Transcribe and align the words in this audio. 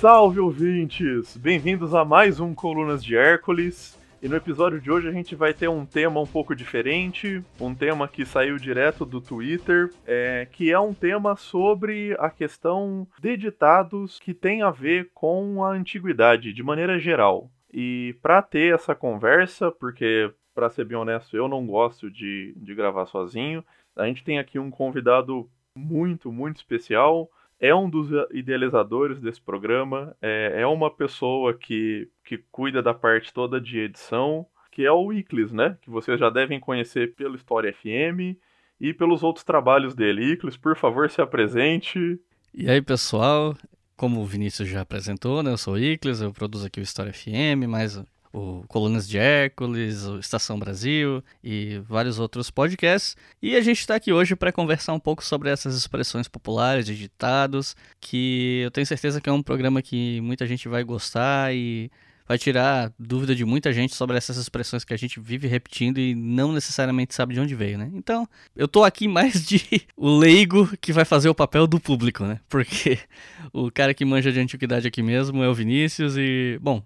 Salve 0.00 0.38
ouvintes! 0.38 1.36
Bem-vindos 1.36 1.92
a 1.92 2.04
mais 2.04 2.38
um 2.38 2.54
Colunas 2.54 3.02
de 3.02 3.16
Hércules. 3.16 3.98
E 4.22 4.28
no 4.28 4.36
episódio 4.36 4.80
de 4.80 4.92
hoje 4.92 5.08
a 5.08 5.10
gente 5.12 5.34
vai 5.34 5.52
ter 5.52 5.66
um 5.66 5.84
tema 5.84 6.20
um 6.20 6.26
pouco 6.26 6.54
diferente, 6.54 7.42
um 7.60 7.74
tema 7.74 8.06
que 8.06 8.24
saiu 8.24 8.58
direto 8.58 9.04
do 9.04 9.20
Twitter, 9.20 9.90
é, 10.06 10.46
que 10.52 10.70
é 10.70 10.78
um 10.78 10.94
tema 10.94 11.34
sobre 11.34 12.14
a 12.20 12.30
questão 12.30 13.08
de 13.18 13.36
ditados 13.36 14.20
que 14.20 14.32
tem 14.32 14.62
a 14.62 14.70
ver 14.70 15.10
com 15.12 15.64
a 15.64 15.72
antiguidade, 15.72 16.52
de 16.52 16.62
maneira 16.62 16.96
geral. 17.00 17.50
E 17.74 18.14
para 18.22 18.40
ter 18.40 18.72
essa 18.72 18.94
conversa, 18.94 19.72
porque, 19.72 20.32
para 20.54 20.70
ser 20.70 20.84
bem 20.84 20.96
honesto, 20.96 21.36
eu 21.36 21.48
não 21.48 21.66
gosto 21.66 22.08
de, 22.08 22.54
de 22.56 22.72
gravar 22.72 23.06
sozinho, 23.06 23.64
a 23.96 24.06
gente 24.06 24.22
tem 24.22 24.38
aqui 24.38 24.60
um 24.60 24.70
convidado 24.70 25.50
muito, 25.74 26.30
muito 26.30 26.58
especial 26.58 27.28
é 27.60 27.74
um 27.74 27.90
dos 27.90 28.08
idealizadores 28.32 29.20
desse 29.20 29.40
programa, 29.40 30.16
é, 30.22 30.60
é 30.62 30.66
uma 30.66 30.90
pessoa 30.90 31.54
que, 31.54 32.08
que 32.24 32.38
cuida 32.50 32.82
da 32.82 32.94
parte 32.94 33.32
toda 33.32 33.60
de 33.60 33.80
edição, 33.80 34.46
que 34.70 34.84
é 34.84 34.92
o 34.92 35.12
Iclis, 35.12 35.52
né? 35.52 35.76
Que 35.82 35.90
vocês 35.90 36.20
já 36.20 36.30
devem 36.30 36.60
conhecer 36.60 37.14
pelo 37.14 37.34
História 37.34 37.72
FM 37.72 38.38
e 38.80 38.94
pelos 38.94 39.24
outros 39.24 39.44
trabalhos 39.44 39.94
dele. 39.94 40.32
Iclis, 40.32 40.56
por 40.56 40.76
favor, 40.76 41.10
se 41.10 41.20
apresente. 41.20 42.20
E 42.54 42.70
aí, 42.70 42.80
pessoal? 42.80 43.56
Como 43.96 44.20
o 44.20 44.24
Vinícius 44.24 44.68
já 44.68 44.82
apresentou, 44.82 45.42
né? 45.42 45.50
Eu 45.50 45.58
sou 45.58 45.74
o 45.74 45.78
Iclis, 45.78 46.20
eu 46.20 46.32
produzo 46.32 46.66
aqui 46.66 46.78
o 46.78 46.82
História 46.82 47.12
FM, 47.12 47.66
mas 47.68 48.00
o 48.32 48.64
Colunas 48.68 49.08
de 49.08 49.18
Hércules, 49.18 50.04
o 50.04 50.18
Estação 50.18 50.58
Brasil 50.58 51.22
e 51.42 51.80
vários 51.88 52.18
outros 52.18 52.50
podcasts. 52.50 53.16
E 53.42 53.56
a 53.56 53.60
gente 53.60 53.80
está 53.80 53.94
aqui 53.94 54.12
hoje 54.12 54.36
para 54.36 54.52
conversar 54.52 54.92
um 54.92 55.00
pouco 55.00 55.24
sobre 55.24 55.50
essas 55.50 55.76
expressões 55.76 56.28
populares 56.28 56.88
e 56.88 56.94
ditados, 56.94 57.76
que 58.00 58.60
eu 58.64 58.70
tenho 58.70 58.86
certeza 58.86 59.20
que 59.20 59.28
é 59.28 59.32
um 59.32 59.42
programa 59.42 59.82
que 59.82 60.20
muita 60.20 60.46
gente 60.46 60.68
vai 60.68 60.84
gostar 60.84 61.54
e 61.54 61.90
vai 62.28 62.36
tirar 62.36 62.92
dúvida 62.98 63.34
de 63.34 63.42
muita 63.42 63.72
gente 63.72 63.94
sobre 63.94 64.18
essas 64.18 64.36
expressões 64.36 64.84
que 64.84 64.92
a 64.92 64.98
gente 64.98 65.18
vive 65.18 65.48
repetindo 65.48 65.98
e 65.98 66.14
não 66.14 66.52
necessariamente 66.52 67.14
sabe 67.14 67.32
de 67.32 67.40
onde 67.40 67.54
veio, 67.54 67.78
né? 67.78 67.90
Então, 67.94 68.28
eu 68.54 68.68
tô 68.68 68.84
aqui 68.84 69.08
mais 69.08 69.46
de 69.46 69.62
o 69.96 70.18
leigo 70.18 70.68
que 70.78 70.92
vai 70.92 71.06
fazer 71.06 71.30
o 71.30 71.34
papel 71.34 71.66
do 71.66 71.80
público, 71.80 72.24
né? 72.24 72.38
Porque 72.46 72.98
o 73.50 73.70
cara 73.70 73.94
que 73.94 74.04
manja 74.04 74.30
de 74.30 74.38
antiguidade 74.38 74.86
aqui 74.86 75.02
mesmo 75.02 75.42
é 75.42 75.48
o 75.48 75.54
Vinícius 75.54 76.16
e, 76.18 76.58
bom, 76.60 76.82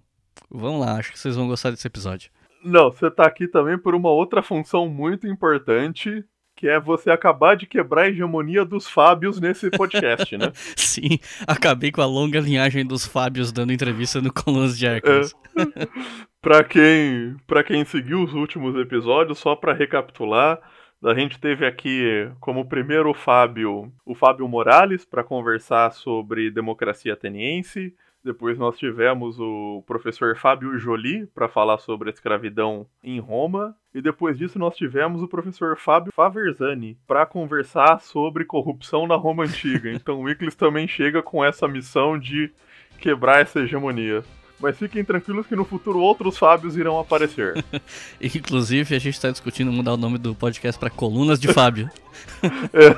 Vamos 0.53 0.85
lá, 0.85 0.97
acho 0.97 1.11
que 1.11 1.19
vocês 1.19 1.35
vão 1.35 1.47
gostar 1.47 1.71
desse 1.71 1.87
episódio. 1.87 2.29
Não, 2.63 2.91
você 2.91 3.09
tá 3.09 3.25
aqui 3.25 3.47
também 3.47 3.77
por 3.77 3.95
uma 3.95 4.09
outra 4.09 4.41
função 4.41 4.87
muito 4.87 5.27
importante, 5.27 6.23
que 6.55 6.67
é 6.67 6.79
você 6.79 7.09
acabar 7.09 7.55
de 7.55 7.65
quebrar 7.65 8.03
a 8.03 8.09
hegemonia 8.09 8.63
dos 8.63 8.87
Fábios 8.87 9.39
nesse 9.39 9.69
podcast, 9.71 10.37
né? 10.37 10.51
Sim, 10.77 11.19
acabei 11.47 11.91
com 11.91 12.01
a 12.01 12.05
longa 12.05 12.39
linhagem 12.39 12.85
dos 12.85 13.05
Fábios 13.05 13.51
dando 13.51 13.73
entrevista 13.73 14.21
no 14.21 14.31
Colunas 14.31 14.77
de 14.77 14.85
Hércules. 14.85 15.35
É. 15.57 15.87
pra, 16.39 16.63
quem, 16.63 17.35
pra 17.47 17.63
quem 17.63 17.83
seguiu 17.83 18.23
os 18.23 18.33
últimos 18.33 18.75
episódios, 18.75 19.39
só 19.39 19.55
pra 19.55 19.73
recapitular, 19.73 20.61
a 21.03 21.13
gente 21.13 21.37
teve 21.37 21.65
aqui 21.65 22.29
como 22.39 22.69
primeiro 22.69 23.13
Fábio, 23.13 23.91
o 24.05 24.15
Fábio 24.15 24.47
Morales, 24.47 25.03
para 25.03 25.23
conversar 25.23 25.91
sobre 25.91 26.49
democracia 26.49 27.11
ateniense. 27.11 27.93
Depois 28.23 28.57
nós 28.57 28.77
tivemos 28.77 29.37
o 29.37 29.83
professor 29.85 30.37
Fábio 30.37 30.77
Joly 30.79 31.27
para 31.27 31.49
falar 31.49 31.77
sobre 31.79 32.09
a 32.09 32.13
escravidão 32.13 32.87
em 33.03 33.19
Roma. 33.19 33.75
E 33.93 34.01
depois 34.01 34.37
disso 34.37 34.57
nós 34.57 34.75
tivemos 34.77 35.21
o 35.21 35.27
professor 35.27 35.77
Fábio 35.77 36.13
Faverzani 36.13 36.97
para 37.05 37.25
conversar 37.25 37.99
sobre 37.99 38.45
corrupção 38.45 39.05
na 39.05 39.15
Roma 39.15 39.43
Antiga. 39.43 39.91
Então 40.03 40.21
o 40.21 40.23
Wickles 40.23 40.55
também 40.55 40.87
chega 40.87 41.21
com 41.21 41.43
essa 41.43 41.67
missão 41.67 42.17
de 42.17 42.51
quebrar 42.97 43.41
essa 43.41 43.59
hegemonia. 43.59 44.23
Mas 44.59 44.77
fiquem 44.77 45.03
tranquilos 45.03 45.45
que 45.45 45.55
no 45.55 45.65
futuro 45.65 45.99
outros 45.99 46.37
Fábios 46.37 46.77
irão 46.77 46.97
aparecer. 46.97 47.63
Inclusive, 48.21 48.95
a 48.95 48.99
gente 48.99 49.15
está 49.15 49.29
discutindo 49.29 49.71
mudar 49.71 49.93
o 49.93 49.97
nome 49.97 50.17
do 50.17 50.33
podcast 50.33 50.79
para 50.79 50.89
Colunas 50.89 51.39
de 51.39 51.51
Fábio. 51.51 51.89
é. 52.71 52.95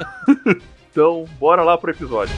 Então, 0.92 1.26
bora 1.40 1.64
lá 1.64 1.78
pro 1.78 1.92
episódio. 1.92 2.36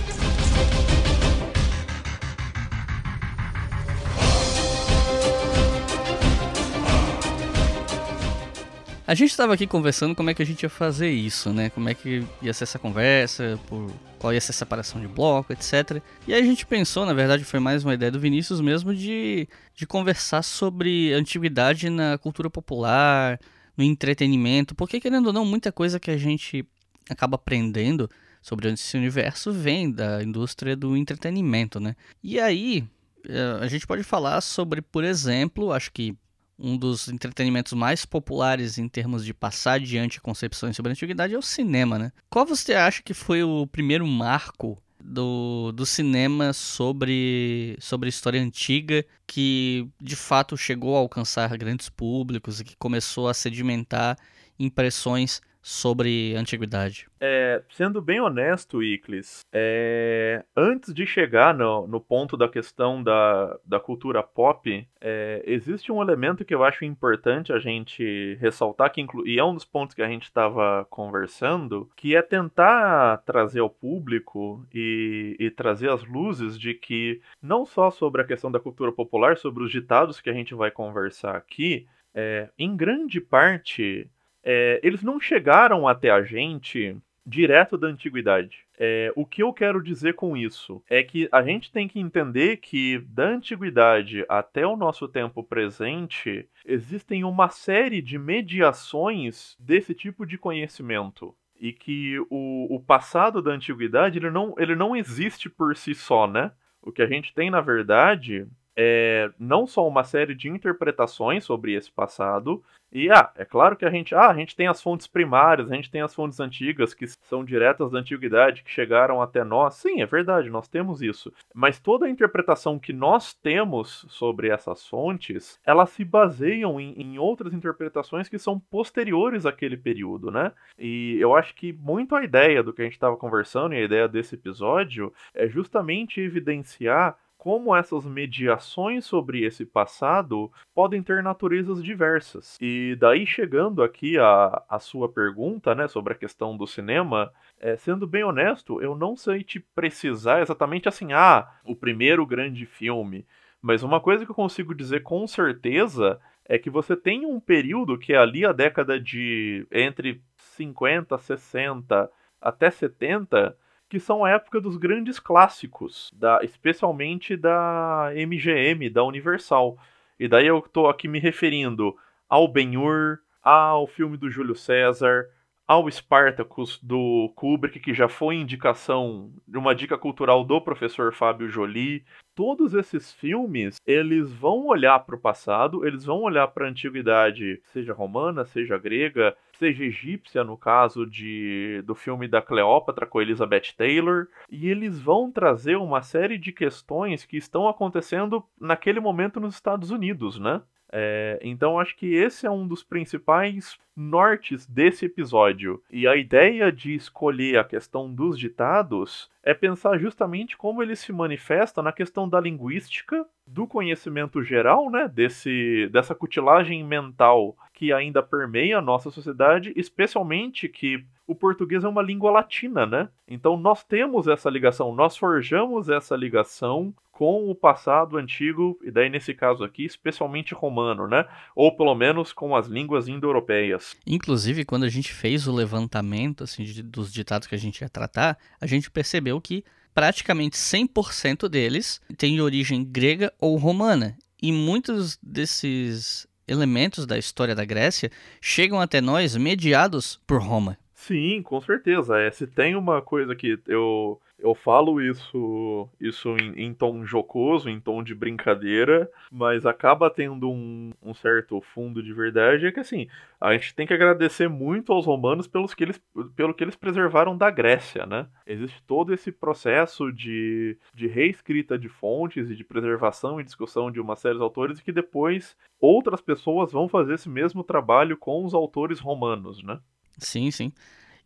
A 9.08 9.14
gente 9.16 9.30
estava 9.30 9.54
aqui 9.54 9.66
conversando 9.66 10.14
como 10.14 10.30
é 10.30 10.34
que 10.34 10.42
a 10.42 10.46
gente 10.46 10.64
ia 10.64 10.70
fazer 10.70 11.10
isso, 11.10 11.54
né? 11.54 11.70
Como 11.70 11.88
é 11.88 11.94
que 11.94 12.26
ia 12.42 12.54
ser 12.54 12.66
essa 12.66 12.78
conversa, 12.78 13.58
por 13.66 13.90
qual 14.20 14.34
ia 14.34 14.42
ser 14.42 14.52
a 14.52 14.54
separação 14.54 15.00
de 15.00 15.08
bloco, 15.08 15.54
etc. 15.54 16.02
E 16.28 16.34
aí 16.34 16.42
a 16.42 16.46
gente 16.46 16.66
pensou, 16.66 17.06
na 17.06 17.14
verdade 17.14 17.46
foi 17.46 17.62
mais 17.62 17.86
uma 17.86 17.94
ideia 17.94 18.12
do 18.12 18.20
Vinícius 18.20 18.60
mesmo, 18.60 18.94
de, 18.94 19.48
de 19.74 19.88
conversar 19.88 20.42
sobre 20.42 21.14
antiguidade 21.14 21.90
na 21.90 22.18
cultura 22.18 22.50
popular, 22.50 23.40
no 23.78 23.84
entretenimento, 23.86 24.76
porque 24.76 25.00
querendo 25.00 25.28
ou 25.28 25.34
não, 25.34 25.46
muita 25.46 25.72
coisa 25.72 26.02
que 26.02 26.12
a 26.12 26.18
gente 26.18 26.68
acaba 27.10 27.36
aprendendo 27.36 28.10
sobre 28.42 28.70
esse 28.70 28.98
universo 28.98 29.54
vem 29.54 29.90
da 29.90 30.22
indústria 30.22 30.76
do 30.76 30.98
entretenimento, 30.98 31.80
né? 31.80 31.96
E 32.22 32.42
aí 32.42 32.84
eh, 33.26 33.60
a 33.62 33.68
gente 33.68 33.88
pode 33.88 34.04
falar 34.04 34.42
sobre, 34.42 34.82
por 34.82 35.06
exemplo, 35.06 35.72
acho 35.72 35.94
que 35.94 36.14
um 36.60 36.76
dos 36.78 37.08
entretenimentos 37.08 37.74
mais 37.74 38.06
populares 38.06 38.78
em 38.78 38.88
termos 38.88 39.24
de 39.24 39.34
passar 39.34 39.74
adiante 39.74 40.20
concepções 40.20 40.76
sobre 40.76 40.92
a 40.92 40.94
antiguidade 40.94 41.34
é 41.34 41.38
o 41.38 41.42
cinema, 41.42 42.00
né? 42.00 42.12
Qual 42.30 42.46
você 42.46 42.74
acha 42.74 43.02
que 43.04 43.14
foi 43.14 43.44
o 43.44 43.68
primeiro 43.68 44.06
marco 44.08 44.82
do, 45.00 45.72
do 45.72 45.86
cinema 45.86 46.52
sobre, 46.54 47.78
sobre 47.80 48.10
história 48.10 48.42
antiga 48.42 49.06
que 49.26 49.88
de 50.02 50.16
fato 50.16 50.58
chegou 50.58 50.96
a 50.96 51.00
alcançar 51.00 51.56
grandes 51.58 51.90
públicos 51.90 52.60
e 52.60 52.64
que 52.64 52.76
começou 52.76 53.30
a 53.30 53.34
sedimentar 53.34 54.18
impressões 54.60 55.42
sobre 55.68 56.34
antiguidade? 56.38 57.10
É, 57.20 57.62
sendo 57.72 58.02
bem 58.02 58.22
honesto, 58.22 58.82
Iclis, 58.82 59.42
é, 59.52 60.46
antes 60.56 60.94
de 60.94 61.06
chegar 61.06 61.54
no, 61.54 61.86
no, 61.86 62.00
ponto 62.00 62.38
da 62.38 62.48
questão 62.48 63.04
da, 63.04 63.60
da 63.66 63.78
cultura 63.78 64.24
pop, 64.24 64.88
é, 65.02 65.44
existe 65.46 65.92
um 65.92 66.02
elemento 66.02 66.46
que 66.46 66.56
eu 66.56 66.64
acho 66.64 66.86
importante 66.86 67.52
a 67.52 67.60
gente 67.60 68.38
ressaltar, 68.40 68.94
que 68.94 69.02
inclu, 69.02 69.28
e 69.28 69.38
é 69.38 69.44
um 69.44 69.54
dos 69.54 69.66
pontos 69.66 69.94
que 69.94 70.02
a 70.02 70.08
gente 70.08 70.24
estava 70.24 70.88
conversando, 70.90 71.90
que 71.98 72.16
é 72.16 72.22
tentar 72.22 73.18
trazer 73.26 73.60
ao 73.60 73.70
público 73.70 74.66
e, 74.74 75.36
e 75.38 75.52
trazer 75.52 75.90
as 75.90 76.06
luzes 76.06 76.58
de 76.58 76.74
que 76.76 77.20
não 77.42 77.66
só 77.66 77.92
sobre 77.92 78.22
a 78.22 78.26
questão 78.26 78.50
da 78.50 78.60
cultura 78.60 78.94
popular, 78.94 79.36
sobre 79.36 79.66
os 79.66 79.72
ditados 79.72 80.22
que 80.22 80.30
a 80.30 80.34
gente 80.34 80.56
vai 80.56 80.72
conversar 80.72 81.36
aqui, 81.36 81.86
é, 82.16 82.50
em 82.58 82.76
grande 82.76 83.20
parte 83.20 84.10
é, 84.50 84.80
eles 84.82 85.04
não 85.04 85.20
chegaram 85.20 85.86
até 85.90 86.10
a 86.10 86.24
gente 86.24 86.96
direto 87.26 87.78
da 87.78 87.88
antiguidade. 87.88 88.60
É, 88.80 89.12
o 89.14 89.26
que 89.26 89.44
eu 89.44 89.52
quero 89.52 89.84
dizer 89.84 90.14
com 90.14 90.38
isso 90.38 90.82
é 90.90 91.04
que 91.04 91.28
a 91.30 91.44
gente 91.44 91.70
tem 91.70 91.86
que 91.86 92.00
entender 92.00 92.56
que 92.56 93.00
da 93.10 93.26
antiguidade 93.26 94.24
até 94.30 94.66
o 94.66 94.78
nosso 94.78 95.06
tempo 95.10 95.44
presente 95.44 96.48
existem 96.66 97.26
uma 97.26 97.50
série 97.50 98.02
de 98.02 98.18
mediações 98.18 99.58
desse 99.60 99.94
tipo 99.94 100.26
de 100.26 100.38
conhecimento 100.38 101.36
e 101.60 101.74
que 101.74 102.18
o, 102.30 102.74
o 102.74 102.80
passado 102.80 103.42
da 103.42 103.52
antiguidade 103.52 104.18
ele 104.18 104.30
não, 104.30 104.56
ele 104.58 104.76
não 104.76 104.96
existe 104.96 105.50
por 105.50 105.76
si 105.76 105.94
só, 105.94 106.26
né? 106.26 106.54
O 106.82 106.90
que 106.90 107.02
a 107.02 107.08
gente 107.08 107.34
tem 107.34 107.52
na 107.52 107.60
verdade 107.60 108.48
é 108.78 109.32
não 109.40 109.66
só 109.66 109.88
uma 109.88 110.04
série 110.04 110.36
de 110.36 110.48
interpretações 110.48 111.44
sobre 111.44 111.74
esse 111.74 111.92
passado, 111.92 112.64
e 112.92 113.10
ah, 113.12 113.32
é 113.36 113.44
claro 113.44 113.76
que 113.76 113.86
a 113.86 113.90
gente, 113.90 114.16
ah, 114.16 114.30
a 114.30 114.34
gente 114.34 114.56
tem 114.56 114.68
as 114.68 114.82
fontes 114.82 115.08
primárias, 115.08 115.70
a 115.70 115.76
gente 115.76 115.92
tem 115.92 116.02
as 116.02 116.16
fontes 116.16 116.40
antigas 116.40 116.94
que 116.94 117.06
são 117.08 117.44
diretas 117.44 117.92
da 117.92 118.00
antiguidade, 118.00 118.64
que 118.64 118.72
chegaram 118.72 119.22
até 119.22 119.44
nós. 119.44 119.76
Sim, 119.76 120.02
é 120.02 120.06
verdade, 120.06 120.50
nós 120.50 120.68
temos 120.68 121.02
isso. 121.02 121.32
Mas 121.54 121.80
toda 121.80 122.06
a 122.06 122.10
interpretação 122.10 122.80
que 122.80 122.94
nós 122.94 123.34
temos 123.34 124.06
sobre 124.10 124.50
essas 124.50 124.88
fontes, 124.88 125.60
elas 125.66 125.90
se 125.90 126.06
baseiam 126.06 126.80
em, 126.80 126.94
em 126.94 127.18
outras 127.20 127.54
interpretações 127.54 128.30
que 128.30 128.40
são 128.40 128.58
posteriores 128.58 129.46
àquele 129.46 129.76
período, 129.76 130.32
né? 130.32 130.54
E 130.80 131.18
eu 131.20 131.36
acho 131.36 131.54
que 131.56 131.74
muito 131.74 132.16
a 132.16 132.24
ideia 132.24 132.64
do 132.64 132.72
que 132.72 132.82
a 132.82 132.86
gente 132.86 132.94
estava 132.94 133.18
conversando 133.18 133.74
e 133.74 133.78
a 133.78 133.84
ideia 133.84 134.08
desse 134.08 134.36
episódio 134.36 135.14
é 135.34 135.48
justamente 135.48 136.22
evidenciar 136.22 137.18
como 137.38 137.76
essas 137.76 138.06
mediações 138.06 139.06
sobre 139.06 139.46
esse 139.46 139.66
passado 139.66 140.52
podem 140.74 141.04
ter 141.04 141.22
naturezas 141.22 141.84
diversas. 141.84 142.58
E 142.60 142.98
daí 143.00 143.26
chegando 143.26 143.84
aqui 143.84 144.18
a, 144.18 144.64
a 144.68 144.80
sua 144.80 145.08
pergunta, 145.08 145.76
né, 145.76 145.88
sobre 145.88 146.14
a 146.14 146.18
questão 146.18 146.58
do 146.58 146.66
cinema, 146.66 147.32
é, 147.60 147.78
sendo 147.78 148.08
bem 148.08 148.24
honesto, 148.24 148.82
eu 148.82 148.96
não 148.96 149.16
sei 149.16 149.44
te 149.44 149.60
precisar 149.60 150.42
exatamente 150.42 150.90
assim, 150.90 151.14
ah, 151.14 151.48
o 151.64 151.76
primeiro 151.76 152.26
grande 152.26 152.66
filme. 152.66 153.26
Mas 153.62 153.84
uma 153.84 154.00
coisa 154.00 154.26
que 154.26 154.32
eu 154.32 154.36
consigo 154.36 154.74
dizer 154.74 155.04
com 155.04 155.28
certeza 155.28 156.20
é 156.46 156.58
que 156.58 156.70
você 156.70 156.96
tem 156.96 157.26
um 157.26 157.40
período 157.40 157.98
que 157.98 158.14
é 158.14 158.18
ali 158.18 158.46
a 158.46 158.52
década 158.52 159.00
de 159.00 159.68
entre 159.72 160.22
50, 160.38 161.18
60 161.18 162.10
até 162.42 162.70
70 162.70 163.56
que 163.90 164.00
são 164.00 164.26
a 164.26 164.32
época 164.32 164.60
dos 164.60 164.78
grandes 164.78 165.20
clássicos, 165.20 166.12
da, 166.14 166.40
especialmente 166.44 167.38
da 167.38 168.12
MGM, 168.16 168.90
da 168.90 169.04
Universal. 169.04 169.78
E 170.20 170.28
daí 170.28 170.48
eu 170.48 170.60
estou 170.60 170.90
aqui 170.90 171.08
me 171.08 171.20
referindo 171.20 171.96
ao 172.28 172.48
Ben-Hur, 172.48 173.20
ao 173.42 173.88
filme 173.88 174.18
do 174.18 174.30
Júlio 174.30 174.56
César, 174.56 175.30
ao 175.68 175.90
Spartacus 175.92 176.80
do 176.82 177.32
Kubrick, 177.36 177.80
que 177.82 177.94
já 177.94 178.08
foi 178.08 178.36
indicação 178.36 179.34
de 179.46 179.58
uma 179.58 179.76
dica 179.76 179.98
cultural 179.98 180.46
do 180.46 180.62
professor 180.62 181.14
Fábio 181.14 181.50
Joly. 181.50 182.06
Todos 182.34 182.74
esses 182.74 183.12
filmes, 183.12 183.76
eles 183.86 184.32
vão 184.32 184.68
olhar 184.68 185.00
para 185.00 185.16
o 185.16 185.20
passado, 185.20 185.86
eles 185.86 186.06
vão 186.06 186.22
olhar 186.22 186.48
para 186.48 186.66
a 186.66 186.70
antiguidade, 186.70 187.60
seja 187.66 187.94
romana, 187.94 188.46
seja 188.46 188.78
grega, 188.78 189.36
seja 189.58 189.84
egípcia, 189.84 190.44
no 190.44 190.56
caso 190.56 191.06
de 191.06 191.82
do 191.86 191.96
filme 191.96 192.28
da 192.28 192.42
Cleópatra 192.42 193.06
com 193.06 193.22
Elizabeth 193.22 193.74
Taylor, 193.76 194.28
e 194.50 194.70
eles 194.70 195.02
vão 195.02 195.32
trazer 195.32 195.76
uma 195.76 196.02
série 196.02 196.38
de 196.38 196.54
questões 196.54 197.26
que 197.26 197.36
estão 197.36 197.68
acontecendo 197.68 198.44
naquele 198.60 199.00
momento 199.00 199.40
nos 199.40 199.56
Estados 199.56 199.92
Unidos, 199.92 200.40
né? 200.40 200.62
É, 200.92 201.40
então 201.42 201.80
acho 201.80 201.96
que 201.96 202.14
esse 202.14 202.46
é 202.46 202.52
um 202.52 202.68
dos 202.68 202.84
principais 202.84 203.78
nortes 203.96 204.66
desse 204.66 205.06
episódio. 205.06 205.82
E 205.92 206.08
a 206.08 206.16
ideia 206.16 206.72
de 206.72 206.94
escolher 206.94 207.58
a 207.58 207.64
questão 207.64 208.14
dos 208.14 208.38
ditados 208.38 209.30
é 209.44 209.54
pensar 209.54 209.98
justamente 209.98 210.56
como 210.56 210.84
ele 210.84 210.96
se 210.96 211.12
manifesta 211.12 211.82
na 211.82 211.92
questão 211.92 212.30
da 212.30 212.40
linguística, 212.40 213.26
do 213.46 213.66
conhecimento 213.66 214.44
geral, 214.44 214.90
né, 214.90 215.08
desse 215.08 215.88
dessa 215.92 216.14
cutilagem 216.14 216.84
mental 216.84 217.56
que 217.74 217.94
ainda 217.94 218.22
permeia 218.22 218.80
a 218.80 218.82
nossa 218.82 219.10
sociedade, 219.10 219.72
especialmente 219.76 220.68
que 220.68 221.06
o 221.28 221.36
português 221.36 221.84
é 221.84 221.88
uma 221.88 222.02
língua 222.02 222.32
latina, 222.32 222.86
né? 222.86 223.10
Então 223.28 223.58
nós 223.58 223.84
temos 223.84 224.28
essa 224.28 224.50
ligação, 224.50 224.96
nós 224.96 225.18
forjamos 225.18 225.90
essa 225.90 226.16
ligação 226.16 226.94
com 227.18 227.50
o 227.50 227.56
passado 227.56 228.16
antigo, 228.16 228.80
e 228.84 228.92
daí 228.92 229.10
nesse 229.10 229.34
caso 229.34 229.64
aqui, 229.64 229.84
especialmente 229.84 230.54
romano, 230.54 231.08
né? 231.08 231.26
Ou 231.56 231.76
pelo 231.76 231.96
menos 231.96 232.32
com 232.32 232.56
as 232.56 232.68
línguas 232.68 233.08
indo-europeias. 233.08 233.98
Inclusive, 234.06 234.64
quando 234.64 234.84
a 234.84 234.88
gente 234.88 235.12
fez 235.12 235.48
o 235.48 235.52
levantamento 235.52 236.44
assim, 236.44 236.64
de, 236.64 236.84
dos 236.84 237.12
ditados 237.12 237.48
que 237.48 237.56
a 237.56 237.58
gente 237.58 237.82
ia 237.82 237.90
tratar, 237.90 238.38
a 238.62 238.68
gente 238.68 238.92
percebeu 238.92 239.42
que 239.42 239.66
praticamente 239.96 240.56
100% 240.58 241.50
deles 241.50 242.00
têm 242.16 242.40
origem 242.40 242.86
grega 242.86 243.34
ou 243.40 243.58
romana. 243.58 244.16
E 244.40 244.52
muitos 244.52 245.18
desses 245.18 246.28
elementos 246.48 247.08
da 247.08 247.18
história 247.18 247.56
da 247.56 247.66
Grécia 247.66 248.12
chegam 248.40 248.80
até 248.80 249.02
nós 249.02 249.36
mediados 249.36 250.22
por 250.28 250.40
Roma. 250.40 250.78
Sim, 250.94 251.42
com 251.42 251.60
certeza. 251.62 252.20
É, 252.20 252.30
se 252.30 252.46
tem 252.46 252.76
uma 252.76 253.02
coisa 253.02 253.36
que 253.36 253.58
eu 253.66 254.22
eu 254.40 254.54
falo 254.54 255.02
isso, 255.02 255.90
isso 256.00 256.30
em, 256.38 256.68
em, 256.68 256.74
tom 256.74 257.04
jocoso, 257.04 257.70
em 257.70 257.80
tom 257.80 258.04
de 258.04 258.14
brincadeira, 258.14 259.10
mas 259.32 259.66
acaba 259.66 260.12
tendo 260.12 260.50
um, 260.50 260.92
um, 261.02 261.14
certo 261.14 261.60
fundo 261.60 262.04
de 262.04 262.14
verdade. 262.14 262.68
É 262.68 262.72
que 262.72 262.80
assim, 262.80 263.08
a 263.42 263.54
gente 263.54 263.74
tem 263.74 263.88
que 263.88 263.94
agradecer 263.94 264.48
muito 264.48 264.94
aos 264.94 265.08
romanos 265.08 265.48
pelos 265.48 265.74
que 265.74 265.84
eles, 265.84 266.00
pelo 266.36 266.54
que 266.54 266.64
eles 266.64 266.76
preservaram 266.76 267.36
da 267.36 267.50
Grécia, 267.50 268.06
né? 268.06 268.28
Existe 268.46 268.82
todo 268.84 269.12
esse 269.12 269.32
processo 269.32 270.12
de, 270.12 270.78
de 270.94 271.08
reescrita 271.08 271.78
de 271.78 271.90
fontes 271.90 272.52
e 272.52 272.56
de 272.56 272.64
preservação 272.64 273.42
e 273.42 273.44
discussão 273.44 273.90
de 273.90 274.00
uma 274.00 274.16
série 274.16 274.38
de 274.38 274.44
autores 274.44 274.80
que 274.80 274.92
depois 274.92 275.58
outras 275.82 276.22
pessoas 276.22 276.72
vão 276.72 276.88
fazer 276.88 277.16
esse 277.16 277.28
mesmo 277.30 277.64
trabalho 277.64 278.16
com 278.16 278.46
os 278.46 278.54
autores 278.54 279.00
romanos, 279.00 279.64
né? 279.64 279.80
Sim, 280.20 280.52
sim. 280.52 280.72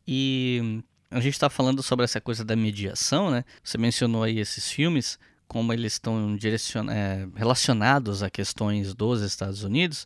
E 0.07 0.81
a 1.11 1.19
gente 1.19 1.33
está 1.33 1.49
falando 1.49 1.83
sobre 1.83 2.05
essa 2.05 2.21
coisa 2.21 2.45
da 2.45 2.55
mediação, 2.55 3.29
né? 3.29 3.43
Você 3.61 3.77
mencionou 3.77 4.23
aí 4.23 4.39
esses 4.39 4.71
filmes, 4.71 5.19
como 5.45 5.73
eles 5.73 5.93
estão 5.93 6.37
é, 6.89 7.27
relacionados 7.35 8.23
a 8.23 8.29
questões 8.29 8.93
dos 8.93 9.21
Estados 9.21 9.63
Unidos. 9.63 10.05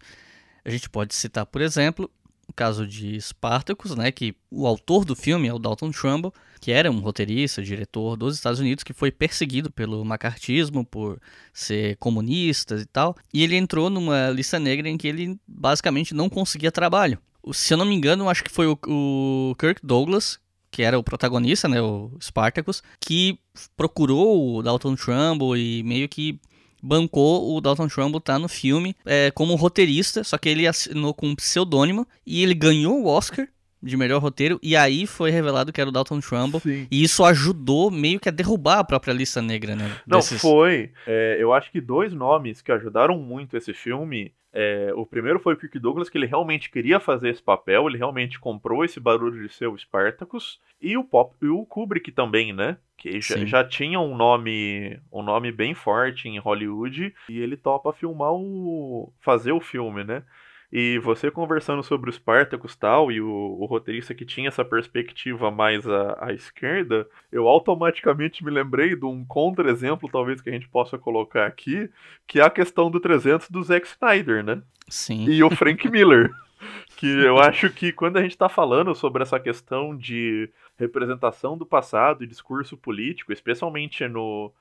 A 0.65 0.69
gente 0.71 0.89
pode 0.89 1.13
citar, 1.13 1.45
por 1.45 1.61
exemplo, 1.61 2.09
o 2.47 2.53
caso 2.53 2.87
de 2.87 3.21
Spartacus, 3.21 3.95
né, 3.95 4.11
que 4.11 4.35
o 4.49 4.65
autor 4.65 5.05
do 5.05 5.15
filme 5.15 5.47
é 5.47 5.53
o 5.53 5.59
Dalton 5.59 5.91
Trumbull, 5.91 6.33
que 6.59 6.71
era 6.71 6.89
um 6.89 6.99
roteirista, 6.99 7.61
diretor 7.61 8.17
dos 8.17 8.35
Estados 8.35 8.59
Unidos, 8.59 8.83
que 8.83 8.93
foi 8.93 9.11
perseguido 9.11 9.71
pelo 9.71 10.03
macartismo 10.03 10.83
por 10.83 11.21
ser 11.53 11.97
comunista 11.97 12.75
e 12.75 12.85
tal, 12.85 13.15
e 13.31 13.43
ele 13.43 13.55
entrou 13.55 13.91
numa 13.91 14.31
lista 14.31 14.59
negra 14.59 14.89
em 14.89 14.97
que 14.97 15.07
ele 15.07 15.39
basicamente 15.47 16.15
não 16.15 16.29
conseguia 16.29 16.71
trabalho. 16.71 17.19
Se 17.53 17.73
eu 17.73 17.77
não 17.77 17.85
me 17.85 17.93
engano, 17.93 18.27
acho 18.27 18.43
que 18.43 18.51
foi 18.51 18.65
o 18.65 19.55
Kirk 19.59 19.81
Douglas 19.83 20.39
que 20.75 20.83
era 20.83 20.99
o 20.99 21.03
protagonista, 21.03 21.69
né, 21.69 21.81
o 21.81 22.11
Spartacus, 22.21 22.83
que 22.99 23.39
procurou 23.77 24.57
o 24.57 24.61
Dalton 24.61 24.93
Trumbull 24.93 25.55
e 25.55 25.81
meio 25.83 26.09
que 26.09 26.37
bancou 26.83 27.55
o 27.55 27.61
Dalton 27.61 27.87
Trumbull 27.87 28.19
tá 28.19 28.37
no 28.37 28.49
filme 28.49 28.93
é, 29.05 29.31
como 29.31 29.55
roteirista, 29.55 30.21
só 30.21 30.37
que 30.37 30.49
ele 30.49 30.67
assinou 30.67 31.13
com 31.13 31.27
um 31.27 31.35
pseudônimo 31.35 32.05
e 32.27 32.43
ele 32.43 32.53
ganhou 32.53 33.01
o 33.01 33.07
Oscar 33.07 33.47
de 33.81 33.95
melhor 33.95 34.21
roteiro 34.21 34.59
e 34.61 34.75
aí 34.75 35.07
foi 35.07 35.31
revelado 35.31 35.71
que 35.71 35.79
era 35.79 35.89
o 35.89 35.93
Dalton 35.93 36.19
Trumbull 36.19 36.59
Sim. 36.59 36.87
e 36.91 37.03
isso 37.05 37.23
ajudou 37.23 37.89
meio 37.89 38.19
que 38.19 38.27
a 38.27 38.31
derrubar 38.31 38.79
a 38.79 38.83
própria 38.83 39.13
lista 39.13 39.41
negra, 39.41 39.77
né? 39.77 39.95
Não, 40.05 40.19
desses... 40.19 40.41
foi. 40.41 40.91
É, 41.07 41.37
eu 41.39 41.53
acho 41.53 41.71
que 41.71 41.79
dois 41.79 42.11
nomes 42.11 42.61
que 42.61 42.69
ajudaram 42.69 43.17
muito 43.17 43.55
esse 43.55 43.73
filme 43.73 44.33
é, 44.57 44.93
o 44.95 45.05
primeiro 45.05 45.37
foi 45.37 45.53
o 45.53 45.57
Kirk 45.57 45.77
Douglas, 45.79 46.07
que 46.07 46.17
ele 46.17 46.25
realmente 46.25 46.71
queria 46.71 46.97
fazer 46.97 47.27
esse 47.27 47.43
papel, 47.43 47.89
ele 47.89 47.97
realmente 47.97 48.39
comprou 48.39 48.85
esse 48.85 49.01
barulho 49.01 49.45
de 49.45 49.53
ser 49.53 49.67
o 49.67 49.77
Spartacus. 49.77 50.61
E 50.81 50.97
o, 50.97 51.03
Pop, 51.03 51.35
e 51.41 51.47
o 51.47 51.65
Kubrick 51.65 52.09
também, 52.13 52.53
né? 52.53 52.77
Que 52.95 53.19
já, 53.19 53.45
já, 53.45 53.63
tinha 53.65 53.99
um 53.99 54.15
nome 54.15 54.97
um 55.11 55.21
nome 55.21 55.51
bem 55.51 55.73
forte 55.73 56.29
em 56.29 56.39
Hollywood. 56.39 57.13
E 57.27 57.37
ele 57.37 57.57
topa 57.57 57.91
filmar 57.91 58.31
o. 58.31 59.11
fazer 59.19 59.51
o 59.51 59.59
filme, 59.59 60.05
né? 60.05 60.23
E 60.71 60.97
você 60.99 61.29
conversando 61.29 61.83
sobre 61.83 62.09
o 62.09 62.13
Spartacus 62.13 62.75
tal, 62.75 63.11
e 63.11 63.21
o, 63.21 63.27
o 63.27 63.65
roteirista 63.65 64.13
que 64.13 64.25
tinha 64.25 64.47
essa 64.47 64.65
perspectiva 64.65 65.51
mais 65.51 65.87
à, 65.87 66.17
à, 66.27 66.33
esquerda, 66.33 67.07
eu 67.31 67.47
automaticamente 67.47 68.43
me 68.43 68.51
lembrei 68.51 68.95
de 68.95 69.05
um 69.05 69.23
contra-exemplo, 69.23 70.09
talvez, 70.11 70.41
que 70.41 70.49
a 70.49 70.53
gente 70.53 70.67
possa 70.67 70.97
colocar 70.97 71.45
aqui, 71.45 71.89
que 72.27 72.39
é 72.39 72.43
a 72.43 72.49
questão 72.49 72.89
do 72.89 72.99
300 72.99 73.49
do 73.49 73.63
Zack 73.63 73.87
Snyder, 73.87 74.43
né? 74.43 74.61
Sim. 74.87 75.25
E 75.29 75.43
o 75.43 75.49
Frank 75.49 75.87
Miller. 75.89 76.31
que 76.97 77.07
eu 77.07 77.37
acho 77.37 77.69
que 77.69 77.91
quando 77.91 78.17
a 78.17 78.21
gente 78.21 78.31
está 78.31 78.49
falando 78.49 78.95
sobre 78.95 79.21
essa 79.21 79.39
questão 79.39 79.95
de 79.95 80.49
representação 80.77 81.57
do 81.57 81.65
passado 81.65 82.23
e 82.23 82.27
discurso 82.27 82.75
político, 82.75 83.31
especialmente 83.31 84.07
no, 84.07 84.51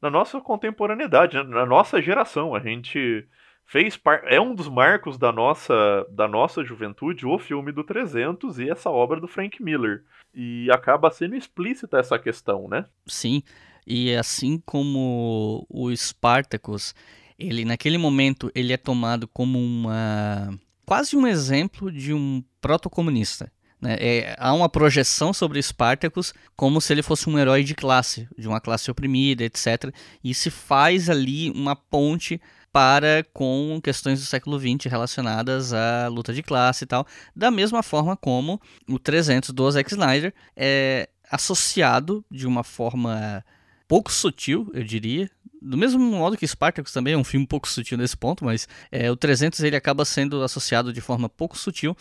na 0.00 0.10
nossa 0.10 0.40
contemporaneidade, 0.40 1.36
né? 1.36 1.42
na 1.42 1.66
nossa 1.66 2.00
geração, 2.00 2.54
a 2.54 2.60
gente 2.60 3.26
fez 3.68 3.96
par... 3.96 4.22
é 4.24 4.40
um 4.40 4.54
dos 4.54 4.66
marcos 4.66 5.18
da 5.18 5.30
nossa 5.30 6.06
da 6.10 6.26
nossa 6.26 6.64
juventude 6.64 7.26
o 7.26 7.38
filme 7.38 7.70
do 7.70 7.84
300 7.84 8.58
e 8.58 8.68
essa 8.68 8.90
obra 8.90 9.20
do 9.20 9.28
Frank 9.28 9.62
Miller 9.62 10.02
e 10.34 10.68
acaba 10.70 11.10
sendo 11.10 11.36
explícita 11.36 11.98
essa 11.98 12.18
questão, 12.18 12.66
né? 12.66 12.86
Sim. 13.06 13.42
E 13.86 14.14
assim 14.14 14.60
como 14.64 15.66
o 15.68 15.94
Spartacus, 15.94 16.94
ele 17.38 17.64
naquele 17.64 17.98
momento 17.98 18.50
ele 18.54 18.72
é 18.72 18.76
tomado 18.76 19.28
como 19.28 19.58
uma 19.58 20.58
quase 20.84 21.14
um 21.14 21.26
exemplo 21.26 21.92
de 21.92 22.14
um 22.14 22.42
protocomunista. 22.60 23.52
Né? 23.80 23.96
É, 24.00 24.36
há 24.38 24.52
uma 24.54 24.68
projeção 24.68 25.32
sobre 25.32 25.62
Spartacus 25.62 26.32
como 26.56 26.80
se 26.80 26.92
ele 26.92 27.02
fosse 27.02 27.28
um 27.28 27.38
herói 27.38 27.62
de 27.62 27.74
classe, 27.74 28.28
de 28.36 28.48
uma 28.48 28.60
classe 28.60 28.90
oprimida, 28.90 29.44
etc. 29.44 29.94
E 30.24 30.34
se 30.34 30.50
faz 30.50 31.08
ali 31.08 31.50
uma 31.50 31.76
ponte 31.76 32.40
para 32.78 33.26
com 33.32 33.80
questões 33.82 34.20
do 34.20 34.26
século 34.26 34.56
XX 34.56 34.88
relacionadas 34.88 35.72
à 35.72 36.06
luta 36.06 36.32
de 36.32 36.44
classe 36.44 36.84
e 36.84 36.86
tal, 36.86 37.04
da 37.34 37.50
mesma 37.50 37.82
forma 37.82 38.16
como 38.16 38.60
o 38.88 39.00
300 39.00 39.50
do 39.50 39.68
Zack 39.68 39.90
Snyder 39.90 40.32
é 40.56 41.08
associado 41.28 42.24
de 42.30 42.46
uma 42.46 42.62
forma 42.62 43.44
pouco 43.88 44.12
sutil, 44.12 44.70
eu 44.72 44.84
diria, 44.84 45.28
do 45.60 45.76
mesmo 45.76 45.98
modo 45.98 46.36
que 46.36 46.46
Spartacus 46.46 46.92
também 46.92 47.14
é 47.14 47.18
um 47.18 47.24
filme 47.24 47.48
pouco 47.48 47.68
sutil 47.68 47.98
nesse 47.98 48.16
ponto, 48.16 48.44
mas 48.44 48.68
é, 48.92 49.10
o 49.10 49.16
300 49.16 49.58
ele 49.58 49.74
acaba 49.74 50.04
sendo 50.04 50.40
associado 50.44 50.92
de 50.92 51.00
forma 51.00 51.28
pouco 51.28 51.58
sutil 51.58 51.96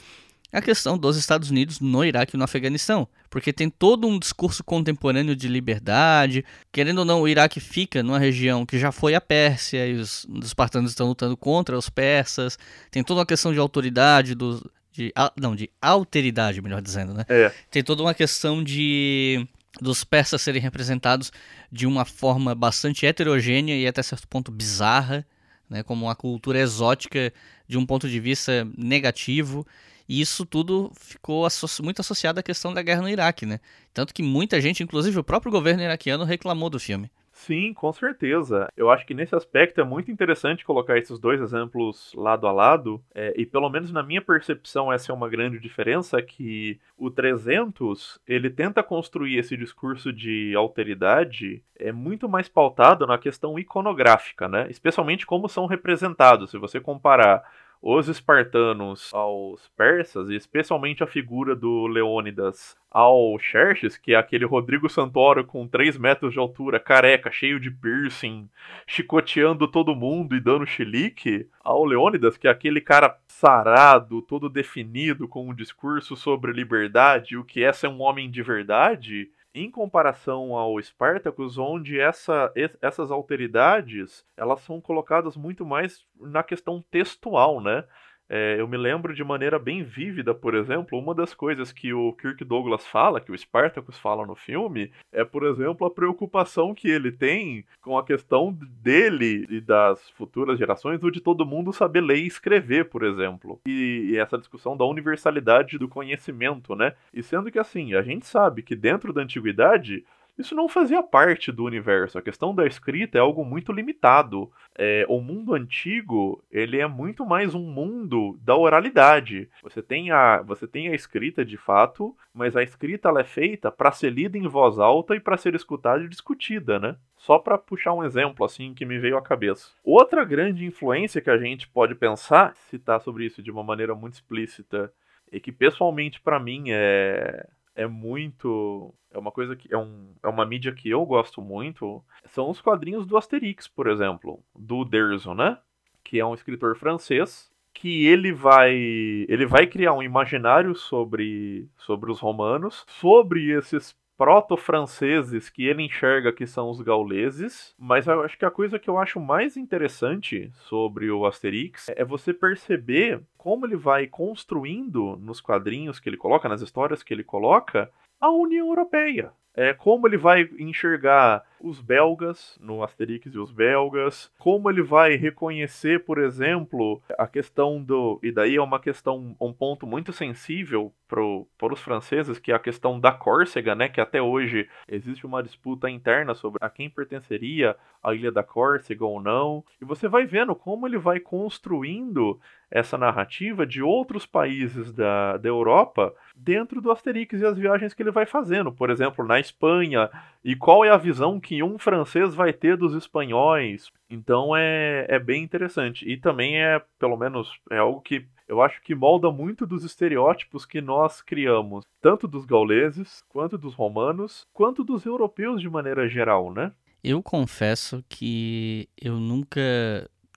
a 0.51 0.61
questão 0.61 0.97
dos 0.97 1.17
Estados 1.17 1.49
Unidos 1.49 1.79
no 1.79 2.03
Iraque 2.03 2.35
e 2.35 2.37
no 2.37 2.43
Afeganistão, 2.43 3.07
porque 3.29 3.51
tem 3.51 3.69
todo 3.69 4.07
um 4.07 4.17
discurso 4.17 4.63
contemporâneo 4.63 5.35
de 5.35 5.47
liberdade. 5.47 6.45
Querendo 6.71 6.99
ou 6.99 7.05
não, 7.05 7.21
o 7.21 7.27
Iraque 7.27 7.59
fica 7.59 8.01
numa 8.01 8.17
região 8.17 8.65
que 8.65 8.79
já 8.79 8.91
foi 8.91 9.13
a 9.13 9.21
Pérsia 9.21 9.85
e 9.85 9.95
os, 9.95 10.25
os 10.25 10.47
espartanos 10.47 10.91
estão 10.91 11.07
lutando 11.07 11.35
contra 11.35 11.77
os 11.77 11.89
persas. 11.89 12.57
Tem 12.89 13.03
toda 13.03 13.19
uma 13.19 13.25
questão 13.25 13.51
de 13.51 13.59
autoridade, 13.59 14.35
de, 14.35 15.13
não, 15.35 15.55
de 15.55 15.69
alteridade, 15.81 16.61
melhor 16.61 16.81
dizendo, 16.81 17.13
né? 17.13 17.25
É. 17.27 17.51
Tem 17.69 17.83
toda 17.83 18.01
uma 18.01 18.13
questão 18.13 18.63
de 18.63 19.45
dos 19.79 20.03
persas 20.03 20.41
serem 20.41 20.61
representados 20.61 21.31
de 21.71 21.85
uma 21.85 22.03
forma 22.03 22.55
bastante 22.55 23.05
heterogênea 23.05 23.75
e 23.75 23.85
até 23.85 24.01
certo 24.01 24.27
ponto 24.27 24.51
bizarra, 24.51 25.23
né, 25.69 25.83
como 25.83 26.05
uma 26.05 26.15
cultura 26.15 26.57
exótica 26.57 27.31
de 27.67 27.77
um 27.77 27.85
ponto 27.85 28.09
de 28.09 28.19
vista 28.19 28.67
negativo 28.75 29.67
E 30.07 30.21
isso 30.21 30.45
tudo 30.45 30.91
ficou 30.95 31.47
muito 31.81 31.99
associado 31.99 32.39
à 32.39 32.43
questão 32.43 32.73
da 32.73 32.81
guerra 32.81 33.01
no 33.01 33.09
Iraque, 33.09 33.45
né? 33.45 33.59
Tanto 33.93 34.13
que 34.13 34.23
muita 34.23 34.61
gente, 34.61 34.83
inclusive 34.83 35.19
o 35.19 35.23
próprio 35.23 35.51
governo 35.51 35.83
iraquiano, 35.83 36.23
reclamou 36.23 36.69
do 36.69 36.79
filme. 36.79 37.11
Sim, 37.37 37.71
com 37.71 37.93
certeza. 37.93 38.67
Eu 38.75 38.89
acho 38.89 39.05
que 39.05 39.13
nesse 39.13 39.35
aspecto 39.35 39.79
é 39.79 39.83
muito 39.83 40.09
interessante 40.09 40.65
colocar 40.65 40.97
esses 40.97 41.19
dois 41.19 41.39
exemplos 41.39 42.11
lado 42.15 42.47
a 42.47 42.51
lado, 42.51 42.99
é, 43.13 43.31
e 43.37 43.45
pelo 43.45 43.69
menos 43.69 43.91
na 43.91 44.01
minha 44.01 44.21
percepção 44.21 44.91
essa 44.91 45.11
é 45.11 45.15
uma 45.15 45.29
grande 45.29 45.59
diferença, 45.59 46.19
que 46.19 46.79
o 46.97 47.11
300, 47.11 48.19
ele 48.27 48.49
tenta 48.49 48.81
construir 48.81 49.37
esse 49.37 49.55
discurso 49.55 50.11
de 50.11 50.55
alteridade 50.55 51.63
é 51.79 51.91
muito 51.91 52.27
mais 52.27 52.49
pautado 52.49 53.05
na 53.05 53.19
questão 53.19 53.57
iconográfica, 53.59 54.47
né? 54.47 54.65
Especialmente 54.67 55.25
como 55.25 55.47
são 55.47 55.67
representados. 55.67 56.49
Se 56.49 56.57
você 56.57 56.79
comparar 56.79 57.43
os 57.81 58.07
espartanos 58.07 59.13
aos 59.13 59.67
persas, 59.69 60.29
e 60.29 60.35
especialmente 60.35 61.03
a 61.03 61.07
figura 61.07 61.55
do 61.55 61.87
Leônidas 61.87 62.75
ao 62.89 63.37
Xerxes, 63.37 63.97
que 63.97 64.13
é 64.13 64.17
aquele 64.17 64.45
Rodrigo 64.45 64.89
Santoro 64.89 65.45
com 65.45 65.67
3 65.67 65.97
metros 65.97 66.33
de 66.33 66.39
altura, 66.39 66.79
careca, 66.79 67.31
cheio 67.31 67.59
de 67.59 67.69
piercing, 67.69 68.49
chicoteando 68.87 69.67
todo 69.67 69.95
mundo 69.95 70.35
e 70.35 70.39
dando 70.39 70.65
chilique, 70.65 71.47
ao 71.63 71.85
Leônidas, 71.85 72.37
que 72.37 72.47
é 72.47 72.51
aquele 72.51 72.81
cara 72.81 73.17
sarado, 73.27 74.21
todo 74.21 74.49
definido, 74.49 75.27
com 75.27 75.49
um 75.49 75.53
discurso 75.53 76.15
sobre 76.15 76.51
liberdade, 76.51 77.37
o 77.37 77.43
que 77.43 77.63
é 77.63 77.71
ser 77.71 77.87
um 77.87 78.01
homem 78.01 78.31
de 78.31 78.41
verdade, 78.41 79.29
em 79.59 79.71
comparação 79.71 80.55
ao 80.55 80.81
Spartacus, 80.81 81.57
onde 81.57 81.99
essa, 81.99 82.51
essas 82.81 83.11
alteridades 83.11 84.25
elas 84.35 84.61
são 84.61 84.79
colocadas 84.79 85.35
muito 85.35 85.65
mais 85.65 86.05
na 86.19 86.43
questão 86.43 86.83
textual, 86.91 87.61
né? 87.61 87.83
É, 88.29 88.59
eu 88.59 88.67
me 88.67 88.77
lembro 88.77 89.13
de 89.13 89.23
maneira 89.23 89.57
bem 89.57 89.83
vívida, 89.83 90.33
por 90.33 90.53
exemplo, 90.53 90.99
uma 90.99 91.15
das 91.15 91.33
coisas 91.33 91.71
que 91.71 91.93
o 91.93 92.11
Kirk 92.13 92.43
Douglas 92.43 92.85
fala, 92.85 93.21
que 93.21 93.31
o 93.31 93.37
Spartacus 93.37 93.97
fala 93.97 94.25
no 94.25 94.35
filme, 94.35 94.91
é, 95.11 95.23
por 95.23 95.45
exemplo, 95.45 95.87
a 95.87 95.91
preocupação 95.91 96.73
que 96.73 96.89
ele 96.89 97.11
tem 97.11 97.65
com 97.81 97.97
a 97.97 98.03
questão 98.03 98.51
dele 98.81 99.45
e 99.49 99.61
das 99.61 100.09
futuras 100.11 100.59
gerações, 100.59 101.01
ou 101.03 101.09
de 101.09 101.21
todo 101.21 101.45
mundo 101.45 101.71
saber 101.71 102.01
ler 102.01 102.17
e 102.17 102.27
escrever, 102.27 102.89
por 102.89 103.03
exemplo. 103.03 103.59
E, 103.65 104.09
e 104.11 104.17
essa 104.17 104.37
discussão 104.37 104.75
da 104.75 104.85
universalidade 104.85 105.77
do 105.77 105.87
conhecimento, 105.87 106.75
né? 106.75 106.93
E 107.13 107.23
sendo 107.23 107.51
que 107.51 107.59
assim, 107.59 107.93
a 107.93 108.01
gente 108.01 108.25
sabe 108.25 108.61
que 108.61 108.75
dentro 108.75 109.13
da 109.13 109.21
antiguidade 109.21 110.03
isso 110.37 110.53
não 110.53 110.69
fazia 110.69 111.01
parte 111.01 111.51
do 111.51 111.63
universo. 111.63 112.17
A 112.17 112.21
questão 112.21 112.53
da 112.53 112.65
escrita 112.65 113.17
é 113.17 113.21
algo 113.21 113.43
muito 113.43 113.71
limitado. 113.71 114.51
É, 114.77 115.05
o 115.09 115.19
mundo 115.19 115.53
antigo 115.53 116.43
ele 116.51 116.79
é 116.79 116.87
muito 116.87 117.25
mais 117.25 117.55
um 117.55 117.63
mundo 117.63 118.37
da 118.43 118.55
oralidade. 118.55 119.49
Você 119.63 119.81
tem 119.81 120.11
a, 120.11 120.41
você 120.41 120.67
tem 120.67 120.89
a 120.89 120.95
escrita 120.95 121.43
de 121.43 121.57
fato, 121.57 122.15
mas 122.33 122.55
a 122.55 122.61
escrita 122.61 123.09
ela 123.09 123.21
é 123.21 123.23
feita 123.23 123.71
para 123.71 123.91
ser 123.91 124.11
lida 124.11 124.37
em 124.37 124.47
voz 124.47 124.77
alta 124.77 125.15
e 125.15 125.19
para 125.19 125.37
ser 125.37 125.55
escutada 125.55 126.03
e 126.03 126.07
discutida, 126.09 126.77
né? 126.79 126.95
Só 127.15 127.39
para 127.39 127.57
puxar 127.57 127.93
um 127.93 128.03
exemplo 128.03 128.45
assim 128.45 128.73
que 128.73 128.85
me 128.85 128.99
veio 128.99 129.17
à 129.17 129.21
cabeça. 129.21 129.71
Outra 129.83 130.23
grande 130.23 130.65
influência 130.65 131.19
que 131.19 131.31
a 131.31 131.37
gente 131.37 131.67
pode 131.67 131.95
pensar, 131.95 132.55
citar 132.69 133.01
sobre 133.01 133.25
isso 133.25 133.41
de 133.41 133.49
uma 133.49 133.63
maneira 133.63 133.95
muito 133.95 134.13
explícita, 134.13 134.93
e 135.31 135.39
que 135.39 135.51
pessoalmente 135.51 136.21
para 136.21 136.39
mim 136.39 136.65
é 136.69 137.47
é 137.77 137.85
muito. 137.85 138.93
É 139.11 139.19
uma 139.19 139.31
coisa 139.31 139.55
que. 139.55 139.71
É, 139.73 139.77
um, 139.77 140.09
é 140.23 140.27
uma 140.27 140.45
mídia 140.45 140.73
que 140.73 140.89
eu 140.89 141.05
gosto 141.05 141.41
muito. 141.41 142.03
São 142.25 142.49
os 142.49 142.59
quadrinhos 142.59 143.05
do 143.05 143.15
Asterix, 143.15 143.67
por 143.67 143.87
exemplo. 143.87 144.43
Do 144.53 144.83
Derzo, 144.83 145.33
né? 145.35 145.59
Que 146.03 146.19
é 146.19 146.25
um 146.25 146.33
escritor 146.33 146.75
francês. 146.75 147.51
Que 147.71 148.07
ele 148.07 148.33
vai. 148.33 148.73
Ele 148.73 149.45
vai 149.45 149.67
criar 149.67 149.93
um 149.93 150.01
imaginário 150.01 150.73
sobre, 150.75 151.69
sobre 151.77 152.11
os 152.11 152.19
romanos, 152.19 152.83
sobre 152.87 153.51
esses 153.51 153.95
proto-franceses 154.17 155.49
que 155.49 155.67
ele 155.67 155.83
enxerga 155.83 156.33
que 156.33 156.47
são 156.47 156.69
os 156.69 156.81
gauleses, 156.81 157.75
mas 157.77 158.07
eu 158.07 158.23
acho 158.23 158.37
que 158.37 158.45
a 158.45 158.51
coisa 158.51 158.79
que 158.79 158.89
eu 158.89 158.97
acho 158.97 159.19
mais 159.19 159.55
interessante 159.55 160.51
sobre 160.53 161.11
o 161.11 161.25
Asterix 161.25 161.87
é 161.89 162.03
você 162.03 162.33
perceber 162.33 163.21
como 163.37 163.65
ele 163.65 163.75
vai 163.75 164.07
construindo 164.07 165.15
nos 165.17 165.39
quadrinhos 165.39 165.99
que 165.99 166.09
ele 166.09 166.17
coloca, 166.17 166.49
nas 166.49 166.61
histórias 166.61 167.03
que 167.03 167.13
ele 167.13 167.23
coloca, 167.23 167.91
a 168.19 168.31
União 168.31 168.67
Europeia. 168.67 169.31
É, 169.53 169.73
como 169.73 170.07
ele 170.07 170.17
vai 170.17 170.47
enxergar 170.59 171.43
os 171.59 171.81
belgas 171.81 172.57
no 172.61 172.83
Asterix 172.83 173.33
e 173.33 173.39
os 173.39 173.51
belgas, 173.51 174.31
como 174.37 174.69
ele 174.69 174.81
vai 174.81 175.15
reconhecer, 175.15 176.03
por 176.05 176.17
exemplo, 176.17 177.01
a 177.17 177.27
questão 177.27 177.81
do. 177.81 178.19
E 178.23 178.31
daí 178.31 178.55
é 178.55 178.61
uma 178.61 178.79
questão, 178.79 179.35
um 179.39 179.53
ponto 179.53 179.85
muito 179.85 180.11
sensível 180.13 180.93
para 181.07 181.73
os 181.73 181.81
franceses, 181.81 182.37
que 182.37 182.51
é 182.51 182.55
a 182.55 182.59
questão 182.59 182.99
da 182.99 183.11
Córcega, 183.11 183.73
né? 183.73 183.87
Que 183.87 184.01
até 184.01 184.21
hoje 184.21 184.67
existe 184.87 185.25
uma 185.25 185.41
disputa 185.41 185.89
interna 185.89 186.35
sobre 186.35 186.59
a 186.61 186.69
quem 186.69 186.89
pertenceria 186.89 187.75
a 188.03 188.13
ilha 188.13 188.31
da 188.31 188.43
Córcega 188.43 189.05
ou 189.05 189.21
não. 189.21 189.63
E 189.81 189.85
você 189.85 190.07
vai 190.07 190.25
vendo 190.25 190.53
como 190.55 190.87
ele 190.87 190.97
vai 190.97 191.19
construindo 191.19 192.39
essa 192.69 192.97
narrativa 192.97 193.65
de 193.65 193.81
outros 193.81 194.25
países 194.25 194.91
da, 194.91 195.37
da 195.37 195.47
Europa 195.47 196.13
dentro 196.35 196.81
do 196.81 196.91
Asterix 196.91 197.39
e 197.39 197.45
as 197.45 197.57
viagens 197.57 197.93
que 197.93 198.03
ele 198.03 198.11
vai 198.11 198.25
fazendo, 198.25 198.71
por 198.71 198.89
exemplo, 198.89 199.25
na 199.25 199.39
Espanha, 199.39 200.09
e 200.43 200.55
qual 200.55 200.83
é 200.83 200.89
a 200.89 200.97
visão 200.97 201.39
que 201.47 201.63
um 201.63 201.79
francês 201.79 202.35
vai 202.35 202.51
ter 202.51 202.75
dos 202.75 202.93
espanhóis. 202.93 203.89
Então 204.09 204.53
é, 204.53 205.05
é 205.07 205.17
bem 205.17 205.41
interessante. 205.41 206.05
E 206.05 206.17
também 206.17 206.61
é, 206.61 206.81
pelo 206.99 207.15
menos, 207.15 207.49
é 207.71 207.77
algo 207.77 208.01
que 208.01 208.27
eu 208.49 208.61
acho 208.61 208.81
que 208.81 208.93
molda 208.93 209.31
muito 209.31 209.65
dos 209.65 209.85
estereótipos 209.85 210.65
que 210.65 210.81
nós 210.81 211.21
criamos, 211.21 211.85
tanto 212.01 212.27
dos 212.27 212.45
gauleses, 212.45 213.23
quanto 213.29 213.57
dos 213.57 213.73
romanos, 213.73 214.45
quanto 214.51 214.83
dos 214.83 215.05
europeus 215.05 215.61
de 215.61 215.69
maneira 215.69 216.09
geral, 216.09 216.53
né? 216.53 216.73
Eu 217.01 217.23
confesso 217.23 218.03
que 218.09 218.89
eu 219.01 219.15
nunca 219.15 219.61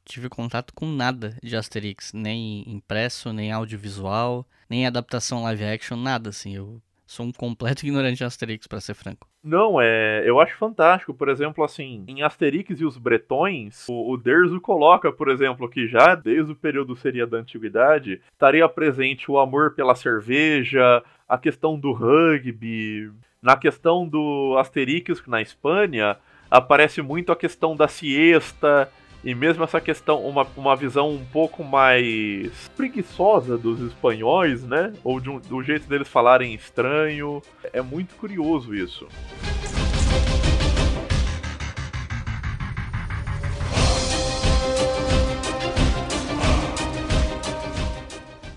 tive 0.04 0.28
contato 0.28 0.72
com 0.72 0.86
nada 0.86 1.36
de 1.42 1.56
Asterix, 1.56 2.12
nem 2.12 2.62
impresso, 2.68 3.32
nem 3.32 3.50
audiovisual, 3.50 4.46
nem 4.68 4.86
adaptação 4.86 5.42
live 5.42 5.64
action, 5.64 5.96
nada 5.96 6.30
assim. 6.30 6.54
Eu 6.54 6.80
sou 7.10 7.26
um 7.26 7.32
completo 7.32 7.84
ignorante 7.84 8.18
de 8.18 8.24
Asterix, 8.24 8.66
para 8.68 8.80
ser 8.80 8.94
franco. 8.94 9.26
Não, 9.42 9.80
é, 9.80 10.22
eu 10.24 10.40
acho 10.40 10.56
fantástico, 10.56 11.12
por 11.12 11.28
exemplo, 11.28 11.64
assim, 11.64 12.04
em 12.06 12.22
Asterix 12.22 12.80
e 12.80 12.84
os 12.84 12.96
Bretões, 12.96 13.86
o, 13.88 14.12
o 14.12 14.16
Derzo 14.16 14.60
coloca, 14.60 15.10
por 15.10 15.28
exemplo, 15.28 15.68
que 15.68 15.88
já 15.88 16.14
desde 16.14 16.52
o 16.52 16.56
período 16.56 16.94
seria 16.94 17.26
da 17.26 17.38
antiguidade, 17.38 18.20
estaria 18.32 18.68
presente 18.68 19.30
o 19.30 19.38
amor 19.38 19.74
pela 19.74 19.96
cerveja, 19.96 21.02
a 21.28 21.36
questão 21.36 21.78
do 21.78 21.92
rugby, 21.92 23.10
na 23.42 23.56
questão 23.56 24.06
do 24.06 24.56
Asterix 24.58 25.26
na 25.26 25.42
Espanha, 25.42 26.16
aparece 26.50 27.02
muito 27.02 27.32
a 27.32 27.36
questão 27.36 27.74
da 27.74 27.88
siesta, 27.88 28.90
e 29.22 29.34
mesmo 29.34 29.62
essa 29.62 29.80
questão, 29.80 30.24
uma, 30.24 30.46
uma 30.56 30.74
visão 30.74 31.10
um 31.10 31.24
pouco 31.24 31.62
mais 31.62 32.50
preguiçosa 32.74 33.58
dos 33.58 33.80
espanhóis, 33.80 34.62
né? 34.64 34.94
Ou 35.04 35.20
de 35.20 35.28
um, 35.28 35.38
do 35.38 35.62
jeito 35.62 35.86
deles 35.86 36.08
falarem 36.08 36.54
estranho. 36.54 37.42
É 37.72 37.82
muito 37.82 38.14
curioso 38.14 38.74
isso. 38.74 39.06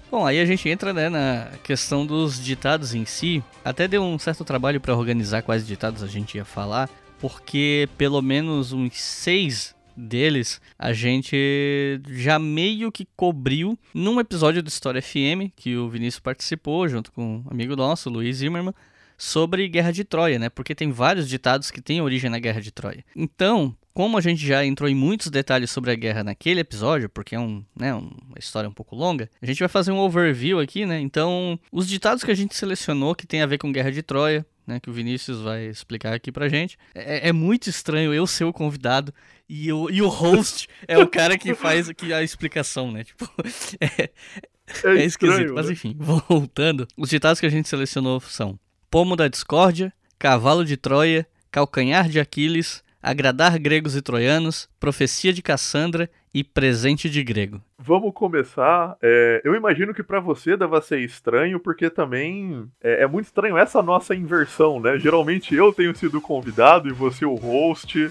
Bom, 0.09 0.25
aí 0.25 0.39
a 0.39 0.45
gente 0.45 0.69
entra 0.69 0.93
né, 0.93 1.09
na 1.09 1.49
questão 1.63 2.05
dos 2.05 2.41
ditados 2.41 2.93
em 2.93 3.03
si. 3.03 3.43
Até 3.65 3.85
deu 3.87 4.01
um 4.01 4.17
certo 4.17 4.45
trabalho 4.45 4.79
para 4.79 4.95
organizar 4.95 5.41
quais 5.41 5.67
ditados 5.67 6.03
a 6.03 6.07
gente 6.07 6.37
ia 6.37 6.45
falar, 6.45 6.87
porque 7.19 7.89
pelo 7.97 8.21
menos 8.21 8.71
uns 8.71 8.97
seis 8.97 9.75
deles, 9.95 10.61
a 10.77 10.93
gente 10.93 12.01
já 12.09 12.39
meio 12.39 12.91
que 12.91 13.07
cobriu 13.15 13.77
num 13.93 14.19
episódio 14.19 14.61
do 14.61 14.69
História 14.69 15.01
FM, 15.01 15.51
que 15.55 15.75
o 15.75 15.89
Vinícius 15.89 16.19
participou, 16.19 16.87
junto 16.87 17.11
com 17.11 17.37
um 17.37 17.43
amigo 17.49 17.75
nosso, 17.75 18.09
Luiz 18.09 18.37
Zimmermann, 18.37 18.73
sobre 19.17 19.67
Guerra 19.67 19.91
de 19.91 20.03
Troia, 20.03 20.39
né? 20.39 20.49
Porque 20.49 20.75
tem 20.75 20.91
vários 20.91 21.29
ditados 21.29 21.71
que 21.71 21.81
têm 21.81 22.01
origem 22.01 22.29
na 22.29 22.39
Guerra 22.39 22.61
de 22.61 22.71
Troia. 22.71 23.05
Então, 23.15 23.75
como 23.93 24.17
a 24.17 24.21
gente 24.21 24.45
já 24.45 24.65
entrou 24.65 24.89
em 24.89 24.95
muitos 24.95 25.29
detalhes 25.29 25.69
sobre 25.69 25.91
a 25.91 25.95
guerra 25.95 26.23
naquele 26.23 26.59
episódio, 26.59 27.07
porque 27.07 27.35
é 27.35 27.39
um, 27.39 27.63
né, 27.75 27.93
uma 27.93 28.39
história 28.39 28.67
um 28.67 28.73
pouco 28.73 28.95
longa, 28.95 29.29
a 29.41 29.45
gente 29.45 29.59
vai 29.59 29.69
fazer 29.69 29.91
um 29.91 29.99
overview 29.99 30.59
aqui, 30.59 30.85
né? 30.85 30.99
Então, 30.99 31.59
os 31.71 31.87
ditados 31.87 32.23
que 32.23 32.31
a 32.31 32.35
gente 32.35 32.55
selecionou 32.55 33.13
que 33.13 33.27
tem 33.27 33.41
a 33.41 33.45
ver 33.45 33.59
com 33.59 33.71
Guerra 33.71 33.91
de 33.91 34.01
Troia, 34.01 34.45
né, 34.65 34.79
que 34.79 34.89
o 34.89 34.93
Vinícius 34.93 35.41
vai 35.41 35.65
explicar 35.65 36.13
aqui 36.13 36.31
pra 36.31 36.49
gente. 36.49 36.77
É, 36.93 37.29
é 37.29 37.31
muito 37.31 37.69
estranho 37.69 38.13
eu 38.13 38.25
ser 38.25 38.45
o 38.45 38.53
convidado 38.53 39.13
e 39.47 39.71
o, 39.71 39.89
e 39.89 40.01
o 40.01 40.07
host 40.07 40.67
é 40.87 40.97
o 40.97 41.07
cara 41.07 41.37
que 41.37 41.53
faz 41.53 41.89
aqui 41.89 42.13
a 42.13 42.23
explicação, 42.23 42.91
né? 42.91 43.03
Tipo, 43.03 43.29
é, 43.79 44.03
é, 44.03 44.97
é 44.97 45.05
esquisito. 45.05 45.53
Mas 45.53 45.67
né? 45.67 45.73
enfim, 45.73 45.95
voltando. 45.99 46.87
Os 46.97 47.09
ditados 47.09 47.39
que 47.39 47.45
a 47.45 47.49
gente 47.49 47.67
selecionou 47.69 48.19
são 48.21 48.59
Pomo 48.89 49.15
da 49.15 49.27
Discórdia, 49.27 49.93
Cavalo 50.17 50.65
de 50.65 50.77
Troia, 50.77 51.27
Calcanhar 51.51 52.09
de 52.09 52.19
Aquiles, 52.19 52.82
agradar 53.03 53.59
gregos 53.59 53.97
e 53.97 54.01
troianos, 54.01 54.69
profecia 54.79 55.33
de 55.33 55.41
Cassandra 55.41 56.09
e 56.33 56.43
presente 56.43 57.09
de 57.09 57.21
grego. 57.21 57.61
Vamos 57.77 58.13
começar. 58.13 58.95
É, 59.01 59.41
eu 59.43 59.53
imagino 59.53 59.93
que 59.93 60.01
para 60.01 60.21
você 60.21 60.55
deva 60.55 60.81
ser 60.81 60.99
estranho, 61.01 61.59
porque 61.59 61.89
também 61.89 62.65
é, 62.81 63.03
é, 63.03 63.07
muito 63.07 63.25
estranho 63.25 63.57
essa 63.57 63.83
nossa 63.83 64.15
inversão, 64.15 64.79
né? 64.79 64.97
Geralmente 64.97 65.53
eu 65.53 65.73
tenho 65.73 65.93
sido 65.95 66.21
convidado 66.21 66.87
e 66.87 66.93
você 66.93 67.25
o 67.25 67.35
host. 67.35 68.09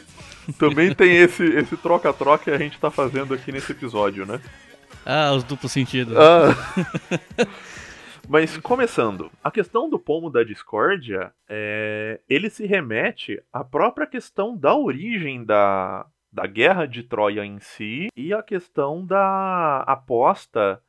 Também 0.59 0.93
tem 0.95 1.17
esse 1.17 1.43
esse 1.43 1.77
troca-troca 1.79 2.45
que 2.45 2.51
a 2.51 2.59
gente 2.59 2.79
tá 2.79 2.91
fazendo 2.91 3.33
aqui 3.33 3.51
nesse 3.51 3.73
episódio, 3.73 4.27
né? 4.27 4.39
Ah, 5.05 5.33
os 5.33 5.43
duplos 5.43 5.73
sentidos. 5.73 6.15
Ah. 6.17 6.55
Mas 8.29 8.57
começando, 8.57 9.31
a 9.43 9.51
questão 9.51 9.91
do 9.91 9.99
pomo 9.99 10.31
da 10.31 10.43
discórdia, 10.43 11.33
é, 11.49 12.21
ele 12.29 12.49
se 12.49 12.67
remete 12.67 13.43
à 13.53 13.63
própria 13.63 14.07
questão 14.07 14.57
da 14.57 14.75
origem 14.75 15.45
da, 15.45 16.07
da 16.33 16.47
guerra 16.47 16.87
de 16.87 17.03
Troia 17.03 17.45
em 17.45 17.61
si 17.61 18.09
e 18.17 18.33
a 18.33 18.43
questão 18.43 19.05
da 19.05 19.81
aposta 19.81 20.83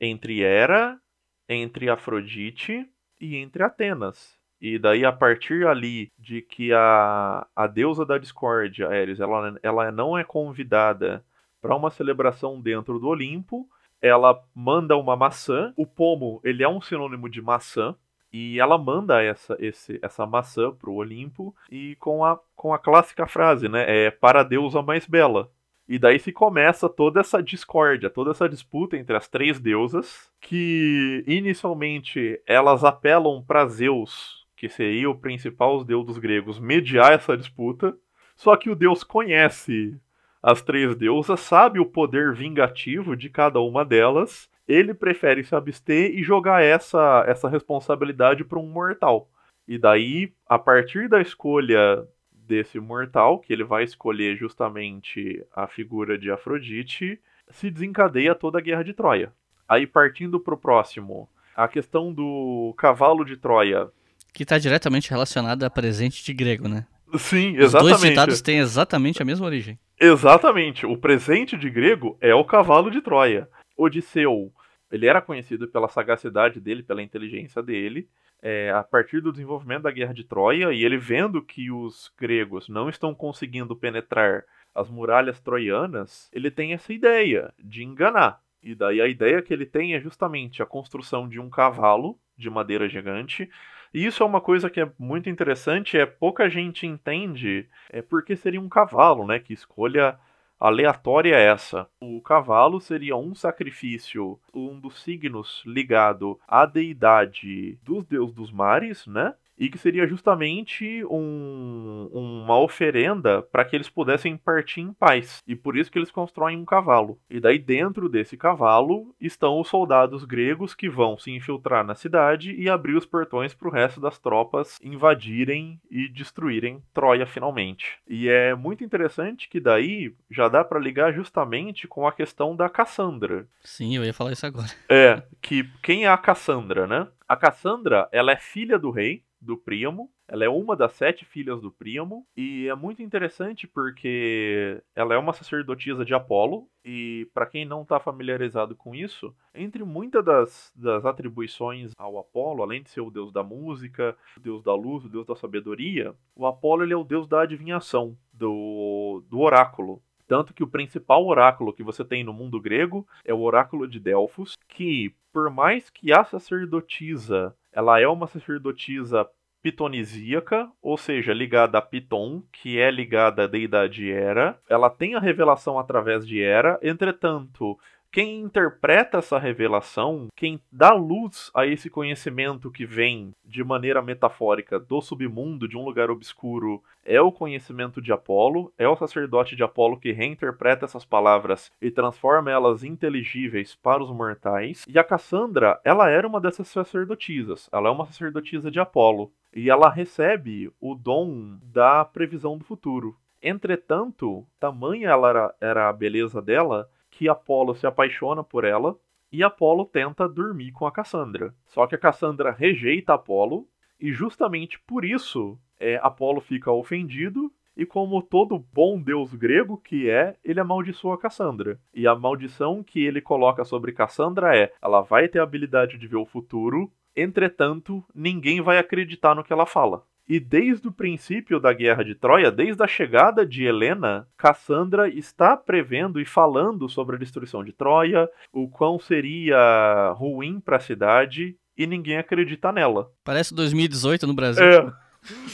entre 0.00 0.42
Hera, 0.42 1.00
entre 1.48 1.88
Afrodite 1.88 2.88
e 3.20 3.36
entre 3.36 3.62
Atenas. 3.62 4.38
E 4.60 4.78
daí, 4.78 5.04
a 5.04 5.12
partir 5.12 5.66
ali 5.66 6.10
de 6.18 6.40
que 6.40 6.72
a, 6.72 7.46
a 7.54 7.66
deusa 7.66 8.06
da 8.06 8.16
discórdia, 8.18 8.88
Ares, 8.88 9.20
ela, 9.20 9.58
ela 9.62 9.92
não 9.92 10.16
é 10.16 10.24
convidada 10.24 11.24
para 11.60 11.74
uma 11.74 11.90
celebração 11.90 12.60
dentro 12.60 12.98
do 12.98 13.08
Olimpo, 13.08 13.68
ela 14.04 14.38
manda 14.54 14.96
uma 14.96 15.16
maçã. 15.16 15.72
O 15.76 15.86
pomo, 15.86 16.40
ele 16.44 16.62
é 16.62 16.68
um 16.68 16.80
sinônimo 16.80 17.28
de 17.28 17.40
maçã. 17.40 17.96
E 18.30 18.60
ela 18.60 18.76
manda 18.76 19.22
essa, 19.22 19.56
esse, 19.60 19.98
essa 20.02 20.26
maçã 20.26 20.70
pro 20.72 20.92
Olimpo 20.92 21.54
e 21.70 21.94
com 21.96 22.24
a, 22.24 22.38
com 22.56 22.74
a 22.74 22.78
clássica 22.78 23.26
frase, 23.26 23.68
né? 23.68 23.84
É 24.06 24.10
para 24.10 24.40
a 24.40 24.42
deusa 24.42 24.82
mais 24.82 25.06
bela. 25.06 25.50
E 25.88 25.98
daí 25.98 26.18
se 26.18 26.32
começa 26.32 26.88
toda 26.88 27.20
essa 27.20 27.42
discórdia, 27.42 28.10
toda 28.10 28.32
essa 28.32 28.48
disputa 28.48 28.96
entre 28.96 29.16
as 29.16 29.28
três 29.28 29.60
deusas, 29.60 30.30
que 30.40 31.22
inicialmente 31.26 32.40
elas 32.46 32.82
apelam 32.82 33.42
para 33.42 33.66
Zeus, 33.66 34.44
que 34.56 34.68
seria 34.68 35.08
o 35.08 35.18
principal 35.18 35.84
deus 35.84 36.04
dos 36.04 36.18
gregos, 36.18 36.58
mediar 36.58 37.12
essa 37.12 37.36
disputa. 37.36 37.96
Só 38.36 38.56
que 38.56 38.68
o 38.68 38.74
deus 38.74 39.04
conhece 39.04 39.96
as 40.44 40.60
três 40.60 40.94
deusas, 40.94 41.40
sabe 41.40 41.80
o 41.80 41.86
poder 41.86 42.34
vingativo 42.34 43.16
de 43.16 43.30
cada 43.30 43.60
uma 43.60 43.82
delas, 43.82 44.46
ele 44.68 44.92
prefere 44.92 45.42
se 45.42 45.54
abster 45.54 46.14
e 46.14 46.22
jogar 46.22 46.62
essa, 46.62 47.24
essa 47.26 47.48
responsabilidade 47.48 48.44
para 48.44 48.58
um 48.58 48.68
mortal. 48.68 49.26
E 49.66 49.78
daí, 49.78 50.34
a 50.46 50.58
partir 50.58 51.08
da 51.08 51.18
escolha 51.22 52.06
desse 52.30 52.78
mortal, 52.78 53.38
que 53.38 53.54
ele 53.54 53.64
vai 53.64 53.84
escolher 53.84 54.36
justamente 54.36 55.42
a 55.56 55.66
figura 55.66 56.18
de 56.18 56.30
Afrodite, 56.30 57.18
se 57.48 57.70
desencadeia 57.70 58.34
toda 58.34 58.58
a 58.58 58.62
guerra 58.62 58.84
de 58.84 58.92
Troia. 58.92 59.32
Aí, 59.66 59.86
partindo 59.86 60.38
para 60.38 60.52
o 60.52 60.58
próximo, 60.58 61.26
a 61.56 61.66
questão 61.66 62.12
do 62.12 62.74
cavalo 62.76 63.24
de 63.24 63.38
Troia. 63.38 63.88
Que 64.30 64.42
está 64.42 64.58
diretamente 64.58 65.08
relacionada 65.08 65.66
a 65.66 65.70
presente 65.70 66.22
de 66.22 66.34
grego, 66.34 66.68
né? 66.68 66.86
Sim, 67.16 67.56
exatamente. 67.56 67.64
Os 67.64 67.72
dois 67.72 68.00
citados 68.00 68.42
têm 68.42 68.58
exatamente 68.58 69.22
a 69.22 69.24
mesma 69.24 69.46
origem. 69.46 69.78
Exatamente. 70.00 70.86
O 70.86 70.96
presente 70.96 71.56
de 71.56 71.70
grego 71.70 72.16
é 72.20 72.34
o 72.34 72.44
cavalo 72.44 72.90
de 72.90 73.00
Troia. 73.00 73.48
Odisseu, 73.76 74.52
ele 74.90 75.06
era 75.06 75.20
conhecido 75.20 75.68
pela 75.68 75.88
sagacidade 75.88 76.60
dele, 76.60 76.82
pela 76.82 77.02
inteligência 77.02 77.62
dele. 77.62 78.08
É, 78.42 78.70
a 78.72 78.82
partir 78.82 79.22
do 79.22 79.32
desenvolvimento 79.32 79.84
da 79.84 79.90
guerra 79.90 80.12
de 80.12 80.22
Troia, 80.22 80.70
e 80.70 80.84
ele 80.84 80.98
vendo 80.98 81.40
que 81.40 81.70
os 81.70 82.12
gregos 82.18 82.68
não 82.68 82.90
estão 82.90 83.14
conseguindo 83.14 83.74
penetrar 83.74 84.44
as 84.74 84.90
muralhas 84.90 85.40
troianas, 85.40 86.28
ele 86.30 86.50
tem 86.50 86.74
essa 86.74 86.92
ideia 86.92 87.54
de 87.58 87.82
enganar. 87.82 88.42
E 88.62 88.74
daí 88.74 89.00
a 89.00 89.08
ideia 89.08 89.40
que 89.40 89.52
ele 89.52 89.64
tem 89.64 89.94
é 89.94 90.00
justamente 90.00 90.62
a 90.62 90.66
construção 90.66 91.28
de 91.28 91.40
um 91.40 91.48
cavalo 91.48 92.18
de 92.36 92.50
madeira 92.50 92.88
gigante 92.88 93.48
e 93.94 94.04
isso 94.04 94.24
é 94.24 94.26
uma 94.26 94.40
coisa 94.40 94.68
que 94.68 94.80
é 94.80 94.90
muito 94.98 95.30
interessante, 95.30 95.96
é 95.96 96.04
pouca 96.04 96.50
gente 96.50 96.84
entende 96.84 97.68
é 97.88 98.02
porque 98.02 98.34
seria 98.34 98.60
um 98.60 98.68
cavalo, 98.68 99.24
né? 99.24 99.38
Que 99.38 99.52
escolha 99.52 100.18
aleatória 100.58 101.36
é 101.36 101.46
essa. 101.46 101.88
O 102.00 102.20
cavalo 102.20 102.80
seria 102.80 103.16
um 103.16 103.34
sacrifício, 103.34 104.38
um 104.52 104.80
dos 104.80 105.00
signos 105.02 105.62
ligado 105.64 106.40
à 106.48 106.66
deidade 106.66 107.78
dos 107.84 108.04
deuses 108.04 108.34
dos 108.34 108.50
mares, 108.50 109.06
né? 109.06 109.34
E 109.58 109.68
que 109.68 109.78
seria 109.78 110.06
justamente 110.06 111.04
um, 111.06 112.08
uma 112.12 112.58
oferenda 112.58 113.42
para 113.42 113.64
que 113.64 113.76
eles 113.76 113.88
pudessem 113.88 114.36
partir 114.36 114.80
em 114.80 114.92
paz. 114.92 115.42
E 115.46 115.54
por 115.54 115.76
isso 115.76 115.90
que 115.90 115.98
eles 115.98 116.10
constroem 116.10 116.56
um 116.56 116.64
cavalo. 116.64 117.18
E 117.30 117.40
daí 117.40 117.58
dentro 117.58 118.08
desse 118.08 118.36
cavalo 118.36 119.14
estão 119.20 119.60
os 119.60 119.68
soldados 119.68 120.24
gregos 120.24 120.74
que 120.74 120.88
vão 120.88 121.18
se 121.18 121.30
infiltrar 121.30 121.84
na 121.84 121.94
cidade 121.94 122.52
e 122.52 122.68
abrir 122.68 122.96
os 122.96 123.06
portões 123.06 123.54
para 123.54 123.68
o 123.68 123.72
resto 123.72 124.00
das 124.00 124.18
tropas 124.18 124.78
invadirem 124.82 125.80
e 125.90 126.08
destruírem 126.08 126.82
Troia 126.92 127.26
finalmente. 127.26 127.98
E 128.08 128.28
é 128.28 128.54
muito 128.54 128.84
interessante 128.84 129.48
que 129.48 129.60
daí 129.60 130.14
já 130.30 130.48
dá 130.48 130.64
para 130.64 130.80
ligar 130.80 131.12
justamente 131.12 131.86
com 131.86 132.06
a 132.06 132.12
questão 132.12 132.54
da 132.54 132.68
Cassandra. 132.68 133.46
Sim, 133.62 133.96
eu 133.96 134.04
ia 134.04 134.12
falar 134.12 134.32
isso 134.32 134.46
agora. 134.46 134.68
É, 134.88 135.22
que 135.40 135.68
quem 135.82 136.04
é 136.04 136.08
a 136.08 136.18
Cassandra, 136.18 136.86
né? 136.86 137.08
A 137.26 137.36
Cassandra, 137.36 138.08
ela 138.12 138.32
é 138.32 138.36
filha 138.36 138.78
do 138.78 138.90
rei, 138.90 139.23
do 139.44 139.56
Príamo. 139.56 140.10
Ela 140.26 140.44
é 140.44 140.48
uma 140.48 140.74
das 140.74 140.92
sete 140.94 141.24
filhas 141.24 141.60
do 141.60 141.70
Príamo 141.70 142.26
e 142.36 142.66
é 142.66 142.74
muito 142.74 143.02
interessante 143.02 143.66
porque 143.66 144.82
ela 144.94 145.14
é 145.14 145.18
uma 145.18 145.32
sacerdotisa 145.32 146.04
de 146.04 146.14
Apolo 146.14 146.68
e 146.84 147.28
para 147.32 147.46
quem 147.46 147.64
não 147.64 147.82
está 147.82 148.00
familiarizado 148.00 148.74
com 148.74 148.94
isso, 148.94 149.34
entre 149.54 149.84
muitas 149.84 150.24
das, 150.24 150.72
das 150.74 151.04
atribuições 151.04 151.92
ao 151.96 152.18
Apolo, 152.18 152.62
além 152.62 152.82
de 152.82 152.90
ser 152.90 153.00
o 153.00 153.10
deus 153.10 153.32
da 153.32 153.42
música, 153.42 154.16
o 154.36 154.40
deus 154.40 154.62
da 154.62 154.74
luz, 154.74 155.04
o 155.04 155.08
deus 155.08 155.26
da 155.26 155.34
sabedoria, 155.34 156.14
o 156.34 156.46
Apolo 156.46 156.82
ele 156.82 156.92
é 156.92 156.96
o 156.96 157.04
deus 157.04 157.28
da 157.28 157.42
adivinhação, 157.42 158.16
do, 158.32 159.22
do 159.28 159.40
oráculo. 159.40 160.02
Tanto 160.26 160.54
que 160.54 160.62
o 160.62 160.68
principal 160.68 161.26
oráculo 161.26 161.72
que 161.72 161.82
você 161.82 162.04
tem 162.04 162.24
no 162.24 162.32
mundo 162.32 162.60
grego 162.60 163.06
é 163.24 163.34
o 163.34 163.40
oráculo 163.40 163.86
de 163.86 164.00
Delfos, 164.00 164.56
que 164.68 165.14
por 165.32 165.50
mais 165.50 165.90
que 165.90 166.12
a 166.12 166.24
sacerdotisa 166.24 167.54
ela 167.74 168.00
é 168.00 168.06
uma 168.06 168.26
sacerdotisa 168.26 169.26
pitonisíaca, 169.62 170.70
ou 170.82 170.96
seja, 170.98 171.32
ligada 171.32 171.78
a 171.78 171.82
Piton, 171.82 172.42
que 172.52 172.78
é 172.78 172.90
ligada 172.90 173.44
à 173.44 173.46
deidade 173.46 174.10
Hera. 174.10 174.58
Ela 174.68 174.90
tem 174.90 175.14
a 175.14 175.18
revelação 175.18 175.78
através 175.78 176.26
de 176.26 176.38
Hera, 176.38 176.78
entretanto, 176.82 177.78
quem 178.14 178.42
interpreta 178.42 179.18
essa 179.18 179.40
revelação, 179.40 180.28
quem 180.36 180.60
dá 180.70 180.92
luz 180.92 181.50
a 181.52 181.66
esse 181.66 181.90
conhecimento 181.90 182.70
que 182.70 182.86
vem 182.86 183.34
de 183.44 183.64
maneira 183.64 184.00
metafórica 184.00 184.78
do 184.78 185.00
submundo, 185.00 185.66
de 185.66 185.76
um 185.76 185.84
lugar 185.84 186.12
obscuro, 186.12 186.80
é 187.04 187.20
o 187.20 187.32
conhecimento 187.32 188.00
de 188.00 188.12
Apolo, 188.12 188.72
é 188.78 188.88
o 188.88 188.94
sacerdote 188.94 189.56
de 189.56 189.64
Apolo 189.64 189.98
que 189.98 190.12
reinterpreta 190.12 190.84
essas 190.84 191.04
palavras 191.04 191.72
e 191.82 191.90
transforma 191.90 192.52
elas 192.52 192.84
inteligíveis 192.84 193.74
para 193.74 194.04
os 194.04 194.12
mortais. 194.12 194.84
E 194.86 194.96
a 194.96 195.02
Cassandra, 195.02 195.80
ela 195.82 196.08
era 196.08 196.24
uma 196.24 196.40
dessas 196.40 196.68
sacerdotisas, 196.68 197.68
ela 197.72 197.88
é 197.88 197.90
uma 197.90 198.06
sacerdotisa 198.06 198.70
de 198.70 198.78
Apolo. 198.78 199.32
E 199.52 199.68
ela 199.68 199.90
recebe 199.90 200.72
o 200.80 200.94
dom 200.94 201.58
da 201.64 202.04
previsão 202.04 202.56
do 202.56 202.64
futuro. 202.64 203.16
Entretanto, 203.42 204.46
tamanha 204.60 205.08
ela 205.08 205.28
era, 205.28 205.54
era 205.60 205.88
a 205.88 205.92
beleza 205.92 206.40
dela 206.40 206.88
que 207.16 207.28
Apolo 207.28 207.74
se 207.74 207.86
apaixona 207.86 208.42
por 208.42 208.64
ela 208.64 208.96
e 209.30 209.42
Apolo 209.42 209.84
tenta 209.84 210.28
dormir 210.28 210.72
com 210.72 210.86
a 210.86 210.92
Cassandra. 210.92 211.54
Só 211.66 211.86
que 211.86 211.94
a 211.94 211.98
Cassandra 211.98 212.50
rejeita 212.50 213.14
Apolo 213.14 213.68
e 214.00 214.12
justamente 214.12 214.80
por 214.80 215.04
isso 215.04 215.58
é, 215.78 215.98
Apolo 216.02 216.40
fica 216.40 216.72
ofendido 216.72 217.52
e 217.76 217.86
como 217.86 218.20
todo 218.22 218.58
bom 218.72 219.00
deus 219.00 219.32
grego 219.34 219.78
que 219.78 220.10
é, 220.10 220.36
ele 220.44 220.60
amaldiçoa 220.60 221.18
Cassandra. 221.18 221.78
E 221.92 222.06
a 222.06 222.14
maldição 222.14 222.82
que 222.82 223.04
ele 223.04 223.20
coloca 223.20 223.64
sobre 223.64 223.92
Cassandra 223.92 224.56
é: 224.56 224.72
ela 224.82 225.00
vai 225.00 225.28
ter 225.28 225.38
a 225.38 225.44
habilidade 225.44 225.96
de 225.98 226.06
ver 226.08 226.16
o 226.16 226.26
futuro, 226.26 226.90
entretanto, 227.14 228.04
ninguém 228.14 228.60
vai 228.60 228.78
acreditar 228.78 229.34
no 229.34 229.44
que 229.44 229.52
ela 229.52 229.66
fala. 229.66 230.04
E 230.28 230.40
desde 230.40 230.88
o 230.88 230.92
princípio 230.92 231.60
da 231.60 231.72
guerra 231.72 232.02
de 232.02 232.14
Troia, 232.14 232.50
desde 232.50 232.82
a 232.82 232.86
chegada 232.86 233.44
de 233.44 233.64
Helena, 233.64 234.26
Cassandra 234.36 235.08
está 235.08 235.56
prevendo 235.56 236.20
e 236.20 236.24
falando 236.24 236.88
sobre 236.88 237.16
a 237.16 237.18
destruição 237.18 237.62
de 237.62 237.72
Troia, 237.72 238.28
o 238.52 238.68
quão 238.68 238.98
seria 238.98 240.14
ruim 240.16 240.60
para 240.60 240.76
a 240.76 240.80
cidade, 240.80 241.56
e 241.76 241.86
ninguém 241.86 242.16
acredita 242.16 242.72
nela. 242.72 243.10
Parece 243.22 243.54
2018 243.54 244.26
no 244.26 244.34
Brasil. 244.34 244.64
É. 244.64 245.04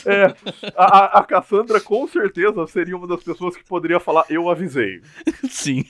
É, 0.04 0.34
a, 0.76 1.20
a 1.20 1.24
Cassandra 1.24 1.80
com 1.80 2.04
certeza 2.08 2.66
seria 2.66 2.96
uma 2.96 3.06
das 3.06 3.22
pessoas 3.22 3.56
que 3.56 3.64
poderia 3.64 4.00
falar: 4.00 4.24
Eu 4.28 4.48
avisei. 4.48 5.00
Sim. 5.48 5.84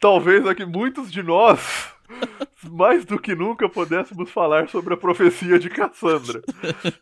Talvez 0.00 0.46
aqui 0.46 0.64
muitos 0.64 1.12
de 1.12 1.22
nós 1.22 1.92
mais 2.70 3.04
do 3.04 3.18
que 3.18 3.34
nunca 3.34 3.68
pudéssemos 3.68 4.30
falar 4.30 4.68
sobre 4.68 4.94
a 4.94 4.96
profecia 4.96 5.58
de 5.58 5.68
Cassandra. 5.68 6.42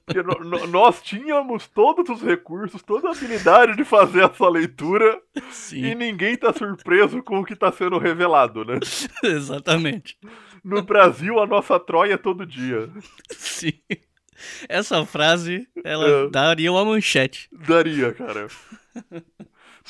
Porque 0.05 0.23
no, 0.23 0.35
no, 0.45 0.67
nós 0.67 1.03
tínhamos 1.03 1.67
todos 1.69 2.09
os 2.09 2.23
recursos, 2.23 2.83
toda 2.83 3.09
a 3.09 3.13
habilidade 3.13 3.77
de 3.77 3.85
fazer 3.85 4.25
essa 4.25 4.49
leitura 4.49 5.21
Sim. 5.51 5.85
e 5.85 5.95
ninguém 5.95 6.37
tá 6.37 6.53
surpreso 6.53 7.23
com 7.23 7.41
o 7.41 7.45
que 7.45 7.57
tá 7.57 7.71
sendo 7.73 7.99
revelado, 7.99 8.65
né? 8.65 8.79
Exatamente. 9.23 10.19
No 10.65 10.83
Brasil, 10.83 11.39
a 11.41 11.47
nossa 11.47 11.79
Troia 11.79 12.15
é 12.15 12.19
todo 12.19 12.47
dia. 12.47 12.91
Sim. 13.31 13.73
Essa 14.69 15.05
frase, 15.05 15.69
ela 15.85 16.09
é. 16.09 16.29
daria 16.31 16.73
uma 16.73 16.85
manchete. 16.85 17.49
Daria, 17.53 18.13
cara. 18.13 18.49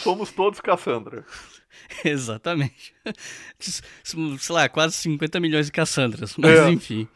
Somos 0.02 0.32
todos 0.32 0.60
Cassandra. 0.60 1.24
Exatamente. 2.04 2.94
Sei 3.58 4.54
lá, 4.54 4.68
quase 4.68 4.94
50 4.96 5.40
milhões 5.40 5.66
de 5.66 5.72
Cassandras, 5.72 6.36
mas 6.36 6.58
é. 6.58 6.70
enfim. 6.70 7.08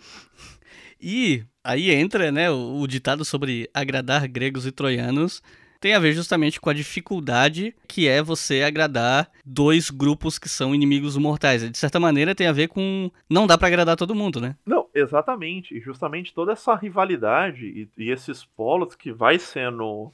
E 1.00 1.44
aí 1.62 1.90
entra, 1.90 2.30
né, 2.30 2.50
o, 2.50 2.80
o 2.80 2.86
ditado 2.86 3.24
sobre 3.24 3.68
agradar 3.74 4.26
gregos 4.28 4.66
e 4.66 4.72
troianos 4.72 5.42
tem 5.84 5.92
a 5.92 5.98
ver 5.98 6.14
justamente 6.14 6.58
com 6.58 6.70
a 6.70 6.72
dificuldade 6.72 7.76
que 7.86 8.08
é 8.08 8.22
você 8.22 8.62
agradar 8.62 9.30
dois 9.44 9.90
grupos 9.90 10.38
que 10.38 10.48
são 10.48 10.74
inimigos 10.74 11.14
mortais. 11.18 11.70
De 11.70 11.76
certa 11.76 12.00
maneira, 12.00 12.34
tem 12.34 12.46
a 12.46 12.52
ver 12.52 12.68
com. 12.68 13.10
Não 13.28 13.46
dá 13.46 13.58
para 13.58 13.68
agradar 13.68 13.94
todo 13.94 14.14
mundo, 14.14 14.40
né? 14.40 14.56
Não, 14.64 14.86
exatamente. 14.94 15.76
E 15.76 15.80
justamente 15.80 16.32
toda 16.32 16.52
essa 16.52 16.74
rivalidade 16.74 17.66
e, 17.66 18.02
e 18.02 18.10
esses 18.10 18.46
polos 18.46 18.94
que 18.94 19.12
vai 19.12 19.38
sendo 19.38 20.10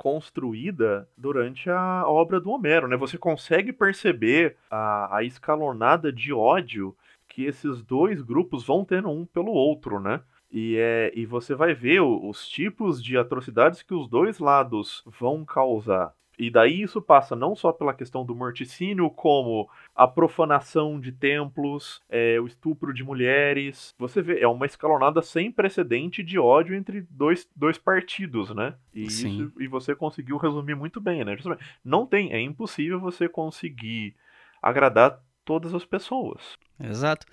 construída 0.00 1.06
durante 1.14 1.68
a 1.68 2.08
obra 2.08 2.40
do 2.40 2.50
Homero, 2.50 2.88
né? 2.88 2.96
Você 2.96 3.18
consegue 3.18 3.70
perceber 3.70 4.56
a, 4.70 5.18
a 5.18 5.22
escalonada 5.24 6.10
de 6.10 6.32
ódio 6.32 6.96
que 7.28 7.44
esses 7.44 7.82
dois 7.82 8.22
grupos 8.22 8.64
vão 8.64 8.82
tendo 8.82 9.10
um 9.10 9.26
pelo 9.26 9.52
outro, 9.52 10.00
né? 10.00 10.22
E, 10.50 10.78
é, 10.78 11.12
e 11.14 11.26
você 11.26 11.54
vai 11.54 11.74
ver 11.74 12.00
os 12.00 12.48
tipos 12.48 13.04
de 13.04 13.18
atrocidades 13.18 13.82
que 13.82 13.92
os 13.92 14.08
dois 14.08 14.38
lados 14.38 15.04
vão 15.04 15.44
causar. 15.44 16.14
E 16.40 16.48
daí 16.48 16.80
isso 16.80 17.02
passa 17.02 17.36
não 17.36 17.54
só 17.54 17.70
pela 17.70 17.92
questão 17.92 18.24
do 18.24 18.34
morticínio, 18.34 19.10
como 19.10 19.68
a 19.94 20.08
profanação 20.08 20.98
de 20.98 21.12
templos, 21.12 22.00
é, 22.08 22.40
o 22.40 22.46
estupro 22.46 22.94
de 22.94 23.04
mulheres. 23.04 23.94
Você 23.98 24.22
vê, 24.22 24.40
é 24.40 24.48
uma 24.48 24.64
escalonada 24.64 25.20
sem 25.20 25.52
precedente 25.52 26.22
de 26.22 26.38
ódio 26.38 26.74
entre 26.74 27.02
dois, 27.10 27.46
dois 27.54 27.76
partidos, 27.76 28.54
né? 28.54 28.74
E, 28.94 29.02
isso, 29.02 29.52
e 29.60 29.68
você 29.68 29.94
conseguiu 29.94 30.38
resumir 30.38 30.74
muito 30.74 30.98
bem, 30.98 31.22
né? 31.26 31.36
Justamente, 31.36 31.62
não 31.84 32.06
tem, 32.06 32.32
é 32.32 32.40
impossível 32.40 32.98
você 32.98 33.28
conseguir 33.28 34.16
agradar 34.62 35.20
todas 35.44 35.74
as 35.74 35.84
pessoas. 35.84 36.56
Exato. 36.82 37.26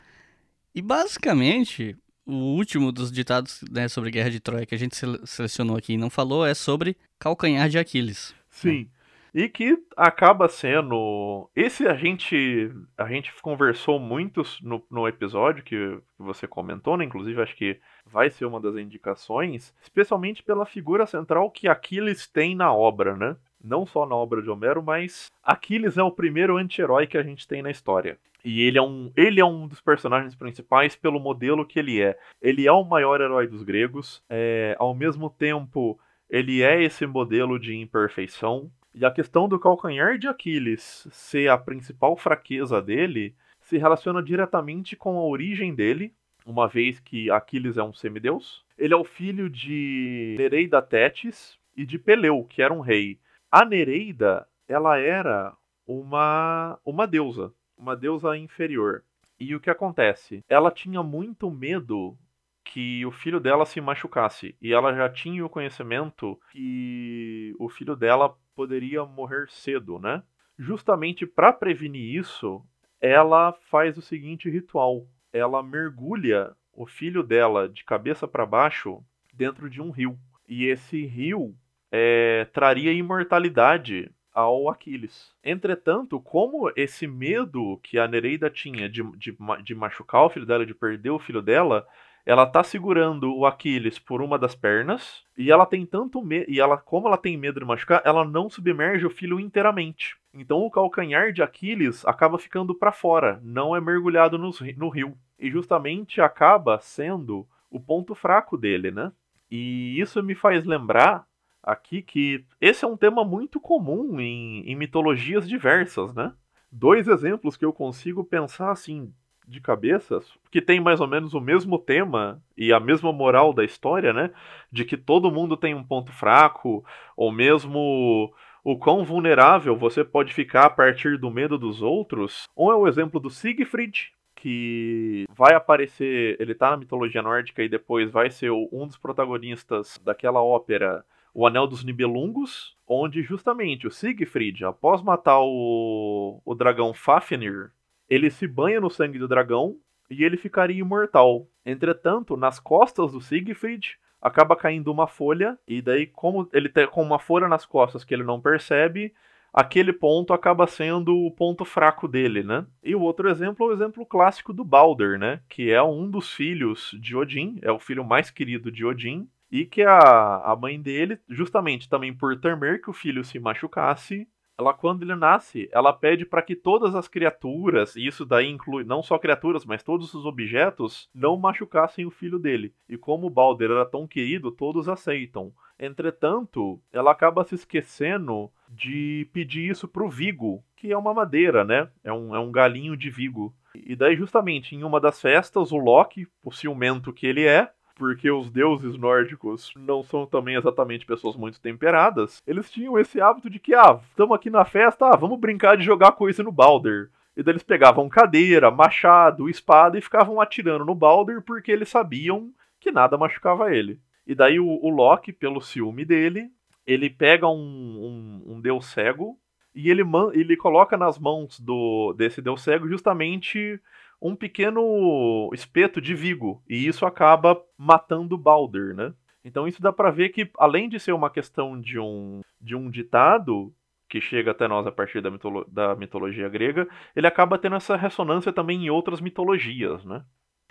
E 0.76 0.82
basicamente, 0.82 1.96
o 2.26 2.34
último 2.34 2.92
dos 2.92 3.10
ditados 3.10 3.64
né, 3.72 3.88
sobre 3.88 4.12
Guerra 4.12 4.32
de 4.32 4.42
Troia 4.42 4.66
que 4.66 4.76
a 4.76 4.78
gente 4.78 4.98
selecionou 4.98 5.78
aqui 5.78 5.94
e 5.94 5.98
não 5.98 6.10
falou 6.10 6.46
é 6.46 6.54
sobre 6.54 6.98
calcanhar 7.18 7.70
de 7.70 7.80
Aquiles. 7.80 8.36
Sim. 8.50 8.90
E 9.38 9.48
que 9.48 9.78
acaba 9.96 10.50
sendo. 10.50 11.48
Esse 11.56 11.88
a 11.88 11.94
gente 11.94 12.72
a 12.98 13.08
gente 13.08 13.32
conversou 13.40 14.00
muito 14.00 14.42
no, 14.64 14.84
no 14.90 15.08
episódio 15.08 15.64
que 15.64 16.00
você 16.18 16.48
comentou, 16.48 16.98
né? 16.98 17.06
Inclusive, 17.06 17.40
acho 17.40 17.56
que 17.56 17.80
vai 18.04 18.32
ser 18.32 18.46
uma 18.46 18.60
das 18.60 18.76
indicações, 18.78 19.76
especialmente 19.80 20.42
pela 20.42 20.66
figura 20.66 21.06
central 21.06 21.52
que 21.52 21.68
Aquiles 21.68 22.26
tem 22.26 22.56
na 22.56 22.74
obra, 22.74 23.16
né? 23.16 23.38
Não 23.64 23.86
só 23.86 24.08
na 24.08 24.16
obra 24.16 24.42
de 24.42 24.50
Homero, 24.50 24.82
mas 24.82 25.32
Aquiles 25.44 26.00
é 26.00 26.04
o 26.04 26.10
primeiro 26.10 26.58
anti-herói 26.58 27.06
que 27.06 27.18
a 27.20 27.22
gente 27.22 27.48
tem 27.48 27.62
na 27.62 27.70
história. 27.70 28.18
E 28.44 28.64
ele 28.64 28.80
é, 28.80 28.82
um, 28.82 29.12
ele 29.16 29.40
é 29.40 29.46
um 29.46 29.68
dos 29.68 29.80
personagens 29.80 30.34
principais 30.34 30.96
pelo 30.96 31.20
modelo 31.20 31.64
que 31.64 31.78
ele 31.78 32.02
é. 32.02 32.18
Ele 32.42 32.66
é 32.66 32.72
o 32.72 32.84
maior 32.84 33.22
herói 33.22 33.46
dos 33.46 33.62
gregos, 33.62 34.20
é, 34.28 34.76
ao 34.80 34.96
mesmo 34.96 35.30
tempo, 35.30 36.00
ele 36.28 36.64
é 36.64 36.82
esse 36.82 37.06
modelo 37.06 37.60
de 37.60 37.76
imperfeição, 37.76 38.72
e 38.94 39.06
a 39.06 39.12
questão 39.12 39.48
do 39.48 39.60
calcanhar 39.60 40.18
de 40.18 40.28
Aquiles 40.28 41.08
ser 41.12 41.50
a 41.50 41.58
principal 41.58 42.18
fraqueza 42.18 42.82
dele 42.82 43.36
se 43.60 43.78
relaciona 43.78 44.24
diretamente 44.24 44.96
com 44.96 45.18
a 45.18 45.24
origem 45.24 45.76
dele, 45.76 46.14
uma 46.46 46.68
vez 46.68 47.00
que 47.00 47.30
Aquiles 47.30 47.78
é 47.78 47.84
um 47.84 47.94
semideus. 47.94 48.66
Ele 48.78 48.94
é 48.94 48.98
o 48.98 49.04
filho 49.04 49.50
de 49.50 50.36
Nereida 50.38 50.82
Tétis 50.82 51.58
e 51.76 51.86
de 51.86 52.00
Peleu, 52.00 52.46
que 52.46 52.62
era 52.62 52.74
um 52.74 52.80
rei. 52.80 53.20
A 53.52 53.66
Nereida, 53.66 54.48
ela 54.68 54.98
era 54.98 55.54
uma 55.86 56.80
uma 56.86 57.06
deusa, 57.06 57.54
uma 57.78 57.96
deusa 57.96 58.38
inferior. 58.38 59.04
E 59.40 59.54
o 59.54 59.60
que 59.60 59.70
acontece? 59.70 60.44
Ela 60.50 60.72
tinha 60.72 61.04
muito 61.04 61.52
medo 61.52 62.18
que 62.64 63.06
o 63.06 63.12
filho 63.12 63.40
dela 63.40 63.66
se 63.66 63.80
machucasse. 63.80 64.56
E 64.62 64.74
ela 64.74 64.94
já 64.94 65.10
tinha 65.10 65.46
o 65.46 65.50
conhecimento 65.50 66.40
que 66.52 67.56
o 67.60 67.70
filho 67.70 67.96
dela 67.96 68.36
poderia 68.58 69.06
morrer 69.06 69.48
cedo, 69.52 70.00
né? 70.00 70.24
Justamente 70.58 71.28
para 71.28 71.54
prevenir 71.54 72.16
isso, 72.20 72.66
ela 73.00 73.54
faz 73.70 73.96
o 74.00 74.02
seguinte 74.02 74.50
ritual: 74.50 75.06
ela 75.32 75.62
mergulha 75.62 76.56
o 76.74 76.88
filho 76.88 77.22
dela 77.22 77.70
de 77.70 77.86
cabeça 77.86 78.28
para 78.28 78.48
baixo 78.48 79.04
dentro 79.32 79.70
de 79.70 79.80
um 79.80 79.92
rio. 79.92 80.18
E 80.50 80.66
esse 80.66 81.06
rio 81.06 81.56
é, 81.92 82.48
traria 82.52 82.92
imortalidade 82.92 84.12
ao 84.34 84.70
Aquiles. 84.70 85.36
Entretanto, 85.44 86.20
como 86.20 86.72
esse 86.76 87.06
medo 87.06 87.80
que 87.84 88.00
a 88.00 88.08
Nereida 88.08 88.50
tinha 88.50 88.90
de, 88.90 89.04
de, 89.18 89.38
de 89.64 89.76
machucar 89.76 90.24
o 90.24 90.30
filho 90.30 90.46
dela, 90.46 90.66
de 90.66 90.74
perder 90.74 91.12
o 91.12 91.20
filho 91.20 91.42
dela, 91.42 91.88
ela 92.28 92.46
tá 92.46 92.62
segurando 92.62 93.34
o 93.34 93.46
Aquiles 93.46 93.98
por 93.98 94.22
uma 94.22 94.38
das 94.38 94.54
pernas 94.54 95.24
e 95.38 95.50
ela 95.50 95.66
tem 95.66 95.86
tanto 95.86 96.22
medo 96.22 96.52
e 96.52 96.60
ela 96.60 96.76
como 96.76 97.08
ela 97.08 97.18
tem 97.18 97.38
medo 97.38 97.58
de 97.58 97.66
machucar, 97.66 98.02
ela 98.04 98.26
não 98.26 98.50
submerge 98.50 99.06
o 99.06 99.10
filho 99.10 99.40
inteiramente. 99.40 100.18
Então 100.34 100.58
o 100.58 100.70
calcanhar 100.70 101.32
de 101.32 101.42
Aquiles 101.42 102.06
acaba 102.06 102.38
ficando 102.38 102.76
para 102.76 102.92
fora, 102.92 103.40
não 103.42 103.74
é 103.74 103.80
mergulhado 103.80 104.38
no, 104.38 104.52
no 104.76 104.90
rio 104.90 105.18
e 105.40 105.50
justamente 105.50 106.20
acaba 106.20 106.78
sendo 106.82 107.48
o 107.72 107.80
ponto 107.80 108.14
fraco 108.14 108.58
dele, 108.58 108.92
né? 108.92 109.10
E 109.50 109.98
isso 109.98 110.22
me 110.22 110.36
faz 110.36 110.66
lembrar 110.66 111.26
aqui 111.64 112.02
que 112.02 112.44
esse 112.60 112.84
é 112.84 112.88
um 112.90 112.98
tema 112.98 113.24
muito 113.24 113.58
comum 113.58 114.20
em, 114.20 114.70
em 114.70 114.76
mitologias 114.76 115.48
diversas, 115.48 116.14
né? 116.14 116.34
Dois 116.70 117.08
exemplos 117.08 117.56
que 117.56 117.64
eu 117.64 117.72
consigo 117.72 118.22
pensar 118.26 118.70
assim 118.70 119.14
de 119.48 119.62
cabeça, 119.62 120.22
que 120.52 120.62
tem 120.62 120.80
mais 120.80 121.00
ou 121.00 121.08
menos 121.08 121.34
o 121.34 121.40
mesmo 121.40 121.80
tema 121.80 122.42
e 122.58 122.74
a 122.74 122.80
mesma 122.80 123.14
moral 123.14 123.54
da 123.54 123.64
história, 123.64 124.12
né? 124.12 124.32
De 124.72 124.84
que 124.84 124.98
todo 124.98 125.32
mundo 125.32 125.56
tem 125.56 125.74
um 125.74 125.84
ponto 125.84 126.12
fraco, 126.12 126.84
ou 127.16 127.32
mesmo 127.32 128.34
o 128.64 128.78
quão 128.78 129.06
vulnerável 129.06 129.78
você 129.78 130.04
pode 130.04 130.34
ficar 130.34 130.66
a 130.66 130.70
partir 130.70 131.18
do 131.18 131.32
medo 131.32 131.58
dos 131.58 131.82
outros. 131.82 132.50
Um 132.56 132.70
é 132.70 132.76
o 132.76 132.88
exemplo 132.88 133.18
do 133.18 133.30
Siegfried, 133.30 134.12
que 134.36 135.26
vai 135.30 135.56
aparecer, 135.56 136.36
ele 136.40 136.54
tá 136.54 136.72
na 136.72 136.78
mitologia 136.78 137.22
nórdica 137.22 137.64
e 137.64 137.70
depois 137.70 138.12
vai 138.12 138.30
ser 138.30 138.52
um 138.52 138.86
dos 138.86 138.98
protagonistas 138.98 140.00
daquela 140.04 140.44
ópera 140.44 141.06
O 141.34 141.48
Anel 141.48 141.66
dos 141.66 141.84
Nibelungos, 141.84 142.76
onde 142.86 143.22
justamente 143.24 143.88
o 143.88 143.92
Siegfried, 143.92 144.66
após 144.66 145.02
matar 145.02 145.40
o, 145.40 146.42
o 146.44 146.54
dragão 146.54 146.94
Fafnir, 146.94 147.72
ele 148.10 148.30
se 148.30 148.48
banha 148.48 148.80
no 148.80 148.90
sangue 148.90 149.20
do 149.20 149.28
dragão 149.28 149.78
e 150.10 150.24
ele 150.24 150.38
ficaria 150.38 150.80
imortal. 150.80 151.48
Entretanto, 151.66 152.38
nas 152.38 152.60
costas 152.60 153.12
do 153.12 153.22
Siegfried 153.22 153.98
acaba 154.22 154.56
caindo 154.56 154.92
uma 154.92 155.08
folha, 155.08 155.58
e 155.68 155.82
daí, 155.82 156.08
como 156.08 156.50
ele 156.52 156.70
tem 156.70 156.88
com 156.88 157.04
uma 157.04 157.20
folha 157.20 157.48
nas 157.48 157.66
costas 157.66 158.04
que 158.04 158.14
ele 158.14 158.24
não 158.24 158.42
percebe, 158.42 159.14
aquele 159.54 159.94
ponto 159.94 160.34
acaba 160.34 160.66
sendo 160.68 161.16
o 161.16 161.32
ponto 161.32 161.64
fraco 161.64 162.08
dele, 162.08 162.44
né? 162.44 162.66
E 162.84 162.96
o 162.96 163.02
outro 163.02 163.30
exemplo 163.30 163.66
é 163.66 163.70
o 163.70 163.74
exemplo 163.74 164.06
clássico 164.06 164.54
do 164.54 164.64
Balder, 164.64 165.20
né? 165.20 165.42
Que 165.48 165.72
é 165.72 165.82
um 165.82 166.10
dos 166.10 166.34
filhos 166.34 166.96
de 167.00 167.16
Odin, 167.16 167.60
é 167.62 167.72
o 167.72 167.80
filho 167.80 168.04
mais 168.04 168.30
querido 168.32 168.72
de 168.72 168.86
Odin, 168.86 169.30
e 169.52 169.66
que 169.66 169.82
a, 169.82 170.42
a 170.44 170.56
mãe 170.56 170.82
dele, 170.82 171.20
justamente 171.30 171.88
também 171.88 172.14
por 172.14 172.40
temer 172.40 172.82
que 172.82 172.90
o 172.90 172.94
filho 172.94 173.24
se 173.24 173.40
machucasse, 173.40 174.28
ela 174.58 174.74
quando 174.74 175.04
ele 175.04 175.16
nasce, 175.16 175.70
ela 175.72 175.94
pede 175.94 176.26
para 176.26 176.42
que 176.42 176.56
todas 176.56 176.96
as 176.96 177.08
criaturas, 177.08 177.96
e 177.96 178.06
isso 178.08 178.26
daí 178.26 178.48
inclui 178.50 178.84
não 178.84 179.04
só 179.04 179.20
criaturas, 179.20 179.64
mas 179.66 179.84
todos 179.84 180.14
os 180.14 180.26
objetos, 180.26 181.10
não 181.14 181.38
machucassem 181.38 182.06
o 182.06 182.12
filho 182.12 182.40
dele. 182.40 182.74
E 182.90 182.98
como 182.98 183.30
Balder 183.30 183.70
era 183.70 183.86
tão 183.86 184.08
querido, 184.08 184.52
todos 184.52 184.90
aceitam. 184.90 185.54
Entretanto, 185.80 186.82
ela 186.92 187.12
acaba 187.12 187.44
se 187.44 187.54
esquecendo 187.54 188.52
de 188.68 189.30
pedir 189.32 189.70
isso 189.70 189.88
pro 189.88 190.10
Vigo, 190.10 190.64
que 190.76 190.92
é 190.92 190.98
uma 190.98 191.14
madeira, 191.14 191.64
né? 191.64 191.88
É 192.04 192.12
um, 192.12 192.36
é 192.36 192.40
um 192.40 192.52
galinho 192.52 192.98
de 192.98 193.12
Vigo. 193.12 193.54
E 193.76 193.96
daí, 193.96 194.16
justamente, 194.16 194.76
em 194.76 194.84
uma 194.84 195.00
das 195.00 195.22
festas, 195.22 195.72
o 195.72 195.78
Loki, 195.78 196.28
o 196.44 196.52
ciumento 196.52 197.14
que 197.14 197.28
ele 197.28 197.46
é, 197.46 197.72
porque 197.98 198.30
os 198.30 198.50
deuses 198.50 198.98
nórdicos 198.98 199.72
não 199.76 200.04
são 200.04 200.26
também 200.26 200.56
exatamente 200.56 201.06
pessoas 201.06 201.36
muito 201.36 201.60
temperadas, 201.60 202.42
eles 202.46 202.70
tinham 202.70 202.98
esse 202.98 203.20
hábito 203.20 203.50
de 203.50 203.60
que, 203.60 203.74
ah, 203.74 204.00
estamos 204.10 204.36
aqui 204.36 204.50
na 204.50 204.64
festa, 204.64 205.08
ah, 205.08 205.16
vamos 205.16 205.40
brincar 205.40 205.76
de 205.76 205.84
jogar 205.84 206.12
coisa 206.12 206.44
no 206.44 206.52
Balder. 206.52 207.10
E 207.36 207.44
daí 207.44 207.54
eles 207.54 207.64
pegavam 207.64 208.10
cadeira, 208.10 208.72
machado, 208.72 209.50
espada 209.50 209.98
e 209.98 210.02
ficavam 210.02 210.40
atirando 210.42 210.86
no 210.86 210.96
Balder 210.96 211.42
porque 211.42 211.72
eles 211.72 211.90
sabiam 211.90 212.52
que 212.80 212.92
nada 212.92 213.18
machucava 213.18 213.74
ele. 213.74 214.00
E 214.26 214.34
daí 214.34 214.60
o, 214.60 214.68
o 214.68 214.90
Loki, 214.90 215.32
pelo 215.32 215.62
ciúme 215.62 216.04
dele, 216.04 216.50
ele 216.86 217.10
pega 217.10 217.48
um, 217.48 218.42
um, 218.48 218.54
um 218.54 218.62
deus 218.62 218.88
cego 218.88 219.38
e 219.76 219.92
ele, 219.92 220.02
ele 220.34 220.58
coloca 220.58 220.98
nas 220.98 221.20
mãos 221.20 221.60
do 221.60 222.12
desse 222.14 222.42
deus 222.42 222.64
cego 222.64 222.88
justamente 222.88 223.80
um 224.22 224.36
pequeno 224.36 225.50
espeto 225.54 226.02
de 226.02 226.14
Vigo. 226.14 226.62
E 226.68 226.88
isso 226.88 227.06
acaba 227.06 227.62
matando 227.78 228.38
Balder, 228.38 228.96
né? 228.96 229.14
Então 229.44 229.68
isso 229.68 229.82
dá 229.82 229.94
para 229.94 230.12
ver 230.12 230.30
que, 230.30 230.50
além 230.58 230.90
de 230.90 231.00
ser 231.00 231.14
uma 231.14 231.30
questão 231.30 231.80
de 231.80 231.98
um, 231.98 232.42
de 232.60 232.76
um 232.76 232.90
ditado 232.90 233.74
que 234.10 234.22
chega 234.22 234.52
até 234.52 234.68
nós 234.68 234.88
a 234.88 234.92
partir 234.92 235.22
da, 235.22 235.30
mitolo 235.30 235.66
da 235.66 235.96
mitologia 235.96 236.50
grega, 236.50 236.88
ele 237.16 237.28
acaba 237.28 237.58
tendo 237.58 237.76
essa 237.76 237.96
ressonância 237.96 238.52
também 238.54 238.86
em 238.86 238.90
outras 238.90 239.22
mitologias, 239.22 240.04
né? 240.06 240.24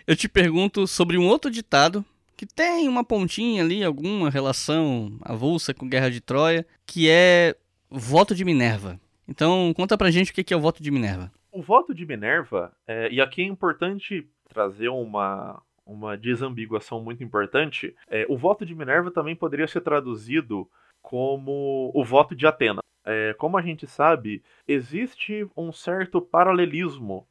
Eu 0.06 0.16
te 0.16 0.28
pergunto 0.28 0.86
sobre 0.86 1.18
um 1.18 1.26
outro 1.26 1.50
ditado 1.50 2.04
que 2.36 2.46
tem 2.46 2.86
uma 2.86 3.02
pontinha 3.02 3.62
ali, 3.62 3.82
alguma 3.82 4.28
relação 4.28 5.18
avulsa 5.22 5.72
com 5.72 5.88
Guerra 5.88 6.10
de 6.10 6.20
Troia, 6.20 6.66
que 6.84 7.08
é 7.08 7.56
voto 7.90 8.34
de 8.34 8.44
Minerva. 8.44 9.00
Então, 9.26 9.72
conta 9.74 9.96
pra 9.96 10.10
gente 10.10 10.30
o 10.30 10.34
que 10.34 10.52
é 10.52 10.56
o 10.56 10.60
voto 10.60 10.82
de 10.82 10.90
Minerva. 10.90 11.32
O 11.56 11.62
voto 11.62 11.94
de 11.94 12.04
Minerva, 12.04 12.70
é, 12.86 13.10
e 13.10 13.18
aqui 13.18 13.40
é 13.40 13.46
importante 13.46 14.28
trazer 14.46 14.90
uma, 14.90 15.62
uma 15.86 16.14
desambiguação 16.14 17.02
muito 17.02 17.24
importante, 17.24 17.96
é, 18.10 18.26
o 18.28 18.36
voto 18.36 18.66
de 18.66 18.74
Minerva 18.74 19.10
também 19.10 19.34
poderia 19.34 19.66
ser 19.66 19.80
traduzido 19.80 20.68
como 21.00 21.90
o 21.94 22.04
voto 22.04 22.36
de 22.36 22.46
Atena. 22.46 22.80
É, 23.06 23.34
como 23.38 23.56
a 23.56 23.62
gente 23.62 23.86
sabe, 23.86 24.42
existe 24.68 25.48
um 25.56 25.72
certo 25.72 26.20
paralelismo 26.20 27.26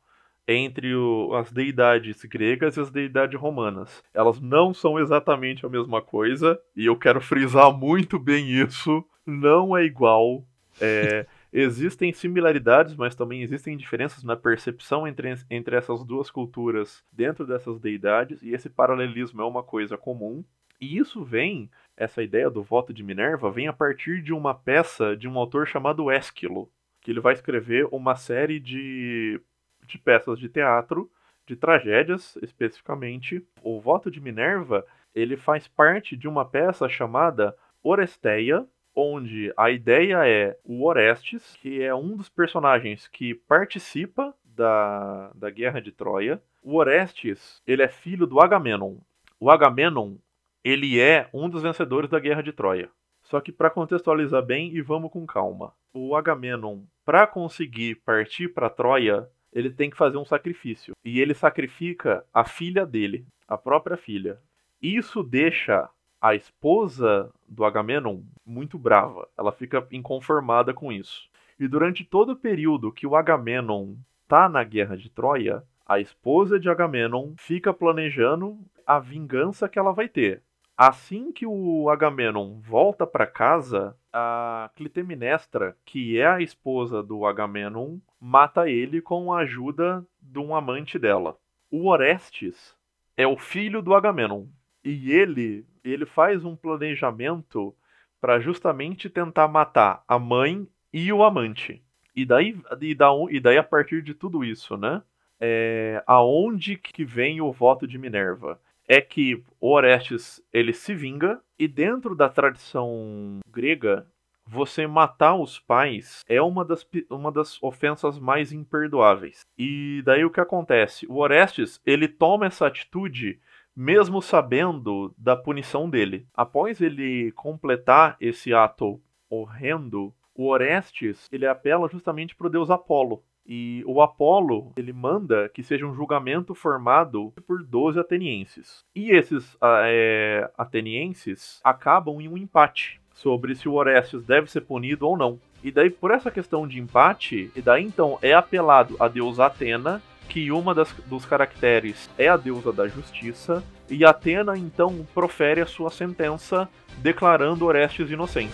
entre 0.48 0.96
o, 0.96 1.36
as 1.36 1.52
deidades 1.52 2.26
gregas 2.26 2.78
e 2.78 2.80
as 2.80 2.90
deidades 2.90 3.40
romanas. 3.40 4.04
Elas 4.12 4.42
não 4.42 4.74
são 4.74 4.98
exatamente 4.98 5.68
a 5.68 5.70
mesma 5.70 6.02
coisa, 6.02 6.60
e 6.76 6.88
eu 6.88 6.98
quero 6.98 7.22
frisar 7.22 7.72
muito 7.72 8.18
bem 8.18 8.50
isso. 8.50 9.06
Não 9.24 9.78
é 9.78 9.84
igual. 9.84 10.44
É, 10.82 11.28
existem 11.62 12.12
similaridades, 12.12 12.96
mas 12.96 13.16
também 13.16 13.42
existem 13.42 13.78
diferenças 13.78 14.24
na 14.24 14.36
percepção 14.36 15.08
entre, 15.08 15.34
entre 15.50 15.76
essas 15.76 16.04
duas 16.04 16.30
culturas 16.30 17.04
dentro 17.12 17.46
dessas 17.48 17.80
deidades, 17.80 18.42
e 18.42 18.54
esse 18.54 18.70
paralelismo 18.70 19.42
é 19.42 19.46
uma 19.46 19.64
coisa 19.64 19.98
comum. 19.98 20.44
E 20.82 20.98
isso 20.98 21.24
vem, 21.24 21.70
essa 21.96 22.22
ideia 22.22 22.50
do 22.50 22.62
voto 22.62 22.94
de 22.94 23.02
Minerva, 23.02 23.50
vem 23.50 23.68
a 23.68 23.74
partir 23.74 24.22
de 24.22 24.34
uma 24.34 24.54
peça 24.54 25.16
de 25.16 25.28
um 25.28 25.38
autor 25.38 25.66
chamado 25.66 26.12
Ésquilo, 26.12 26.70
que 27.00 27.10
ele 27.10 27.22
vai 27.22 27.34
escrever 27.34 27.88
uma 27.92 28.16
série 28.16 28.60
de 28.60 29.40
de 29.86 29.98
peças 29.98 30.40
de 30.40 30.50
teatro, 30.50 31.10
de 31.46 31.56
tragédias 31.56 32.36
especificamente. 32.42 33.46
O 33.62 33.80
voto 33.80 34.10
de 34.10 34.20
Minerva 34.20 34.86
ele 35.14 35.38
faz 35.38 35.68
parte 35.68 36.18
de 36.18 36.28
uma 36.28 36.44
peça 36.44 36.90
chamada 36.90 37.56
Oresteia, 37.82 38.68
onde 38.96 39.54
a 39.58 39.70
ideia 39.70 40.28
é 40.28 40.58
o 40.64 40.86
Orestes, 40.86 41.58
que 41.62 41.84
é 41.84 41.94
um 41.94 42.16
dos 42.16 42.30
personagens 42.30 43.08
que 43.08 43.36
participa 43.36 44.34
da, 44.44 45.32
da 45.36 45.50
Guerra 45.50 45.82
de 45.82 45.92
Troia. 45.92 46.42
O 46.64 46.78
Orestes, 46.78 47.62
ele 47.68 47.84
é 47.84 47.88
filho 47.88 48.26
do 48.26 48.40
Agamenon. 48.40 48.98
O 49.40 49.52
Agamenon, 49.52 50.16
ele 50.64 51.00
é 51.00 51.30
um 51.34 51.50
dos 51.50 51.62
vencedores 51.62 52.10
da 52.10 52.20
Guerra 52.20 52.42
de 52.42 52.54
Troia. 52.54 52.90
Só 53.22 53.42
que 53.42 53.52
para 53.52 53.70
contextualizar 53.70 54.44
bem 54.44 54.74
e 54.74 54.82
vamos 54.82 55.12
com 55.12 55.26
calma. 55.26 55.74
O 55.94 56.16
Agamenon, 56.16 56.84
para 57.04 57.28
conseguir 57.28 57.96
partir 58.06 58.50
para 58.50 58.70
Troia, 58.70 59.28
ele 59.52 59.70
tem 59.70 59.90
que 59.90 59.98
fazer 59.98 60.18
um 60.18 60.26
sacrifício. 60.26 60.94
E 61.04 61.20
ele 61.20 61.34
sacrifica 61.34 62.26
a 62.34 62.46
filha 62.46 62.86
dele, 62.86 63.26
a 63.48 63.58
própria 63.58 63.98
filha. 63.98 64.40
Isso 64.82 65.24
deixa 65.24 65.90
a 66.22 66.36
esposa 66.36 67.30
do 67.48 67.64
Agamenon 67.66 68.22
muito 68.46 68.78
brava. 68.78 69.28
Ela 69.38 69.52
fica 69.52 69.86
inconformada 69.92 70.74
com 70.74 70.92
isso. 70.92 71.30
E 71.60 71.68
durante 71.68 72.04
todo 72.04 72.34
o 72.34 72.36
período 72.36 72.92
que 72.92 73.08
o 73.08 73.16
Agamenon 73.16 73.96
tá 74.28 74.50
na 74.50 74.64
guerra 74.64 74.98
de 74.98 75.10
Troia, 75.10 75.64
a 75.86 76.00
esposa 76.00 76.60
de 76.60 76.70
Agamenon 76.70 77.34
fica 77.38 77.74
planejando 77.74 78.58
a 78.86 79.00
vingança 79.00 79.70
que 79.70 79.78
ela 79.78 79.92
vai 79.92 80.10
ter. 80.10 80.42
Assim 80.78 81.32
que 81.32 81.46
o 81.46 81.90
Agamenon 81.90 82.60
volta 82.60 83.08
para 83.08 83.26
casa, 83.26 83.96
a 84.12 84.70
Clitemnestra, 84.76 85.78
que 85.86 86.20
é 86.20 86.28
a 86.28 86.42
esposa 86.42 87.02
do 87.02 87.26
Agamenon, 87.26 87.98
mata 88.20 88.70
ele 88.70 89.02
com 89.02 89.32
a 89.32 89.40
ajuda 89.40 90.06
de 90.22 90.40
um 90.40 90.54
amante 90.54 91.00
dela. 91.00 91.38
O 91.72 91.88
Orestes 91.88 92.76
é 93.16 93.26
o 93.26 93.38
filho 93.38 93.82
do 93.82 93.94
Agamenon 93.94 94.46
e 94.86 95.12
ele 95.12 95.66
ele 95.84 96.06
faz 96.06 96.46
um 96.46 96.56
planejamento 96.56 97.76
para 98.22 98.40
justamente 98.40 99.10
tentar 99.10 99.48
matar 99.48 100.04
a 100.08 100.18
mãe 100.18 100.68
e 100.94 101.12
o 101.12 101.24
amante. 101.24 101.84
E 102.16 102.26
daí, 102.26 102.58
e, 102.82 102.96
da, 102.96 103.10
e 103.30 103.40
daí 103.40 103.58
a 103.58 103.64
partir 103.64 104.02
de 104.02 104.14
tudo 104.14 104.44
isso, 104.44 104.78
né? 104.78 105.04
É, 105.40 106.02
aonde 106.08 106.78
que 106.78 107.04
vem 107.04 107.42
o 107.42 107.52
voto 107.52 107.86
de 107.86 107.98
Minerva? 107.98 108.60
é 108.88 109.02
que 109.02 109.44
Orestes 109.60 110.42
ele 110.54 110.74
se 110.74 110.94
vinga 110.94 111.42
e 111.58 111.68
dentro 111.68 112.16
da 112.16 112.30
tradição 112.30 113.40
grega 113.52 114.08
você 114.48 114.86
matar 114.86 115.36
os 115.36 115.60
pais 115.60 116.24
é 116.28 116.40
uma 116.40 116.64
das, 116.64 116.86
uma 117.10 117.32
das 117.32 117.62
ofensas 117.64 118.20
mais 118.20 118.52
imperdoáveis. 118.52 119.42
E 119.58 120.04
daí 120.06 120.24
o 120.24 120.30
que 120.30 120.40
acontece? 120.40 121.08
O 121.08 121.16
Orestes 121.16 121.82
ele 121.84 122.08
toma 122.08 122.46
essa 122.46 122.68
atitude 122.68 123.40
mesmo 123.76 124.22
sabendo 124.22 125.14
da 125.18 125.36
punição 125.36 125.90
dele. 125.90 126.26
Após 126.34 126.80
ele 126.82 127.32
completar 127.34 128.16
esse 128.20 128.54
ato 128.54 129.02
horrendo, 129.30 130.14
o 130.34 130.48
Orestes 130.48 131.28
ele 131.32 131.46
apela 131.46 131.90
justamente 131.90 132.36
para 132.36 132.48
o 132.48 132.50
deus 132.50 132.70
Apolo. 132.70 133.24
E 133.48 133.84
o 133.86 134.02
Apolo, 134.02 134.74
ele 134.76 134.92
manda 134.92 135.48
que 135.50 135.62
seja 135.62 135.86
um 135.86 135.94
julgamento 135.94 136.56
formado 136.56 137.32
por 137.46 137.64
12 137.64 138.00
atenienses. 138.00 138.84
E 138.96 139.12
esses 139.12 139.56
é, 139.62 140.50
atenienses 140.58 141.62
acabam 141.64 142.20
em 142.20 142.28
um 142.28 142.38
empate 142.38 143.00
sobre 143.14 143.56
se 143.56 143.70
o 143.70 143.74
Orestes 143.74 144.24
deve 144.24 144.50
ser 144.50 144.62
punido 144.62 145.08
ou 145.08 145.16
não. 145.16 145.40
E 145.64 145.72
daí, 145.72 145.90
por 145.90 146.12
essa 146.12 146.30
questão 146.30 146.68
de 146.68 146.80
empate, 146.80 147.52
e 147.56 147.62
daí 147.62 147.84
então 147.84 148.20
é 148.22 148.34
apelado 148.34 148.96
a 149.00 149.08
deusa 149.08 149.46
Atena, 149.46 150.02
que 150.36 150.52
uma 150.52 150.76
das, 150.76 150.92
dos 151.06 151.26
caracteres 151.26 152.10
é 152.18 152.28
a 152.28 152.36
deusa 152.36 152.74
da 152.74 152.90
justiça, 152.90 153.64
e 153.90 154.04
Atena 154.04 154.58
então 154.58 155.08
profere 155.14 155.62
a 155.62 155.66
sua 155.66 155.90
sentença 155.90 156.68
declarando 156.98 157.64
Orestes 157.64 158.12
inocente. 158.12 158.52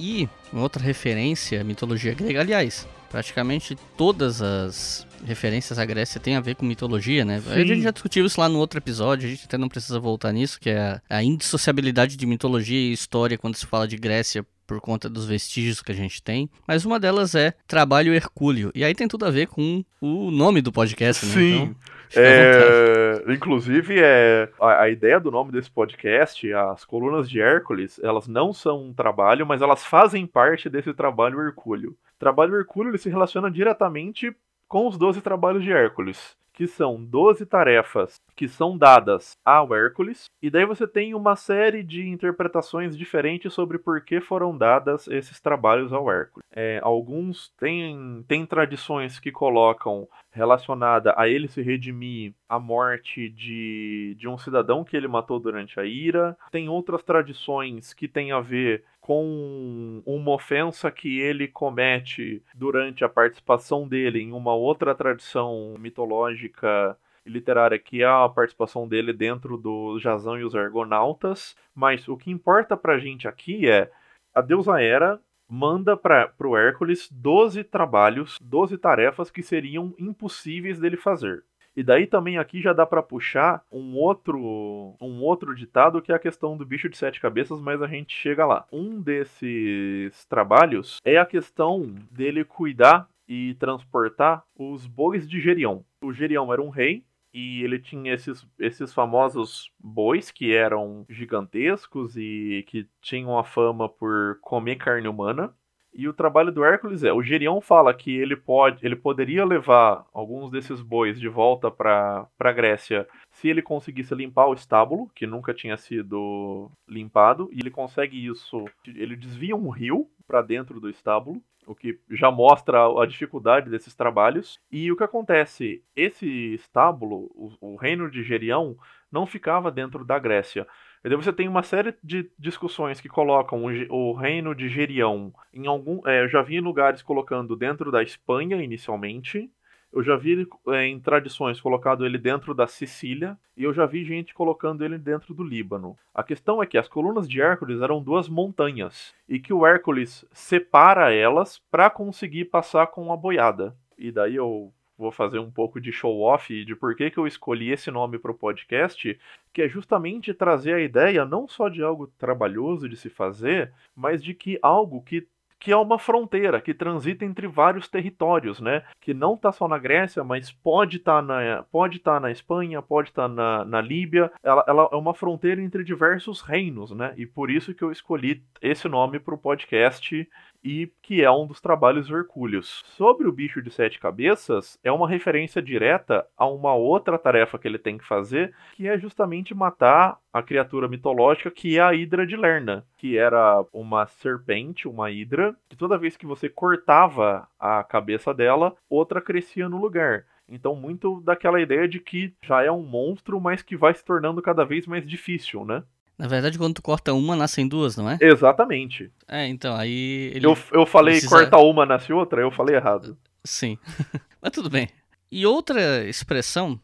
E 0.00 0.26
outra 0.50 0.82
referência 0.82 1.60
à 1.60 1.64
mitologia 1.64 2.14
grega, 2.14 2.40
aliás, 2.40 2.88
praticamente 3.14 3.78
todas 3.96 4.42
as 4.42 5.06
referências 5.24 5.78
à 5.78 5.84
Grécia 5.84 6.20
têm 6.20 6.34
a 6.34 6.40
ver 6.40 6.56
com 6.56 6.66
mitologia, 6.66 7.24
né? 7.24 7.40
Sim. 7.40 7.52
A 7.52 7.64
gente 7.64 7.80
já 7.80 7.92
discutiu 7.92 8.26
isso 8.26 8.40
lá 8.40 8.48
no 8.48 8.58
outro 8.58 8.80
episódio, 8.80 9.28
a 9.28 9.30
gente 9.30 9.44
até 9.44 9.56
não 9.56 9.68
precisa 9.68 10.00
voltar 10.00 10.32
nisso, 10.32 10.58
que 10.58 10.68
é 10.68 11.00
a 11.08 11.22
indissociabilidade 11.22 12.16
de 12.16 12.26
mitologia 12.26 12.76
e 12.76 12.92
história 12.92 13.38
quando 13.38 13.54
se 13.54 13.66
fala 13.66 13.86
de 13.86 13.96
Grécia 13.96 14.44
por 14.66 14.80
conta 14.80 15.08
dos 15.08 15.26
vestígios 15.26 15.80
que 15.80 15.92
a 15.92 15.94
gente 15.94 16.20
tem. 16.20 16.50
Mas 16.66 16.84
uma 16.84 16.98
delas 16.98 17.36
é 17.36 17.54
Trabalho 17.68 18.12
Hercúleo. 18.12 18.72
E 18.74 18.82
aí 18.82 18.96
tem 18.96 19.06
tudo 19.06 19.26
a 19.26 19.30
ver 19.30 19.46
com 19.46 19.84
o 20.00 20.32
nome 20.32 20.60
do 20.60 20.72
podcast, 20.72 21.24
né? 21.24 21.32
Sim. 21.32 21.76
Então, 22.10 22.22
é, 22.22 23.32
inclusive, 23.32 23.96
é, 23.98 24.48
a, 24.60 24.82
a, 24.82 24.90
ideia 24.90 25.20
do 25.20 25.30
nome 25.30 25.52
desse 25.52 25.70
podcast, 25.70 26.52
as 26.52 26.84
colunas 26.84 27.28
de 27.28 27.40
Hércules, 27.40 28.00
elas 28.02 28.28
não 28.28 28.52
são 28.52 28.86
um 28.86 28.92
trabalho, 28.92 29.46
mas 29.46 29.62
elas 29.62 29.84
fazem 29.84 30.26
parte 30.26 30.68
desse 30.68 30.92
trabalho 30.92 31.40
Hercúleo. 31.40 31.96
Trabalho 32.24 32.56
Hercúleo 32.56 32.90
ele 32.90 32.96
se 32.96 33.10
relaciona 33.10 33.50
diretamente 33.50 34.34
com 34.66 34.88
os 34.88 34.96
12 34.96 35.20
trabalhos 35.20 35.62
de 35.62 35.70
Hércules 35.70 36.34
que 36.54 36.68
são 36.68 37.04
12 37.04 37.44
tarefas 37.44 38.14
que 38.36 38.48
são 38.48 38.78
dadas 38.78 39.36
ao 39.44 39.74
Hércules, 39.74 40.26
e 40.42 40.48
daí 40.50 40.64
você 40.64 40.86
tem 40.86 41.14
uma 41.14 41.36
série 41.36 41.82
de 41.82 42.08
interpretações 42.08 42.96
diferentes 42.96 43.52
sobre 43.52 43.78
por 43.78 44.00
que 44.00 44.20
foram 44.20 44.56
dadas 44.56 45.06
esses 45.08 45.40
trabalhos 45.40 45.92
ao 45.92 46.10
Hércules. 46.10 46.44
É, 46.50 46.80
alguns 46.82 47.50
têm, 47.58 48.24
têm 48.28 48.46
tradições 48.46 49.18
que 49.18 49.32
colocam 49.32 50.08
relacionada 50.30 51.14
a 51.16 51.28
ele 51.28 51.48
se 51.48 51.62
redimir 51.62 52.32
a 52.48 52.58
morte 52.58 53.28
de, 53.28 54.16
de 54.16 54.28
um 54.28 54.38
cidadão 54.38 54.84
que 54.84 54.96
ele 54.96 55.08
matou 55.08 55.38
durante 55.38 55.78
a 55.78 55.84
ira. 55.84 56.36
Tem 56.50 56.68
outras 56.68 57.02
tradições 57.02 57.92
que 57.92 58.08
têm 58.08 58.32
a 58.32 58.40
ver 58.40 58.84
com 59.04 60.02
uma 60.06 60.32
ofensa 60.32 60.90
que 60.90 61.20
ele 61.20 61.46
comete 61.46 62.42
durante 62.54 63.04
a 63.04 63.08
participação 63.08 63.86
dele 63.86 64.22
em 64.22 64.32
uma 64.32 64.54
outra 64.54 64.94
tradição 64.94 65.74
mitológica 65.78 66.96
literária, 67.26 67.78
que 67.78 68.00
é 68.00 68.06
a 68.06 68.26
participação 68.30 68.88
dele 68.88 69.12
dentro 69.12 69.58
do 69.58 69.98
Jazão 69.98 70.38
e 70.38 70.42
os 70.42 70.54
Argonautas. 70.54 71.54
Mas 71.74 72.08
o 72.08 72.16
que 72.16 72.30
importa 72.30 72.78
pra 72.78 72.98
gente 72.98 73.28
aqui 73.28 73.68
é 73.68 73.90
a 74.34 74.40
deusa 74.40 74.80
Hera 74.80 75.20
manda 75.46 75.98
para 75.98 76.32
o 76.42 76.56
Hércules 76.56 77.06
12 77.12 77.62
trabalhos, 77.62 78.38
12 78.40 78.78
tarefas 78.78 79.30
que 79.30 79.42
seriam 79.42 79.94
impossíveis 79.98 80.80
dele 80.80 80.96
fazer. 80.96 81.44
E 81.76 81.82
daí 81.82 82.06
também 82.06 82.38
aqui 82.38 82.60
já 82.60 82.72
dá 82.72 82.86
para 82.86 83.02
puxar 83.02 83.64
um 83.70 83.96
outro 83.96 84.96
um 85.00 85.22
outro 85.22 85.54
ditado 85.54 86.00
que 86.00 86.12
é 86.12 86.14
a 86.14 86.20
questão 86.20 86.56
do 86.56 86.64
bicho 86.64 86.88
de 86.88 86.96
sete 86.96 87.20
cabeças, 87.20 87.60
mas 87.60 87.82
a 87.82 87.86
gente 87.86 88.14
chega 88.14 88.46
lá. 88.46 88.66
Um 88.72 89.00
desses 89.00 90.24
trabalhos 90.26 90.98
é 91.04 91.18
a 91.18 91.26
questão 91.26 91.94
dele 92.10 92.44
cuidar 92.44 93.08
e 93.28 93.54
transportar 93.54 94.44
os 94.56 94.86
bois 94.86 95.28
de 95.28 95.40
Gerião. 95.40 95.84
O 96.02 96.12
Gerião 96.12 96.52
era 96.52 96.62
um 96.62 96.68
rei 96.68 97.04
e 97.32 97.64
ele 97.64 97.80
tinha 97.80 98.14
esses, 98.14 98.46
esses 98.60 98.94
famosos 98.94 99.72
bois 99.78 100.30
que 100.30 100.54
eram 100.54 101.04
gigantescos 101.08 102.16
e 102.16 102.64
que 102.68 102.86
tinham 103.02 103.36
a 103.36 103.42
fama 103.42 103.88
por 103.88 104.38
comer 104.40 104.76
carne 104.76 105.08
humana. 105.08 105.52
E 105.94 106.08
o 106.08 106.12
trabalho 106.12 106.50
do 106.50 106.64
Hércules 106.64 107.04
é, 107.04 107.12
o 107.12 107.22
Gerião 107.22 107.60
fala 107.60 107.94
que 107.94 108.14
ele 108.16 108.34
pode, 108.34 108.84
ele 108.84 108.96
poderia 108.96 109.44
levar 109.44 110.04
alguns 110.12 110.50
desses 110.50 110.80
bois 110.80 111.20
de 111.20 111.28
volta 111.28 111.70
para 111.70 112.26
a 112.38 112.52
Grécia 112.52 113.06
se 113.30 113.48
ele 113.48 113.62
conseguisse 113.62 114.14
limpar 114.14 114.46
o 114.46 114.54
estábulo, 114.54 115.08
que 115.14 115.26
nunca 115.26 115.54
tinha 115.54 115.76
sido 115.76 116.70
limpado, 116.88 117.48
e 117.52 117.60
ele 117.60 117.70
consegue 117.70 118.26
isso, 118.26 118.64
ele 118.86 119.16
desvia 119.16 119.54
um 119.54 119.68
rio 119.68 120.08
para 120.26 120.42
dentro 120.42 120.80
do 120.80 120.88
estábulo, 120.88 121.42
o 121.66 121.74
que 121.74 121.98
já 122.10 122.30
mostra 122.30 122.86
a 123.00 123.06
dificuldade 123.06 123.70
desses 123.70 123.94
trabalhos. 123.94 124.58
E 124.70 124.90
o 124.90 124.96
que 124.96 125.04
acontece? 125.04 125.82
Esse 125.96 126.54
estábulo, 126.54 127.30
o, 127.34 127.52
o 127.60 127.76
reino 127.76 128.10
de 128.10 128.22
Gerião, 128.22 128.76
não 129.10 129.26
ficava 129.26 129.70
dentro 129.70 130.04
da 130.04 130.18
Grécia. 130.18 130.66
E 131.04 131.08
daí 131.08 131.16
você 131.16 131.34
tem 131.34 131.46
uma 131.46 131.62
série 131.62 131.94
de 132.02 132.30
discussões 132.38 132.98
que 132.98 133.10
colocam 133.10 133.62
o, 133.62 133.94
o 133.94 134.14
reino 134.14 134.54
de 134.54 134.70
Gerião 134.70 135.34
em 135.52 135.66
algum. 135.66 136.00
É, 136.08 136.22
eu 136.22 136.28
já 136.28 136.40
vi 136.40 136.58
lugares 136.60 137.02
colocando 137.02 137.54
dentro 137.54 137.92
da 137.92 138.02
Espanha 138.02 138.62
inicialmente. 138.62 139.50
Eu 139.92 140.02
já 140.02 140.16
vi 140.16 140.48
é, 140.68 140.86
em 140.86 140.98
tradições 140.98 141.60
colocado 141.60 142.06
ele 142.06 142.16
dentro 142.16 142.54
da 142.54 142.66
Sicília 142.66 143.38
e 143.54 143.64
eu 143.64 143.74
já 143.74 143.84
vi 143.84 144.02
gente 144.02 144.32
colocando 144.32 144.82
ele 144.82 144.96
dentro 144.96 145.34
do 145.34 145.44
Líbano. 145.44 145.94
A 146.14 146.22
questão 146.22 146.62
é 146.62 146.66
que 146.66 146.78
as 146.78 146.88
colunas 146.88 147.28
de 147.28 147.38
Hércules 147.38 147.82
eram 147.82 148.02
duas 148.02 148.26
montanhas 148.26 149.14
e 149.28 149.38
que 149.38 149.52
o 149.52 149.66
Hércules 149.66 150.24
separa 150.32 151.12
elas 151.12 151.60
para 151.70 151.90
conseguir 151.90 152.46
passar 152.46 152.86
com 152.86 153.12
a 153.12 153.16
boiada. 153.16 153.76
E 153.98 154.10
daí 154.10 154.36
eu 154.36 154.72
vou 154.96 155.10
fazer 155.10 155.38
um 155.38 155.50
pouco 155.50 155.80
de 155.80 155.92
show-off 155.92 156.64
de 156.64 156.74
por 156.76 156.94
que, 156.94 157.10
que 157.10 157.18
eu 157.18 157.26
escolhi 157.26 157.70
esse 157.70 157.90
nome 157.90 158.18
para 158.18 158.30
o 158.30 158.34
podcast, 158.34 159.18
que 159.52 159.62
é 159.62 159.68
justamente 159.68 160.32
trazer 160.32 160.74
a 160.74 160.80
ideia 160.80 161.24
não 161.24 161.48
só 161.48 161.68
de 161.68 161.82
algo 161.82 162.06
trabalhoso 162.18 162.88
de 162.88 162.96
se 162.96 163.10
fazer, 163.10 163.72
mas 163.94 164.22
de 164.22 164.34
que 164.34 164.58
algo 164.62 165.02
que 165.02 165.26
que 165.64 165.72
é 165.72 165.76
uma 165.78 165.98
fronteira 165.98 166.60
que 166.60 166.74
transita 166.74 167.24
entre 167.24 167.46
vários 167.46 167.88
territórios, 167.88 168.60
né? 168.60 168.82
Que 169.00 169.14
não 169.14 169.32
está 169.32 169.50
só 169.50 169.66
na 169.66 169.78
Grécia, 169.78 170.22
mas 170.22 170.52
pode 170.52 170.98
estar 170.98 171.22
tá 171.22 171.22
na, 171.22 171.62
pode 171.62 172.00
tá 172.00 172.20
na 172.20 172.30
Espanha, 172.30 172.82
pode 172.82 173.08
estar 173.08 173.30
tá 173.30 173.34
na, 173.34 173.64
na 173.64 173.80
Líbia. 173.80 174.30
Ela, 174.42 174.62
ela, 174.68 174.90
é 174.92 174.96
uma 174.96 175.14
fronteira 175.14 175.62
entre 175.62 175.82
diversos 175.82 176.42
reinos, 176.42 176.90
né? 176.90 177.14
E 177.16 177.24
por 177.24 177.50
isso 177.50 177.72
que 177.72 177.82
eu 177.82 177.90
escolhi 177.90 178.42
esse 178.60 178.86
nome 178.88 179.18
para 179.18 179.34
o 179.34 179.38
podcast 179.38 180.28
e 180.64 180.90
que 181.02 181.22
é 181.22 181.30
um 181.30 181.46
dos 181.46 181.60
trabalhos 181.60 182.08
Hercúleos. 182.08 182.82
Sobre 182.96 183.28
o 183.28 183.32
bicho 183.32 183.60
de 183.60 183.70
sete 183.70 184.00
cabeças, 184.00 184.78
é 184.82 184.90
uma 184.90 185.08
referência 185.08 185.60
direta 185.60 186.26
a 186.36 186.46
uma 186.46 186.74
outra 186.74 187.18
tarefa 187.18 187.58
que 187.58 187.68
ele 187.68 187.78
tem 187.78 187.98
que 187.98 188.06
fazer, 188.06 188.54
que 188.72 188.88
é 188.88 188.98
justamente 188.98 189.54
matar 189.54 190.18
a 190.32 190.42
criatura 190.42 190.88
mitológica 190.88 191.50
que 191.50 191.78
é 191.78 191.82
a 191.82 191.94
Hidra 191.94 192.26
de 192.26 192.36
Lerna, 192.36 192.86
que 192.96 193.18
era 193.18 193.62
uma 193.72 194.06
serpente, 194.06 194.88
uma 194.88 195.10
hidra, 195.10 195.54
que 195.68 195.76
toda 195.76 195.98
vez 195.98 196.16
que 196.16 196.26
você 196.26 196.48
cortava 196.48 197.46
a 197.58 197.84
cabeça 197.84 198.32
dela, 198.32 198.74
outra 198.88 199.20
crescia 199.20 199.68
no 199.68 199.78
lugar. 199.78 200.24
Então, 200.48 200.74
muito 200.74 201.20
daquela 201.20 201.60
ideia 201.60 201.88
de 201.88 201.98
que 201.98 202.34
já 202.42 202.62
é 202.62 202.70
um 202.70 202.82
monstro, 202.82 203.40
mas 203.40 203.62
que 203.62 203.76
vai 203.76 203.94
se 203.94 204.04
tornando 204.04 204.42
cada 204.42 204.64
vez 204.64 204.86
mais 204.86 205.06
difícil, 205.06 205.64
né? 205.64 205.82
Na 206.18 206.28
verdade, 206.28 206.58
quando 206.58 206.74
tu 206.74 206.82
corta 206.82 207.12
uma, 207.12 207.34
nascem 207.34 207.66
duas, 207.66 207.96
não 207.96 208.08
é? 208.08 208.18
Exatamente. 208.20 209.10
É, 209.26 209.46
então, 209.48 209.74
aí 209.76 210.30
ele. 210.34 210.46
Eu, 210.46 210.56
eu 210.72 210.86
falei 210.86 211.14
precisa... 211.14 211.36
corta 211.36 211.56
uma, 211.58 211.84
nasce 211.84 212.12
outra, 212.12 212.40
eu 212.40 212.50
falei 212.50 212.76
errado. 212.76 213.16
Sim. 213.42 213.78
Mas 214.40 214.52
tudo 214.52 214.70
bem. 214.70 214.88
E 215.30 215.44
outra 215.44 216.04
expressão, 216.04 216.78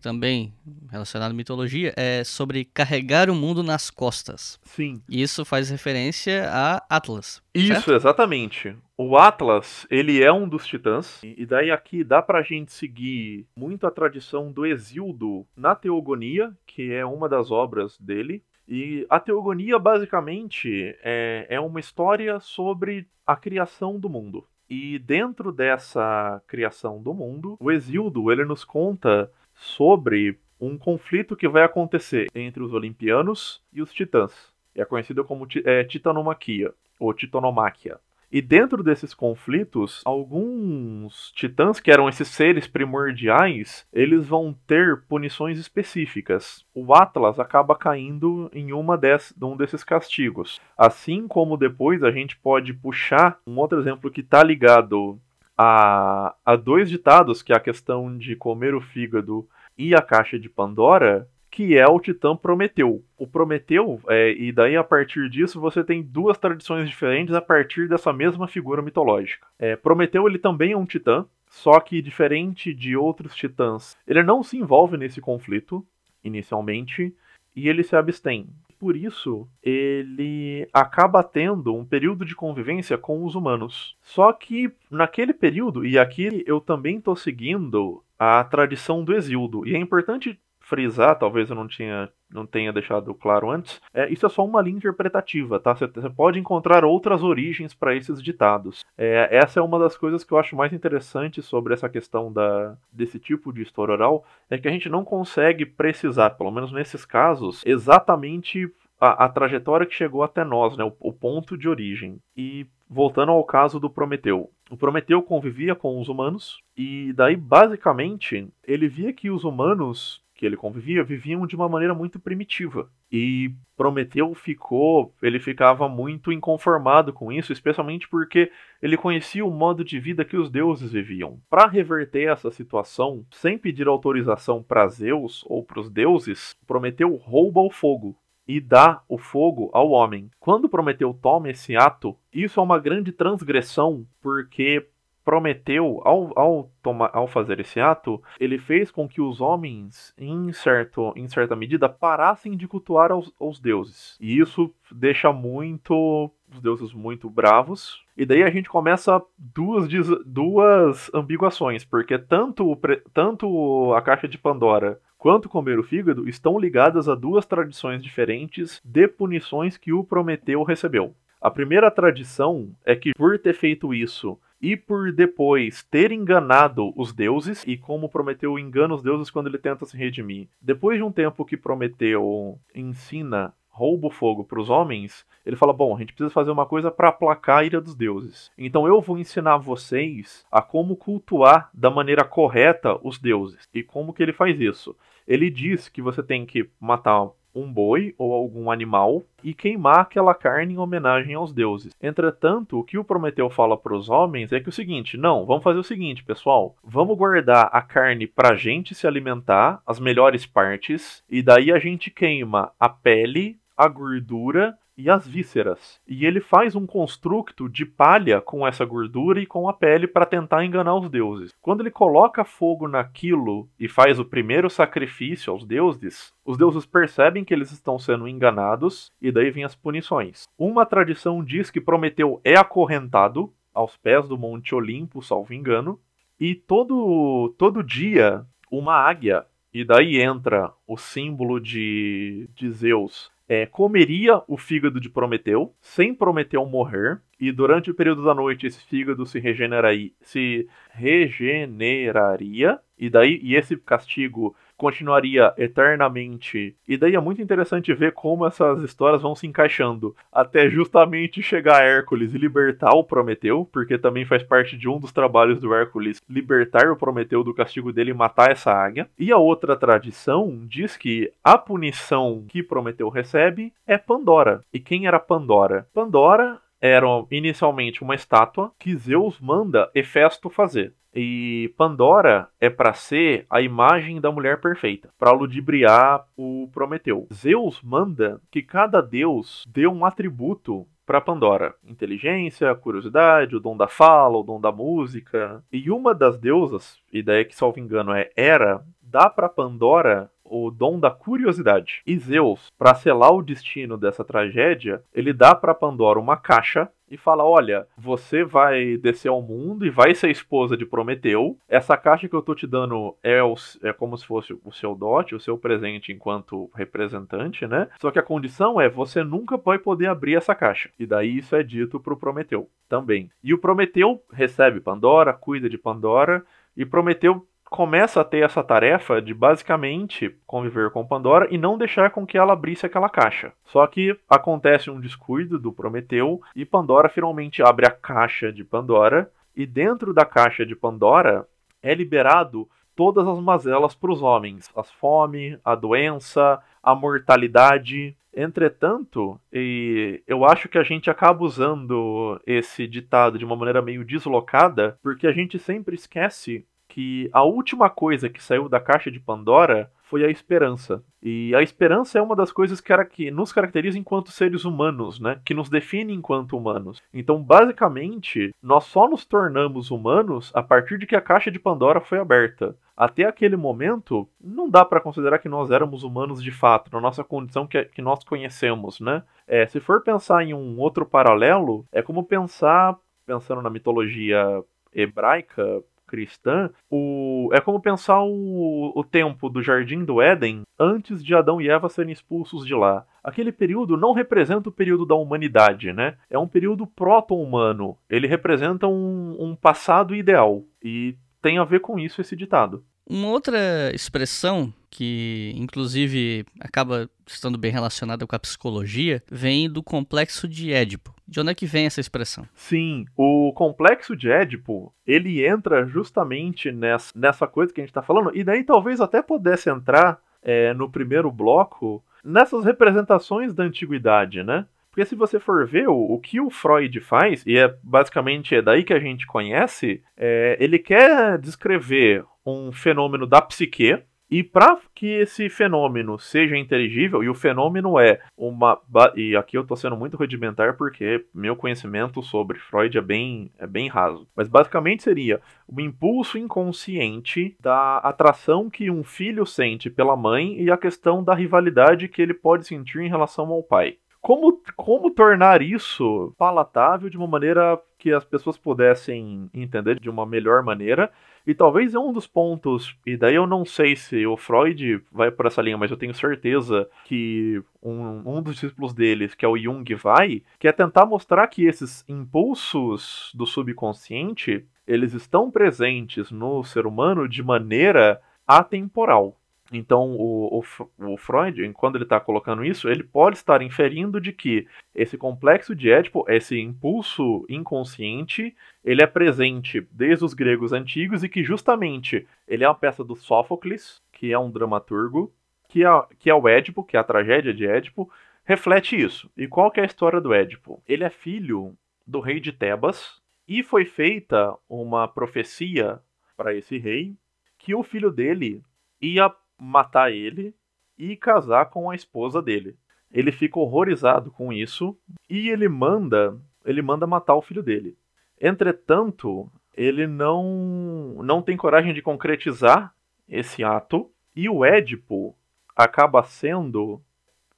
também 0.00 0.54
relacionada 0.90 1.32
à 1.32 1.36
mitologia, 1.36 1.92
é 1.96 2.22
sobre 2.22 2.64
carregar 2.64 3.28
o 3.28 3.34
mundo 3.34 3.62
nas 3.62 3.90
costas. 3.90 4.60
Sim. 4.62 5.02
E 5.08 5.20
isso 5.20 5.44
faz 5.44 5.70
referência 5.70 6.48
a 6.48 6.84
Atlas. 6.88 7.42
Isso, 7.52 7.74
certo? 7.74 7.92
exatamente. 7.92 8.76
O 8.96 9.16
Atlas, 9.16 9.86
ele 9.90 10.22
é 10.22 10.32
um 10.32 10.48
dos 10.48 10.66
titãs, 10.66 11.20
e 11.22 11.44
daí 11.44 11.70
aqui 11.70 12.04
dá 12.04 12.22
pra 12.22 12.42
gente 12.42 12.72
seguir 12.72 13.46
muito 13.56 13.86
a 13.86 13.90
tradição 13.90 14.52
do 14.52 14.64
Exildo 14.66 15.46
na 15.56 15.74
Teogonia, 15.74 16.52
que 16.66 16.92
é 16.92 17.04
uma 17.04 17.28
das 17.28 17.50
obras 17.50 17.98
dele. 17.98 18.42
E 18.68 19.06
a 19.08 19.18
Teogonia, 19.18 19.78
basicamente, 19.78 20.94
é, 21.02 21.46
é 21.48 21.58
uma 21.58 21.80
história 21.80 22.38
sobre 22.38 23.06
a 23.26 23.34
criação 23.34 23.98
do 23.98 24.10
mundo. 24.10 24.46
E 24.68 24.98
dentro 24.98 25.50
dessa 25.50 26.42
criação 26.46 27.02
do 27.02 27.14
mundo, 27.14 27.56
o 27.58 27.70
Exildo 27.70 28.30
ele 28.30 28.44
nos 28.44 28.64
conta 28.64 29.30
sobre 29.54 30.38
um 30.60 30.76
conflito 30.76 31.34
que 31.34 31.48
vai 31.48 31.62
acontecer 31.62 32.26
entre 32.34 32.62
os 32.62 32.74
Olimpianos 32.74 33.62
e 33.72 33.80
os 33.80 33.90
Titãs. 33.92 34.52
É 34.74 34.84
conhecido 34.84 35.24
como 35.24 35.48
é, 35.64 35.84
Titanomaquia, 35.84 36.74
ou 37.00 37.14
Titanomáquia. 37.14 37.98
E 38.30 38.42
dentro 38.42 38.82
desses 38.82 39.14
conflitos, 39.14 40.02
alguns 40.04 41.32
titãs, 41.32 41.80
que 41.80 41.90
eram 41.90 42.08
esses 42.08 42.28
seres 42.28 42.66
primordiais, 42.66 43.86
eles 43.90 44.26
vão 44.26 44.54
ter 44.66 45.02
punições 45.08 45.58
específicas. 45.58 46.62
O 46.74 46.94
Atlas 46.94 47.40
acaba 47.40 47.74
caindo 47.74 48.50
em 48.52 48.72
uma 48.72 48.98
des, 48.98 49.34
um 49.40 49.56
desses 49.56 49.82
castigos. 49.82 50.60
Assim 50.76 51.26
como 51.26 51.56
depois 51.56 52.02
a 52.02 52.10
gente 52.10 52.36
pode 52.36 52.74
puxar 52.74 53.38
um 53.46 53.56
outro 53.56 53.78
exemplo 53.80 54.10
que 54.10 54.20
está 54.20 54.42
ligado 54.42 55.18
a, 55.56 56.34
a 56.44 56.54
dois 56.54 56.90
ditados, 56.90 57.42
que 57.42 57.52
é 57.52 57.56
a 57.56 57.60
questão 57.60 58.16
de 58.16 58.36
comer 58.36 58.74
o 58.74 58.80
fígado 58.80 59.48
e 59.76 59.94
a 59.94 60.02
caixa 60.02 60.38
de 60.38 60.48
Pandora, 60.48 61.26
que 61.50 61.76
é 61.76 61.86
o 61.86 62.00
Titã 62.00 62.36
Prometeu. 62.36 63.02
O 63.16 63.26
Prometeu, 63.26 64.00
é, 64.08 64.32
e 64.32 64.52
daí 64.52 64.76
a 64.76 64.84
partir 64.84 65.28
disso 65.28 65.60
você 65.60 65.82
tem 65.82 66.02
duas 66.02 66.38
tradições 66.38 66.88
diferentes 66.88 67.34
a 67.34 67.40
partir 67.40 67.88
dessa 67.88 68.12
mesma 68.12 68.46
figura 68.46 68.82
mitológica. 68.82 69.46
É, 69.58 69.76
Prometeu 69.76 70.26
ele 70.26 70.38
também 70.38 70.72
é 70.72 70.76
um 70.76 70.86
Titã, 70.86 71.26
só 71.50 71.80
que 71.80 72.02
diferente 72.02 72.72
de 72.74 72.96
outros 72.96 73.34
Titãs, 73.34 73.96
ele 74.06 74.22
não 74.22 74.42
se 74.42 74.56
envolve 74.56 74.96
nesse 74.96 75.20
conflito 75.20 75.84
inicialmente 76.22 77.14
e 77.56 77.68
ele 77.68 77.82
se 77.82 77.96
abstém. 77.96 78.48
Por 78.78 78.94
isso, 78.94 79.48
ele 79.60 80.68
acaba 80.72 81.24
tendo 81.24 81.74
um 81.74 81.84
período 81.84 82.24
de 82.24 82.36
convivência 82.36 82.96
com 82.96 83.24
os 83.24 83.34
humanos. 83.34 83.96
Só 84.00 84.32
que 84.32 84.72
naquele 84.88 85.32
período, 85.32 85.84
e 85.84 85.98
aqui 85.98 86.44
eu 86.46 86.60
também 86.60 86.98
estou 86.98 87.16
seguindo 87.16 88.04
a 88.16 88.44
tradição 88.44 89.02
do 89.02 89.12
Exildo, 89.12 89.66
e 89.66 89.74
é 89.74 89.78
importante 89.78 90.38
frisar, 90.68 91.18
talvez 91.18 91.48
eu 91.48 91.56
não 91.56 91.66
tinha 91.66 92.08
não 92.30 92.44
tenha 92.44 92.70
deixado 92.70 93.14
claro 93.14 93.50
antes, 93.50 93.80
é, 93.92 94.12
isso 94.12 94.26
é 94.26 94.28
só 94.28 94.44
uma 94.44 94.60
linha 94.60 94.76
interpretativa, 94.76 95.58
tá? 95.58 95.74
Você 95.74 95.88
pode 96.10 96.38
encontrar 96.38 96.84
outras 96.84 97.22
origens 97.22 97.72
para 97.72 97.96
esses 97.96 98.22
ditados. 98.22 98.84
É, 98.98 99.28
essa 99.30 99.60
é 99.60 99.62
uma 99.62 99.78
das 99.78 99.96
coisas 99.96 100.22
que 100.22 100.32
eu 100.32 100.38
acho 100.38 100.54
mais 100.54 100.74
interessante 100.74 101.40
sobre 101.40 101.72
essa 101.72 101.88
questão 101.88 102.30
da, 102.30 102.76
desse 102.92 103.18
tipo 103.18 103.50
de 103.50 103.62
história 103.62 103.94
oral, 103.94 104.26
é 104.50 104.58
que 104.58 104.68
a 104.68 104.70
gente 104.70 104.90
não 104.90 105.06
consegue 105.06 105.64
precisar, 105.64 106.30
pelo 106.30 106.50
menos 106.50 106.70
nesses 106.70 107.06
casos, 107.06 107.62
exatamente 107.64 108.70
a, 109.00 109.24
a 109.24 109.28
trajetória 109.30 109.86
que 109.86 109.94
chegou 109.94 110.22
até 110.22 110.44
nós, 110.44 110.76
né? 110.76 110.84
O, 110.84 110.92
o 111.00 111.12
ponto 111.14 111.56
de 111.56 111.66
origem. 111.66 112.18
E 112.36 112.66
voltando 112.88 113.32
ao 113.32 113.44
caso 113.44 113.78
do 113.78 113.90
Prometeu. 113.90 114.50
O 114.70 114.76
Prometeu 114.76 115.22
convivia 115.22 115.74
com 115.74 116.00
os 116.00 116.08
humanos 116.08 116.60
e 116.76 117.12
daí 117.14 117.36
basicamente 117.36 118.48
ele 118.66 118.88
via 118.88 119.12
que 119.12 119.30
os 119.30 119.44
humanos 119.44 120.22
que 120.38 120.46
ele 120.46 120.56
convivia 120.56 121.02
viviam 121.02 121.44
de 121.48 121.56
uma 121.56 121.68
maneira 121.68 121.92
muito 121.92 122.20
primitiva. 122.20 122.88
E 123.10 123.50
Prometeu 123.76 124.32
ficou, 124.36 125.12
ele 125.20 125.40
ficava 125.40 125.88
muito 125.88 126.30
inconformado 126.30 127.12
com 127.12 127.32
isso, 127.32 127.52
especialmente 127.52 128.08
porque 128.08 128.50
ele 128.80 128.96
conhecia 128.96 129.44
o 129.44 129.50
modo 129.50 129.84
de 129.84 129.98
vida 129.98 130.24
que 130.24 130.36
os 130.36 130.48
deuses 130.48 130.92
viviam. 130.92 131.40
Para 131.50 131.66
reverter 131.66 132.28
essa 132.28 132.52
situação, 132.52 133.26
sem 133.32 133.58
pedir 133.58 133.88
autorização 133.88 134.62
para 134.62 134.86
Zeus 134.86 135.44
ou 135.48 135.64
para 135.64 135.80
os 135.80 135.90
deuses, 135.90 136.54
Prometeu 136.68 137.16
rouba 137.16 137.60
o 137.60 137.70
fogo 137.70 138.16
e 138.46 138.60
dá 138.60 139.02
o 139.08 139.18
fogo 139.18 139.68
ao 139.74 139.90
homem. 139.90 140.30
Quando 140.38 140.68
Prometeu 140.68 141.12
toma 141.12 141.50
esse 141.50 141.74
ato, 141.76 142.16
isso 142.32 142.60
é 142.60 142.62
uma 142.62 142.78
grande 142.78 143.10
transgressão, 143.10 144.06
porque 144.22 144.86
Prometeu, 145.28 146.00
ao, 146.06 146.32
ao, 146.34 146.70
ao 147.12 147.26
fazer 147.26 147.60
esse 147.60 147.78
ato, 147.78 148.18
ele 148.40 148.56
fez 148.56 148.90
com 148.90 149.06
que 149.06 149.20
os 149.20 149.42
homens, 149.42 150.14
em, 150.16 150.50
certo, 150.54 151.12
em 151.14 151.28
certa 151.28 151.54
medida, 151.54 151.86
parassem 151.86 152.56
de 152.56 152.66
cultuar 152.66 153.12
aos, 153.12 153.30
aos 153.38 153.60
deuses. 153.60 154.16
E 154.18 154.38
isso 154.38 154.72
deixa 154.90 155.30
muito 155.30 156.30
os 156.50 156.62
deuses 156.62 156.94
muito 156.94 157.28
bravos. 157.28 158.02
E 158.16 158.24
daí 158.24 158.42
a 158.42 158.48
gente 158.48 158.70
começa 158.70 159.22
duas, 159.36 159.86
duas 160.24 161.10
ambiguações, 161.12 161.84
porque 161.84 162.16
tanto, 162.18 162.74
tanto 163.12 163.92
a 163.92 164.00
caixa 164.00 164.26
de 164.26 164.38
Pandora 164.38 164.98
quanto 165.18 165.46
comer 165.46 165.78
o 165.78 165.84
fígado 165.84 166.26
estão 166.26 166.58
ligadas 166.58 167.06
a 167.06 167.14
duas 167.14 167.44
tradições 167.44 168.02
diferentes 168.02 168.80
de 168.82 169.06
punições 169.06 169.76
que 169.76 169.92
o 169.92 170.02
Prometeu 170.02 170.62
recebeu. 170.62 171.14
A 171.38 171.50
primeira 171.50 171.90
tradição 171.90 172.70
é 172.84 172.96
que, 172.96 173.12
por 173.12 173.38
ter 173.38 173.52
feito 173.52 173.94
isso 173.94 174.38
e 174.60 174.76
por 174.76 175.12
depois 175.12 175.82
ter 175.84 176.12
enganado 176.12 176.92
os 176.96 177.12
deuses, 177.12 177.64
e 177.66 177.76
como 177.76 178.08
Prometeu 178.08 178.58
engana 178.58 178.94
os 178.94 179.02
deuses 179.02 179.30
quando 179.30 179.46
ele 179.46 179.58
tenta 179.58 179.84
se 179.84 179.96
redimir, 179.96 180.48
depois 180.60 180.98
de 180.98 181.02
um 181.02 181.12
tempo 181.12 181.44
que 181.44 181.56
Prometeu 181.56 182.58
ensina 182.74 183.54
rouba 183.78 184.08
o 184.08 184.10
fogo 184.10 184.42
para 184.42 184.60
os 184.60 184.68
homens, 184.68 185.24
ele 185.46 185.54
fala: 185.54 185.72
Bom, 185.72 185.94
a 185.94 185.98
gente 186.00 186.12
precisa 186.12 186.34
fazer 186.34 186.50
uma 186.50 186.66
coisa 186.66 186.90
para 186.90 187.10
aplacar 187.10 187.58
a 187.58 187.64
ira 187.64 187.80
dos 187.80 187.94
deuses. 187.94 188.50
Então 188.58 188.88
eu 188.88 189.00
vou 189.00 189.16
ensinar 189.16 189.56
vocês 189.58 190.44
a 190.50 190.60
como 190.60 190.96
cultuar 190.96 191.70
da 191.72 191.88
maneira 191.88 192.24
correta 192.24 192.98
os 193.06 193.18
deuses. 193.18 193.68
E 193.72 193.84
como 193.84 194.12
que 194.12 194.22
ele 194.22 194.32
faz 194.32 194.60
isso? 194.60 194.96
Ele 195.26 195.48
diz 195.48 195.88
que 195.88 196.02
você 196.02 196.22
tem 196.22 196.44
que 196.44 196.68
matar 196.80 197.28
um 197.54 197.72
boi 197.72 198.14
ou 198.18 198.32
algum 198.32 198.70
animal 198.70 199.24
e 199.42 199.54
queimar 199.54 200.00
aquela 200.00 200.34
carne 200.34 200.74
em 200.74 200.78
homenagem 200.78 201.34
aos 201.34 201.52
deuses. 201.52 201.92
Entretanto, 202.00 202.78
o 202.78 202.84
que 202.84 202.98
o 202.98 203.04
Prometeu 203.04 203.48
fala 203.50 203.76
para 203.76 203.94
os 203.94 204.08
homens 204.08 204.52
é 204.52 204.60
que 204.60 204.66
é 204.66 204.70
o 204.70 204.72
seguinte: 204.72 205.16
não, 205.16 205.44
vamos 205.44 205.62
fazer 205.62 205.78
o 205.78 205.84
seguinte, 205.84 206.24
pessoal, 206.24 206.76
vamos 206.82 207.16
guardar 207.16 207.68
a 207.72 207.82
carne 207.82 208.26
para 208.26 208.52
a 208.52 208.56
gente 208.56 208.94
se 208.94 209.06
alimentar, 209.06 209.80
as 209.86 209.98
melhores 209.98 210.46
partes, 210.46 211.22
e 211.28 211.42
daí 211.42 211.72
a 211.72 211.78
gente 211.78 212.10
queima 212.10 212.72
a 212.78 212.88
pele, 212.88 213.58
a 213.76 213.88
gordura 213.88 214.76
e 214.98 215.08
as 215.08 215.26
vísceras. 215.28 216.00
E 216.08 216.26
ele 216.26 216.40
faz 216.40 216.74
um 216.74 216.84
construto 216.84 217.68
de 217.68 217.86
palha 217.86 218.40
com 218.40 218.66
essa 218.66 218.84
gordura 218.84 219.40
e 219.40 219.46
com 219.46 219.68
a 219.68 219.72
pele 219.72 220.08
para 220.08 220.26
tentar 220.26 220.64
enganar 220.64 220.96
os 220.96 221.08
deuses. 221.08 221.52
Quando 221.62 221.82
ele 221.82 221.90
coloca 221.90 222.44
fogo 222.44 222.88
naquilo 222.88 223.68
e 223.78 223.88
faz 223.88 224.18
o 224.18 224.24
primeiro 224.24 224.68
sacrifício 224.68 225.52
aos 225.52 225.64
deuses, 225.64 226.34
os 226.44 226.58
deuses 226.58 226.84
percebem 226.84 227.44
que 227.44 227.54
eles 227.54 227.70
estão 227.70 227.96
sendo 227.96 228.26
enganados 228.26 229.12
e 229.22 229.30
daí 229.30 229.52
vêm 229.52 229.62
as 229.62 229.76
punições. 229.76 230.48
Uma 230.58 230.84
tradição 230.84 231.44
diz 231.44 231.70
que 231.70 231.80
Prometeu 231.80 232.40
é 232.42 232.58
acorrentado 232.58 233.52
aos 233.72 233.96
pés 233.96 234.26
do 234.26 234.36
Monte 234.36 234.74
Olimpo, 234.74 235.22
salvo 235.22 235.54
engano, 235.54 236.00
e 236.40 236.56
todo 236.56 237.54
todo 237.56 237.84
dia 237.84 238.44
uma 238.70 238.94
águia 238.94 239.46
e 239.72 239.84
daí 239.84 240.20
entra 240.20 240.72
o 240.86 240.96
símbolo 240.96 241.60
de, 241.60 242.48
de 242.54 242.70
Zeus 242.70 243.30
é, 243.48 243.64
comeria 243.64 244.42
o 244.46 244.58
fígado 244.58 245.00
de 245.00 245.08
Prometeu, 245.08 245.74
sem 245.80 246.14
Prometeu 246.14 246.66
morrer, 246.66 247.20
e 247.40 247.50
durante 247.50 247.90
o 247.90 247.94
período 247.94 248.22
da 248.24 248.34
noite 248.34 248.66
esse 248.66 248.84
fígado 248.84 249.24
se 249.24 249.38
regeneraria, 249.38 250.10
se 250.20 250.68
regeneraria 250.90 252.78
e 252.98 253.08
daí 253.08 253.40
e 253.42 253.54
esse 253.54 253.76
castigo 253.76 254.54
continuaria 254.78 255.52
eternamente. 255.58 256.74
E 256.86 256.96
daí 256.96 257.14
é 257.16 257.20
muito 257.20 257.42
interessante 257.42 257.92
ver 257.92 258.12
como 258.12 258.46
essas 258.46 258.82
histórias 258.82 259.20
vão 259.20 259.34
se 259.34 259.46
encaixando 259.46 260.14
até 260.32 260.70
justamente 260.70 261.42
chegar 261.42 261.82
a 261.82 261.84
Hércules 261.84 262.32
e 262.32 262.38
libertar 262.38 262.94
o 262.94 263.04
Prometeu, 263.04 263.68
porque 263.70 263.98
também 263.98 264.24
faz 264.24 264.42
parte 264.42 264.78
de 264.78 264.88
um 264.88 264.98
dos 264.98 265.12
trabalhos 265.12 265.60
do 265.60 265.74
Hércules 265.74 266.22
libertar 266.30 266.90
o 266.90 266.96
Prometeu 266.96 267.42
do 267.42 267.52
castigo 267.52 267.92
dele 267.92 268.12
e 268.12 268.14
matar 268.14 268.52
essa 268.52 268.72
águia. 268.72 269.10
E 269.18 269.32
a 269.32 269.36
outra 269.36 269.76
tradição 269.76 270.64
diz 270.66 270.96
que 270.96 271.30
a 271.42 271.58
punição 271.58 272.44
que 272.48 272.62
Prometeu 272.62 273.08
recebe 273.08 273.72
é 273.86 273.98
Pandora. 273.98 274.64
E 274.72 274.78
quem 274.78 275.06
era 275.06 275.18
Pandora? 275.18 275.88
Pandora 275.92 276.60
era 276.80 277.06
inicialmente 277.30 278.02
uma 278.02 278.14
estátua 278.14 278.72
que 278.78 278.96
Zeus 278.96 279.40
manda 279.40 279.90
Hefesto 279.94 280.48
fazer. 280.48 280.94
E 281.20 281.74
Pandora 281.76 282.48
é 282.60 282.70
para 282.70 282.94
ser 282.94 283.44
a 283.50 283.60
imagem 283.60 284.20
da 284.20 284.30
mulher 284.30 284.60
perfeita, 284.60 285.10
para 285.18 285.32
ludibriar 285.32 286.24
o 286.36 286.70
Prometeu. 286.72 287.26
Zeus 287.34 287.82
manda 287.82 288.40
que 288.52 288.62
cada 288.62 289.00
deus 289.00 289.64
dê 289.68 289.88
um 289.88 290.04
atributo 290.04 290.86
para 291.04 291.20
Pandora: 291.20 291.74
inteligência, 291.84 292.72
curiosidade, 292.76 293.56
o 293.56 293.58
dom 293.58 293.76
da 293.76 293.88
fala, 293.88 294.38
o 294.38 294.44
dom 294.44 294.60
da 294.60 294.70
música. 294.70 295.60
E 295.72 295.90
uma 295.90 296.14
das 296.14 296.38
deusas, 296.38 297.00
ideia 297.12 297.44
que 297.44 297.56
salvo 297.56 297.80
engano 297.80 298.12
é 298.12 298.30
Hera, 298.36 298.80
dá 299.02 299.28
para 299.28 299.48
Pandora 299.48 300.30
o 300.44 300.70
dom 300.70 301.00
da 301.00 301.10
curiosidade. 301.10 302.00
E 302.06 302.16
Zeus, 302.16 302.68
para 302.78 302.94
selar 302.94 303.32
o 303.32 303.42
destino 303.42 303.96
dessa 303.98 304.24
tragédia, 304.24 305.02
ele 305.12 305.32
dá 305.32 305.52
para 305.52 305.74
Pandora 305.74 306.20
uma 306.20 306.36
caixa 306.36 306.88
e 307.10 307.16
fala: 307.16 307.44
Olha, 307.44 307.86
você 307.96 308.44
vai 308.44 308.96
descer 308.96 309.28
ao 309.28 309.42
mundo 309.42 309.86
e 309.86 309.90
vai 309.90 310.14
ser 310.14 310.30
esposa 310.30 310.76
de 310.76 310.86
Prometeu. 310.86 311.56
Essa 311.68 311.96
caixa 311.96 312.28
que 312.28 312.34
eu 312.34 312.42
tô 312.42 312.54
te 312.54 312.66
dando 312.66 313.16
é, 313.22 313.42
o, 313.42 313.54
é 313.82 313.92
como 313.92 314.16
se 314.16 314.26
fosse 314.26 314.56
o 314.64 314.72
seu 314.72 314.94
dote, 314.94 315.34
o 315.34 315.40
seu 315.40 315.56
presente 315.58 316.12
enquanto 316.12 316.70
representante, 316.74 317.66
né? 317.66 317.88
Só 318.00 318.10
que 318.10 318.18
a 318.18 318.22
condição 318.22 318.80
é: 318.80 318.88
você 318.88 319.22
nunca 319.22 319.56
vai 319.56 319.78
poder 319.78 320.06
abrir 320.06 320.36
essa 320.36 320.54
caixa. 320.54 320.90
E 320.98 321.06
daí 321.06 321.38
isso 321.38 321.54
é 321.54 321.62
dito 321.62 322.00
pro 322.00 322.16
Prometeu 322.16 322.68
também. 322.88 323.30
E 323.42 323.52
o 323.52 323.58
Prometeu 323.58 324.22
recebe 324.32 324.80
Pandora, 324.80 325.32
cuida 325.32 325.68
de 325.68 325.78
Pandora. 325.78 326.44
E 326.76 326.86
Prometeu 326.86 327.44
começa 327.70 328.20
a 328.20 328.24
ter 328.24 328.44
essa 328.44 328.62
tarefa 328.62 329.20
de 329.20 329.34
basicamente 329.34 330.34
conviver 330.46 330.90
com 330.90 331.06
Pandora 331.06 331.48
e 331.50 331.58
não 331.58 331.78
deixar 331.78 332.10
com 332.10 332.26
que 332.26 332.38
ela 332.38 332.52
abrisse 332.52 332.86
aquela 332.86 333.08
caixa. 333.08 333.52
Só 333.66 333.86
que 333.86 334.18
acontece 334.28 334.90
um 334.90 335.00
descuido 335.00 335.58
do 335.58 335.72
Prometeu 335.72 336.40
e 336.56 336.64
Pandora 336.64 337.08
finalmente 337.08 337.62
abre 337.62 337.86
a 337.86 337.90
caixa 337.90 338.52
de 338.52 338.64
Pandora 338.64 339.30
e 339.54 339.66
dentro 339.66 340.14
da 340.14 340.24
caixa 340.24 340.64
de 340.64 340.74
Pandora 340.74 341.46
é 341.82 341.94
liberado 341.94 342.68
todas 342.96 343.26
as 343.28 343.38
mazelas 343.38 343.94
para 343.94 344.12
os 344.12 344.22
homens: 344.22 344.70
a 344.74 344.82
fome, 344.82 345.58
a 345.64 345.74
doença, 345.74 346.60
a 346.82 346.94
mortalidade. 346.94 348.16
Entretanto, 348.34 349.40
eu 349.52 350.44
acho 350.44 350.68
que 350.68 350.78
a 350.78 350.84
gente 350.84 351.10
acaba 351.10 351.44
usando 351.44 352.40
esse 352.46 352.86
ditado 352.86 353.36
de 353.36 353.44
uma 353.44 353.56
maneira 353.56 353.82
meio 353.82 354.04
deslocada, 354.04 354.96
porque 355.02 355.26
a 355.26 355.32
gente 355.32 355.58
sempre 355.58 355.96
esquece 355.96 356.64
que 356.98 357.30
a 357.32 357.44
última 357.44 357.88
coisa 357.88 358.28
que 358.28 358.42
saiu 358.42 358.68
da 358.68 358.80
caixa 358.80 359.08
de 359.08 359.20
Pandora 359.20 359.88
foi 360.02 360.24
a 360.24 360.30
esperança. 360.30 361.00
E 361.22 361.54
a 361.54 361.62
esperança 361.62 362.18
é 362.18 362.22
uma 362.22 362.34
das 362.34 362.50
coisas 362.50 362.80
que, 362.80 362.92
que 363.04 363.30
nos 363.30 363.52
caracteriza 363.52 363.96
enquanto 363.96 364.32
seres 364.32 364.64
humanos, 364.64 365.20
né? 365.20 365.40
Que 365.44 365.54
nos 365.54 365.70
define 365.70 366.12
enquanto 366.12 366.56
humanos. 366.56 367.00
Então, 367.14 367.40
basicamente, 367.40 368.52
nós 368.60 368.82
só 368.82 369.08
nos 369.08 369.24
tornamos 369.24 369.92
humanos 369.92 370.50
a 370.52 370.60
partir 370.60 370.98
de 370.98 371.06
que 371.06 371.14
a 371.14 371.20
caixa 371.20 371.52
de 371.52 371.60
Pandora 371.60 372.00
foi 372.00 372.18
aberta. 372.18 372.74
Até 372.96 373.22
aquele 373.22 373.54
momento, 373.54 374.28
não 374.40 374.68
dá 374.68 374.84
para 374.84 375.00
considerar 375.00 375.38
que 375.38 375.48
nós 375.48 375.70
éramos 375.70 376.02
humanos 376.02 376.42
de 376.42 376.50
fato, 376.50 376.90
na 376.92 377.00
nossa 377.00 377.22
condição 377.22 377.64
que, 377.64 377.84
que 377.84 378.02
nós 378.02 378.24
conhecemos, 378.24 378.98
né? 378.98 379.22
É, 379.46 379.68
se 379.68 379.78
for 379.78 380.02
pensar 380.02 380.42
em 380.42 380.52
um 380.52 380.76
outro 380.80 381.06
paralelo, 381.06 381.86
é 381.92 382.02
como 382.02 382.24
pensar, 382.24 382.96
pensando 383.24 383.62
na 383.62 383.70
mitologia 383.70 384.64
hebraica, 384.92 385.80
cristã, 386.08 386.70
o, 386.90 387.50
é 387.52 387.60
como 387.60 387.80
pensar 387.80 388.22
o, 388.22 388.92
o 388.96 389.04
tempo 389.04 389.48
do 389.48 389.62
Jardim 389.62 390.04
do 390.04 390.20
Éden 390.20 390.62
antes 390.78 391.22
de 391.22 391.34
Adão 391.34 391.60
e 391.60 391.68
Eva 391.68 391.88
serem 391.88 392.12
expulsos 392.12 392.66
de 392.66 392.74
lá. 392.74 393.06
Aquele 393.22 393.52
período 393.52 393.96
não 393.96 394.12
representa 394.12 394.68
o 394.68 394.72
período 394.72 395.04
da 395.04 395.14
humanidade, 395.14 395.92
né? 395.92 396.16
É 396.30 396.38
um 396.38 396.48
período 396.48 396.86
proto-humano. 396.86 397.96
Ele 398.08 398.26
representa 398.26 398.86
um, 398.86 399.36
um 399.38 399.54
passado 399.54 400.14
ideal. 400.14 400.64
E 400.82 401.14
tem 401.42 401.58
a 401.58 401.64
ver 401.64 401.80
com 401.80 401.98
isso 401.98 402.20
esse 402.20 402.34
ditado. 402.34 402.82
Uma 403.08 403.28
outra 403.28 403.90
expressão 403.94 404.72
que 404.98 405.52
inclusive 405.54 406.44
acaba 406.58 407.08
estando 407.24 407.56
bem 407.56 407.70
relacionada 407.70 408.26
com 408.26 408.34
a 408.34 408.38
psicologia, 408.38 409.22
vem 409.30 409.70
do 409.70 409.80
complexo 409.80 410.48
de 410.48 410.72
Édipo. 410.72 411.14
De 411.24 411.38
onde 411.38 411.52
é 411.52 411.54
que 411.54 411.66
vem 411.66 411.86
essa 411.86 412.00
expressão? 412.00 412.44
Sim, 412.52 413.06
o 413.16 413.52
complexo 413.52 414.16
de 414.16 414.28
Édipo, 414.28 414.92
ele 415.06 415.46
entra 415.46 415.86
justamente 415.86 416.72
nessa, 416.72 417.12
nessa 417.14 417.46
coisa 417.46 417.72
que 417.72 417.80
a 417.80 417.84
gente 417.84 417.90
está 417.90 418.02
falando, 418.02 418.36
e 418.36 418.42
daí 418.42 418.64
talvez 418.64 419.00
até 419.00 419.22
pudesse 419.22 419.70
entrar 419.70 420.18
é, 420.42 420.74
no 420.74 420.90
primeiro 420.90 421.30
bloco 421.30 422.02
nessas 422.24 422.64
representações 422.64 423.54
da 423.54 423.62
antiguidade, 423.62 424.42
né? 424.42 424.66
Porque 424.90 425.04
se 425.04 425.14
você 425.14 425.38
for 425.38 425.64
ver 425.64 425.88
o, 425.88 425.94
o, 425.94 426.18
que 426.18 426.40
o 426.40 426.50
Freud 426.50 426.98
faz, 426.98 427.46
e 427.46 427.56
é 427.56 427.72
basicamente 427.84 428.56
é 428.56 428.62
daí 428.62 428.82
que 428.82 428.92
a 428.92 428.98
gente 428.98 429.28
conhece, 429.28 430.02
é, 430.16 430.56
ele 430.58 430.76
quer 430.76 431.38
descrever 431.38 432.24
um 432.44 432.72
fenômeno 432.72 433.26
da 433.26 433.40
psique, 433.40 434.02
E 434.30 434.42
para 434.42 434.78
que 434.94 435.06
esse 435.06 435.48
fenômeno 435.48 436.18
seja 436.18 436.56
inteligível, 436.56 437.22
e 437.22 437.28
o 437.28 437.34
fenômeno 437.34 437.98
é 437.98 438.20
uma. 438.36 438.78
E 439.16 439.34
aqui 439.34 439.56
eu 439.56 439.62
estou 439.62 439.76
sendo 439.76 439.96
muito 439.96 440.16
rudimentar 440.16 440.76
porque 440.76 441.24
meu 441.34 441.56
conhecimento 441.56 442.22
sobre 442.22 442.58
Freud 442.58 442.96
é 442.96 443.00
bem, 443.00 443.50
é 443.58 443.66
bem 443.66 443.88
raso. 443.88 444.28
Mas 444.36 444.48
basicamente 444.48 445.02
seria 445.02 445.40
o 445.66 445.80
impulso 445.80 446.36
inconsciente 446.36 447.56
da 447.60 447.98
atração 447.98 448.68
que 448.68 448.90
um 448.90 449.02
filho 449.02 449.46
sente 449.46 449.88
pela 449.88 450.16
mãe 450.16 450.60
e 450.60 450.70
a 450.70 450.76
questão 450.76 451.24
da 451.24 451.34
rivalidade 451.34 452.08
que 452.08 452.20
ele 452.20 452.34
pode 452.34 452.66
sentir 452.66 453.00
em 453.00 453.08
relação 453.08 453.48
ao 453.48 453.62
pai. 453.62 453.96
Como, 454.20 454.60
como 454.76 455.10
tornar 455.10 455.62
isso 455.62 456.34
palatável 456.36 457.08
de 457.08 457.16
uma 457.16 457.26
maneira 457.26 457.80
que 457.98 458.12
as 458.12 458.24
pessoas 458.24 458.56
pudessem 458.56 459.50
entender 459.52 459.98
de 459.98 460.08
uma 460.08 460.24
melhor 460.24 460.62
maneira 460.62 461.10
e 461.48 461.54
talvez 461.54 461.94
é 461.94 461.98
um 461.98 462.12
dos 462.12 462.26
pontos, 462.26 462.94
e 463.06 463.16
daí 463.16 463.34
eu 463.34 463.46
não 463.46 463.64
sei 463.64 463.96
se 463.96 464.26
o 464.26 464.36
Freud 464.36 465.02
vai 465.10 465.30
por 465.30 465.46
essa 465.46 465.62
linha, 465.62 465.78
mas 465.78 465.90
eu 465.90 465.96
tenho 465.96 466.12
certeza 466.12 466.86
que 467.06 467.62
um, 467.82 468.36
um 468.36 468.42
dos 468.42 468.56
discípulos 468.56 468.92
deles, 468.92 469.34
que 469.34 469.46
é 469.46 469.48
o 469.48 469.56
Jung, 469.56 469.94
vai, 469.94 470.42
que 470.58 470.68
é 470.68 470.72
tentar 470.72 471.06
mostrar 471.06 471.46
que 471.46 471.64
esses 471.64 472.04
impulsos 472.06 473.32
do 473.34 473.46
subconsciente, 473.46 474.66
eles 474.86 475.14
estão 475.14 475.50
presentes 475.50 476.30
no 476.30 476.62
ser 476.62 476.86
humano 476.86 477.26
de 477.26 477.42
maneira 477.42 478.20
atemporal. 478.46 479.34
Então, 479.70 480.12
o, 480.12 480.60
o, 480.60 481.12
o, 481.12 481.16
Freud, 481.18 481.70
quando 481.74 481.96
ele 481.96 482.04
está 482.04 482.18
colocando 482.18 482.64
isso, 482.64 482.88
ele 482.88 483.02
pode 483.02 483.36
estar 483.36 483.60
inferindo 483.60 484.20
de 484.20 484.32
que 484.32 484.66
esse 484.94 485.18
complexo 485.18 485.74
de 485.74 485.90
Édipo, 485.90 486.24
esse 486.28 486.58
impulso 486.58 487.44
inconsciente, 487.48 488.56
ele 488.82 489.02
é 489.02 489.06
presente 489.06 489.86
desde 489.92 490.24
os 490.24 490.32
gregos 490.32 490.72
antigos 490.72 491.22
e 491.22 491.28
que 491.28 491.44
justamente 491.44 492.26
ele 492.46 492.64
é 492.64 492.68
uma 492.68 492.74
peça 492.74 493.04
do 493.04 493.14
Sófocles, 493.14 494.02
que 494.10 494.32
é 494.32 494.38
um 494.38 494.50
dramaturgo, 494.50 495.32
que 495.68 495.84
é, 495.84 495.88
que 496.18 496.30
é 496.30 496.34
o 496.34 496.48
Édipo, 496.48 496.82
que 496.82 496.96
é 496.96 497.00
a 497.00 497.04
tragédia 497.04 497.52
de 497.52 497.66
Édipo, 497.66 498.10
reflete 498.44 498.98
isso. 498.98 499.30
E 499.36 499.46
qual 499.46 499.70
que 499.70 499.80
é 499.80 499.82
a 499.82 499.86
história 499.86 500.20
do 500.20 500.32
Édipo? 500.32 500.82
Ele 500.88 501.04
é 501.04 501.10
filho 501.10 501.76
do 502.06 502.20
rei 502.20 502.40
de 502.40 502.52
Tebas 502.52 503.20
e 503.46 503.62
foi 503.62 503.84
feita 503.84 504.56
uma 504.66 505.06
profecia 505.06 506.00
para 506.38 506.54
esse 506.54 506.78
rei 506.78 507.14
que 507.58 507.74
o 507.74 507.82
filho 507.82 508.10
dele 508.10 508.62
ia 509.00 509.30
matar 509.58 510.12
ele 510.12 510.54
e 510.96 511.16
casar 511.16 511.66
com 511.66 511.90
a 511.90 511.94
esposa 511.94 512.42
dele. 512.42 512.76
Ele 513.10 513.32
fica 513.32 513.58
horrorizado 513.58 514.30
com 514.30 514.52
isso 514.52 514.96
e 515.28 515.48
ele 515.48 515.68
manda, 515.68 516.38
ele 516.64 516.82
manda 516.82 517.06
matar 517.06 517.34
o 517.34 517.42
filho 517.42 517.62
dele. 517.62 517.96
Entretanto, 518.40 519.50
ele 519.74 520.06
não 520.06 521.16
não 521.24 521.40
tem 521.40 521.56
coragem 521.56 521.94
de 521.94 522.02
concretizar 522.02 522.94
esse 523.28 523.64
ato 523.64 524.10
e 524.34 524.48
o 524.48 524.64
Édipo 524.64 525.36
acaba 525.74 526.22
sendo 526.22 527.00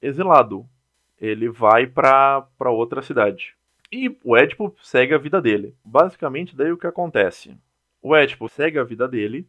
exilado. 0.01 0.65
Ele 1.19 1.49
vai 1.49 1.85
para 1.85 2.47
outra 2.69 3.01
cidade. 3.01 3.55
E 3.91 4.17
o 4.23 4.37
Édipo 4.37 4.73
segue 4.81 5.13
a 5.13 5.17
vida 5.17 5.41
dele. 5.41 5.75
Basicamente, 5.83 6.55
daí 6.55 6.71
o 6.71 6.77
que 6.77 6.87
acontece? 6.87 7.55
O 8.01 8.15
Édipo 8.15 8.47
segue 8.47 8.79
a 8.79 8.83
vida 8.83 9.07
dele 9.07 9.47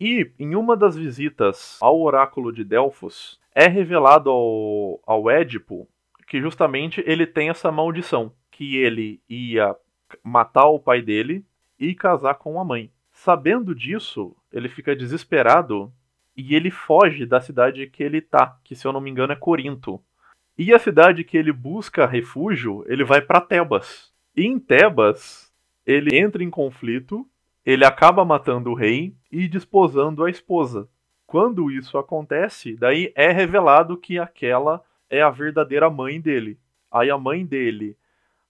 e 0.00 0.32
em 0.38 0.54
uma 0.54 0.76
das 0.76 0.96
visitas 0.96 1.76
ao 1.80 2.00
oráculo 2.00 2.50
de 2.52 2.64
Delfos, 2.64 3.38
é 3.54 3.66
revelado 3.66 4.30
ao, 4.30 5.00
ao 5.06 5.30
Édipo 5.30 5.86
que 6.26 6.40
justamente 6.40 7.02
ele 7.06 7.26
tem 7.26 7.50
essa 7.50 7.72
maldição, 7.72 8.32
que 8.52 8.76
ele 8.76 9.20
ia 9.28 9.74
matar 10.22 10.66
o 10.66 10.78
pai 10.78 11.02
dele 11.02 11.44
e 11.76 11.92
casar 11.92 12.34
com 12.34 12.60
a 12.60 12.64
mãe. 12.64 12.90
Sabendo 13.12 13.74
disso, 13.74 14.36
ele 14.52 14.68
fica 14.68 14.94
desesperado 14.94 15.92
e 16.36 16.54
ele 16.54 16.70
foge 16.70 17.26
da 17.26 17.40
cidade 17.40 17.86
que 17.88 18.02
ele 18.02 18.20
tá, 18.20 18.58
que 18.62 18.76
se 18.76 18.86
eu 18.86 18.92
não 18.92 19.00
me 19.00 19.10
engano 19.10 19.32
é 19.32 19.36
Corinto. 19.36 20.00
E 20.56 20.72
a 20.72 20.78
cidade 20.78 21.24
que 21.24 21.36
ele 21.36 21.52
busca 21.52 22.06
refúgio, 22.06 22.84
ele 22.86 23.02
vai 23.02 23.20
para 23.20 23.40
Tebas. 23.40 24.12
E 24.36 24.46
em 24.46 24.58
Tebas, 24.58 25.52
ele 25.84 26.16
entra 26.16 26.44
em 26.44 26.50
conflito 26.50 27.28
ele 27.70 27.84
acaba 27.84 28.24
matando 28.24 28.70
o 28.70 28.74
rei 28.74 29.14
e 29.30 29.46
desposando 29.46 30.24
a 30.24 30.30
esposa. 30.30 30.88
Quando 31.24 31.70
isso 31.70 31.96
acontece, 31.96 32.74
daí 32.76 33.12
é 33.14 33.30
revelado 33.30 33.96
que 33.96 34.18
aquela 34.18 34.82
é 35.08 35.22
a 35.22 35.30
verdadeira 35.30 35.88
mãe 35.88 36.20
dele. 36.20 36.58
Aí 36.90 37.08
a 37.08 37.16
mãe 37.16 37.46
dele 37.46 37.96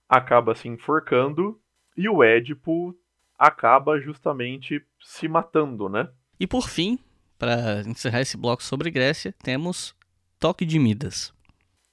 acaba 0.09 0.55
se 0.55 0.67
enforcando 0.67 1.59
e 1.95 2.09
o 2.09 2.23
Édipo 2.23 2.97
acaba 3.37 3.99
justamente 3.99 4.83
se 4.99 5.27
matando, 5.27 5.87
né? 5.87 6.09
E 6.39 6.47
por 6.47 6.67
fim, 6.67 6.97
para 7.37 7.81
encerrar 7.85 8.21
esse 8.21 8.35
bloco 8.35 8.63
sobre 8.63 8.89
Grécia, 8.89 9.35
temos 9.43 9.95
Toque 10.39 10.65
de 10.65 10.79
Midas. 10.79 11.31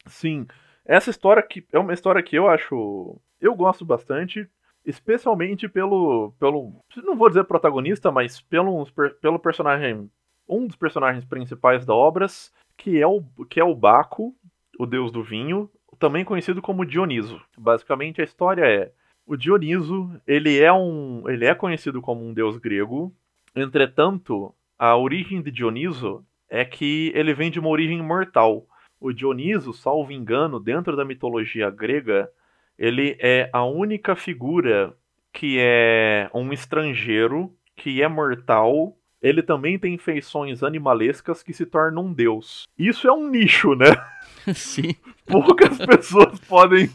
Sim, 0.06 0.46
essa 0.82 1.10
história 1.10 1.42
que 1.42 1.66
é 1.70 1.78
uma 1.78 1.92
história 1.92 2.22
que 2.22 2.36
eu 2.36 2.48
acho, 2.48 3.20
eu 3.38 3.54
gosto 3.54 3.84
bastante 3.84 4.48
especialmente 4.88 5.68
pelo, 5.68 6.32
pelo, 6.40 6.72
não 7.04 7.14
vou 7.14 7.28
dizer 7.28 7.44
protagonista, 7.44 8.10
mas 8.10 8.40
pelo, 8.40 8.86
pelo 9.20 9.38
personagem, 9.38 10.10
um 10.48 10.66
dos 10.66 10.76
personagens 10.76 11.26
principais 11.26 11.84
da 11.84 11.92
obra, 11.94 12.26
que 12.74 12.98
é 12.98 13.06
o, 13.06 13.22
que 13.50 13.60
é 13.60 13.64
o 13.64 13.74
Baco, 13.74 14.34
o 14.78 14.86
deus 14.86 15.12
do 15.12 15.22
vinho, 15.22 15.70
também 15.98 16.24
conhecido 16.24 16.62
como 16.62 16.86
Dioniso. 16.86 17.38
Basicamente 17.56 18.22
a 18.22 18.24
história 18.24 18.64
é 18.64 18.90
o 19.26 19.36
Dioniso, 19.36 20.10
ele 20.26 20.58
é 20.58 20.72
um, 20.72 21.28
ele 21.28 21.44
é 21.44 21.54
conhecido 21.54 22.00
como 22.00 22.24
um 22.24 22.32
deus 22.32 22.56
grego. 22.56 23.14
Entretanto, 23.54 24.54
a 24.78 24.96
origem 24.96 25.42
de 25.42 25.50
Dioniso 25.50 26.24
é 26.48 26.64
que 26.64 27.12
ele 27.14 27.34
vem 27.34 27.50
de 27.50 27.60
uma 27.60 27.68
origem 27.68 28.00
mortal. 28.02 28.66
O 28.98 29.12
Dioniso, 29.12 29.74
salvo 29.74 30.12
engano, 30.12 30.58
dentro 30.58 30.96
da 30.96 31.04
mitologia 31.04 31.68
grega, 31.68 32.30
ele 32.78 33.16
é 33.18 33.50
a 33.52 33.64
única 33.64 34.14
figura 34.14 34.94
que 35.32 35.56
é 35.58 36.30
um 36.32 36.52
estrangeiro, 36.52 37.52
que 37.74 38.02
é 38.02 38.08
mortal. 38.08 38.96
Ele 39.20 39.42
também 39.42 39.78
tem 39.78 39.98
feições 39.98 40.62
animalescas 40.62 41.42
que 41.42 41.52
se 41.52 41.66
torna 41.66 42.00
um 42.00 42.12
deus. 42.12 42.68
Isso 42.78 43.08
é 43.08 43.12
um 43.12 43.28
nicho, 43.28 43.74
né? 43.74 43.86
Sim. 44.54 44.94
Poucas 45.26 45.76
pessoas 45.78 46.38
podem 46.40 46.88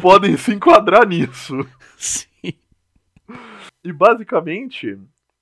podem 0.00 0.36
se 0.36 0.54
enquadrar 0.54 1.06
nisso. 1.06 1.54
Sim. 1.96 2.54
E 3.84 3.92
basicamente, 3.92 4.98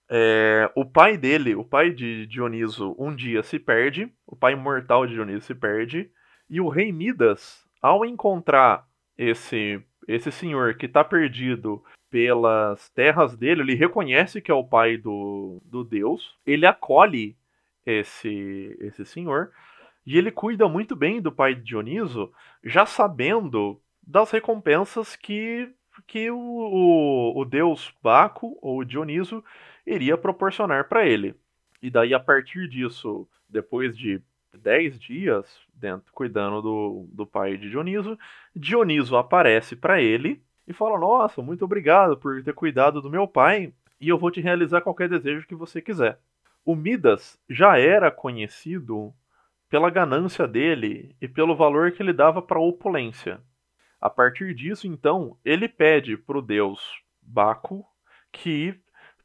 é, 0.09 0.71
o 0.75 0.85
pai 0.85 1.17
dele, 1.17 1.55
o 1.55 1.65
pai 1.65 1.91
de 1.91 2.27
Dioniso, 2.27 2.95
um 2.99 3.15
dia 3.15 3.43
se 3.43 3.59
perde, 3.59 4.11
o 4.27 4.35
pai 4.35 4.55
mortal 4.55 5.07
de 5.07 5.15
Dioniso 5.15 5.47
se 5.47 5.55
perde, 5.55 6.11
e 6.49 6.61
o 6.61 6.69
rei 6.69 6.93
Midas, 6.93 7.65
ao 7.81 8.05
encontrar 8.05 8.86
esse 9.19 9.83
esse 10.09 10.31
senhor 10.31 10.77
que 10.77 10.87
está 10.87 11.03
perdido 11.03 11.83
pelas 12.09 12.89
terras 12.91 13.37
dele, 13.37 13.63
ele 13.63 13.75
reconhece 13.75 14.41
que 14.41 14.53
é 14.53 14.55
o 14.55 14.63
pai 14.63 14.97
do, 14.97 15.61
do 15.65 15.83
deus, 15.83 16.37
ele 16.47 16.65
acolhe 16.65 17.37
esse 17.85 18.77
esse 18.81 19.05
senhor 19.05 19.51
e 20.07 20.17
ele 20.17 20.31
cuida 20.31 20.69
muito 20.69 20.95
bem 20.95 21.21
do 21.21 21.33
pai 21.33 21.55
de 21.55 21.63
Dioniso, 21.63 22.33
já 22.63 22.87
sabendo 22.87 23.81
das 24.07 24.31
recompensas 24.31 25.17
que 25.17 25.73
que 26.07 26.31
o, 26.31 26.39
o, 26.39 27.41
o 27.41 27.45
deus 27.45 27.93
Baco 28.03 28.57
ou 28.61 28.85
Dioniso 28.85 29.43
iria 29.87 30.17
proporcionar 30.17 30.89
para 30.89 31.07
ele. 31.07 31.35
E 31.83 31.91
daí 31.91 32.13
a 32.13 32.21
partir 32.21 32.69
disso, 32.69 33.29
depois 33.49 33.97
de 33.97 34.21
10 34.57 34.99
dias 34.99 35.47
dentro 35.75 36.13
cuidando 36.13 36.63
do, 36.63 37.09
do 37.13 37.27
pai 37.27 37.57
de 37.57 37.71
Dioniso. 37.71 38.19
Dioniso 38.55 39.17
aparece 39.17 39.77
para 39.77 40.01
ele 40.01 40.43
e 40.67 40.73
fala: 40.73 40.99
Nossa, 40.99 41.43
muito 41.43 41.65
obrigado 41.65 42.17
por 42.17 42.43
ter 42.43 42.55
cuidado 42.55 43.01
do 43.01 43.11
meu 43.11 43.27
pai 43.27 43.73
e 44.01 44.09
eu 44.09 44.19
vou 44.19 44.31
te 44.31 44.41
realizar 44.41 44.81
qualquer 44.81 45.09
desejo 45.09 45.47
que 45.47 45.55
você 45.55 45.81
quiser. 45.81 46.19
O 46.65 46.75
Midas 46.75 47.39
já 47.49 47.79
era 47.79 48.11
conhecido 48.11 49.15
pela 49.69 49.91
ganância 49.91 50.47
dele 50.47 51.15
e 51.21 51.29
pelo 51.29 51.57
valor 51.57 51.93
que 51.93 52.03
ele 52.03 52.13
dava 52.13 52.43
para 52.43 52.59
a 52.59 52.63
opulência. 52.63 53.41
A 54.01 54.11
partir 54.11 54.55
disso, 54.55 54.87
então, 54.87 55.37
ele 55.45 55.69
pede 55.69 56.17
para 56.17 56.39
o 56.39 56.43
deus 56.43 57.03
Baco 57.23 57.85
que 58.31 58.79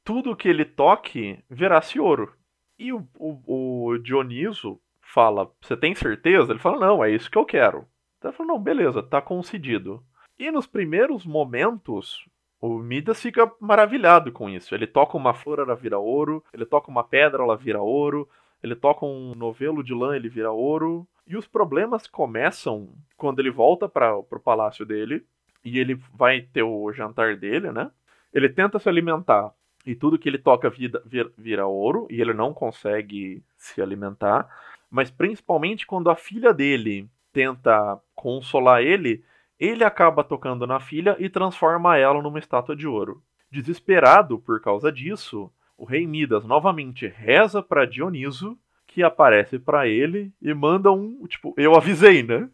tudo 0.03 0.36
que 0.36 0.47
ele 0.47 0.65
toque 0.65 1.43
virasse 1.49 1.99
ouro. 1.99 2.34
E 2.79 2.91
o, 2.91 3.07
o, 3.15 3.89
o 3.89 3.97
Dioniso 3.99 4.79
fala: 5.14 5.51
Você 5.62 5.76
tem 5.76 5.93
certeza? 5.93 6.51
Ele 6.51 6.59
fala: 6.59 6.80
Não, 6.80 7.03
é 7.03 7.12
isso 7.12 7.30
que 7.30 7.38
eu 7.38 7.45
quero. 7.45 7.86
Então 8.18 8.32
ele 8.32 8.38
fala: 8.38 8.47
Não, 8.53 8.59
beleza, 8.59 9.03
tá 9.03 9.22
concedido. 9.22 10.03
E 10.39 10.49
nos 10.51 10.66
primeiros 10.66 11.26
momentos, 11.26 12.26
o 12.59 12.80
Midas 12.80 13.22
fica 13.22 13.51
maravilhado 13.59 14.32
com 14.32 14.49
isso. 14.49 14.74
Ele 14.74 14.88
toca 14.88 15.18
uma 15.18 15.34
flor, 15.34 15.59
ela 15.59 15.76
vira 15.76 15.99
ouro. 15.99 16.43
Ele 16.53 16.66
toca 16.66 16.89
uma 16.89 17.03
pedra, 17.03 17.43
ela 17.43 17.57
vira 17.57 17.82
ouro. 17.82 18.28
Ele 18.64 18.76
toca 18.76 19.05
um 19.05 19.36
novelo 19.36 19.84
de 19.84 19.93
lã, 19.93 20.16
ele 20.16 20.30
vira 20.30 20.51
ouro. 20.51 21.07
E 21.28 21.38
os 21.38 21.47
problemas 21.47 22.07
começam 22.07 22.93
quando 23.18 23.39
ele 23.39 23.51
volta 23.51 23.88
para 23.88 24.18
o 24.18 24.24
palácio 24.24 24.86
dele. 24.86 25.26
E 25.64 25.78
ele 25.78 25.95
vai 26.16 26.41
ter 26.41 26.64
o 26.64 26.91
jantar 26.91 27.38
dele, 27.38 27.72
né? 27.72 27.91
Ele 28.34 28.49
tenta 28.49 28.80
se 28.80 28.89
alimentar 28.89 29.53
e 29.86 29.95
tudo 29.95 30.18
que 30.18 30.30
ele 30.30 30.38
toca 30.38 30.70
vira, 30.70 31.01
vira, 31.05 31.32
vira 31.38 31.66
ouro 31.66 32.07
e 32.09 32.22
ele 32.22 32.34
não 32.34 32.53
consegue 32.53 33.43
se 33.57 33.82
alimentar. 33.82 34.47
Mas 34.92 35.10
principalmente 35.10 35.88
quando 35.88 36.10
a 36.10 36.16
filha 36.16 36.54
dele 36.54 37.10
tenta 37.32 37.98
consolar 38.14 38.82
ele, 38.82 39.24
ele 39.58 39.86
acaba 39.86 40.24
tocando 40.24 40.68
na 40.68 40.82
filha 40.82 41.16
e 41.18 41.30
transforma 41.30 41.98
ela 41.98 42.22
numa 42.22 42.39
estátua 42.39 42.76
de 42.76 42.86
ouro. 42.86 43.24
Desesperado 43.50 44.38
por 44.38 44.60
causa 44.60 44.92
disso, 44.92 45.50
o 45.78 45.86
rei 45.86 46.06
Midas 46.06 46.46
novamente 46.46 47.08
reza 47.08 47.64
para 47.64 47.86
Dioniso, 47.86 48.58
que 48.86 49.02
aparece 49.02 49.58
para 49.58 49.88
ele 49.88 50.34
e 50.42 50.54
manda 50.54 50.92
um, 50.92 51.26
tipo, 51.26 51.54
eu 51.56 51.74
avisei, 51.76 52.22
né? 52.22 52.50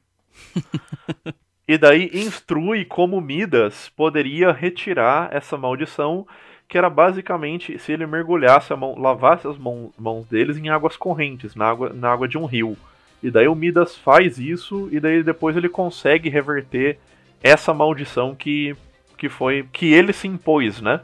e 1.67 1.77
daí 1.77 2.11
instrui 2.13 2.85
como 2.85 3.19
Midas 3.19 3.89
poderia 3.89 4.51
retirar 4.51 5.33
essa 5.33 5.57
maldição 5.57 6.27
que 6.67 6.77
era 6.77 6.89
basicamente 6.89 7.79
se 7.79 7.93
ele 7.93 8.05
mergulhasse 8.05 8.73
a 8.73 8.75
mão, 8.75 8.99
lavasse 8.99 9.47
as 9.47 9.57
mãos, 9.57 9.91
mãos 9.97 10.27
deles 10.27 10.57
em 10.57 10.69
águas 10.69 10.97
correntes, 10.97 11.55
na 11.55 11.65
água, 11.65 11.93
na 11.93 12.11
água 12.11 12.27
de 12.27 12.37
um 12.37 12.45
rio. 12.45 12.77
E 13.23 13.31
daí 13.31 13.47
o 13.47 13.55
Midas 13.55 13.95
faz 13.95 14.37
isso 14.37 14.89
e 14.91 14.99
daí 14.99 15.23
depois 15.23 15.55
ele 15.55 15.69
consegue 15.69 16.29
reverter 16.29 16.99
essa 17.41 17.73
maldição 17.73 18.35
que, 18.35 18.75
que 19.17 19.29
foi 19.29 19.67
que 19.71 19.93
ele 19.93 20.11
se 20.11 20.27
impôs, 20.27 20.81
né? 20.81 21.01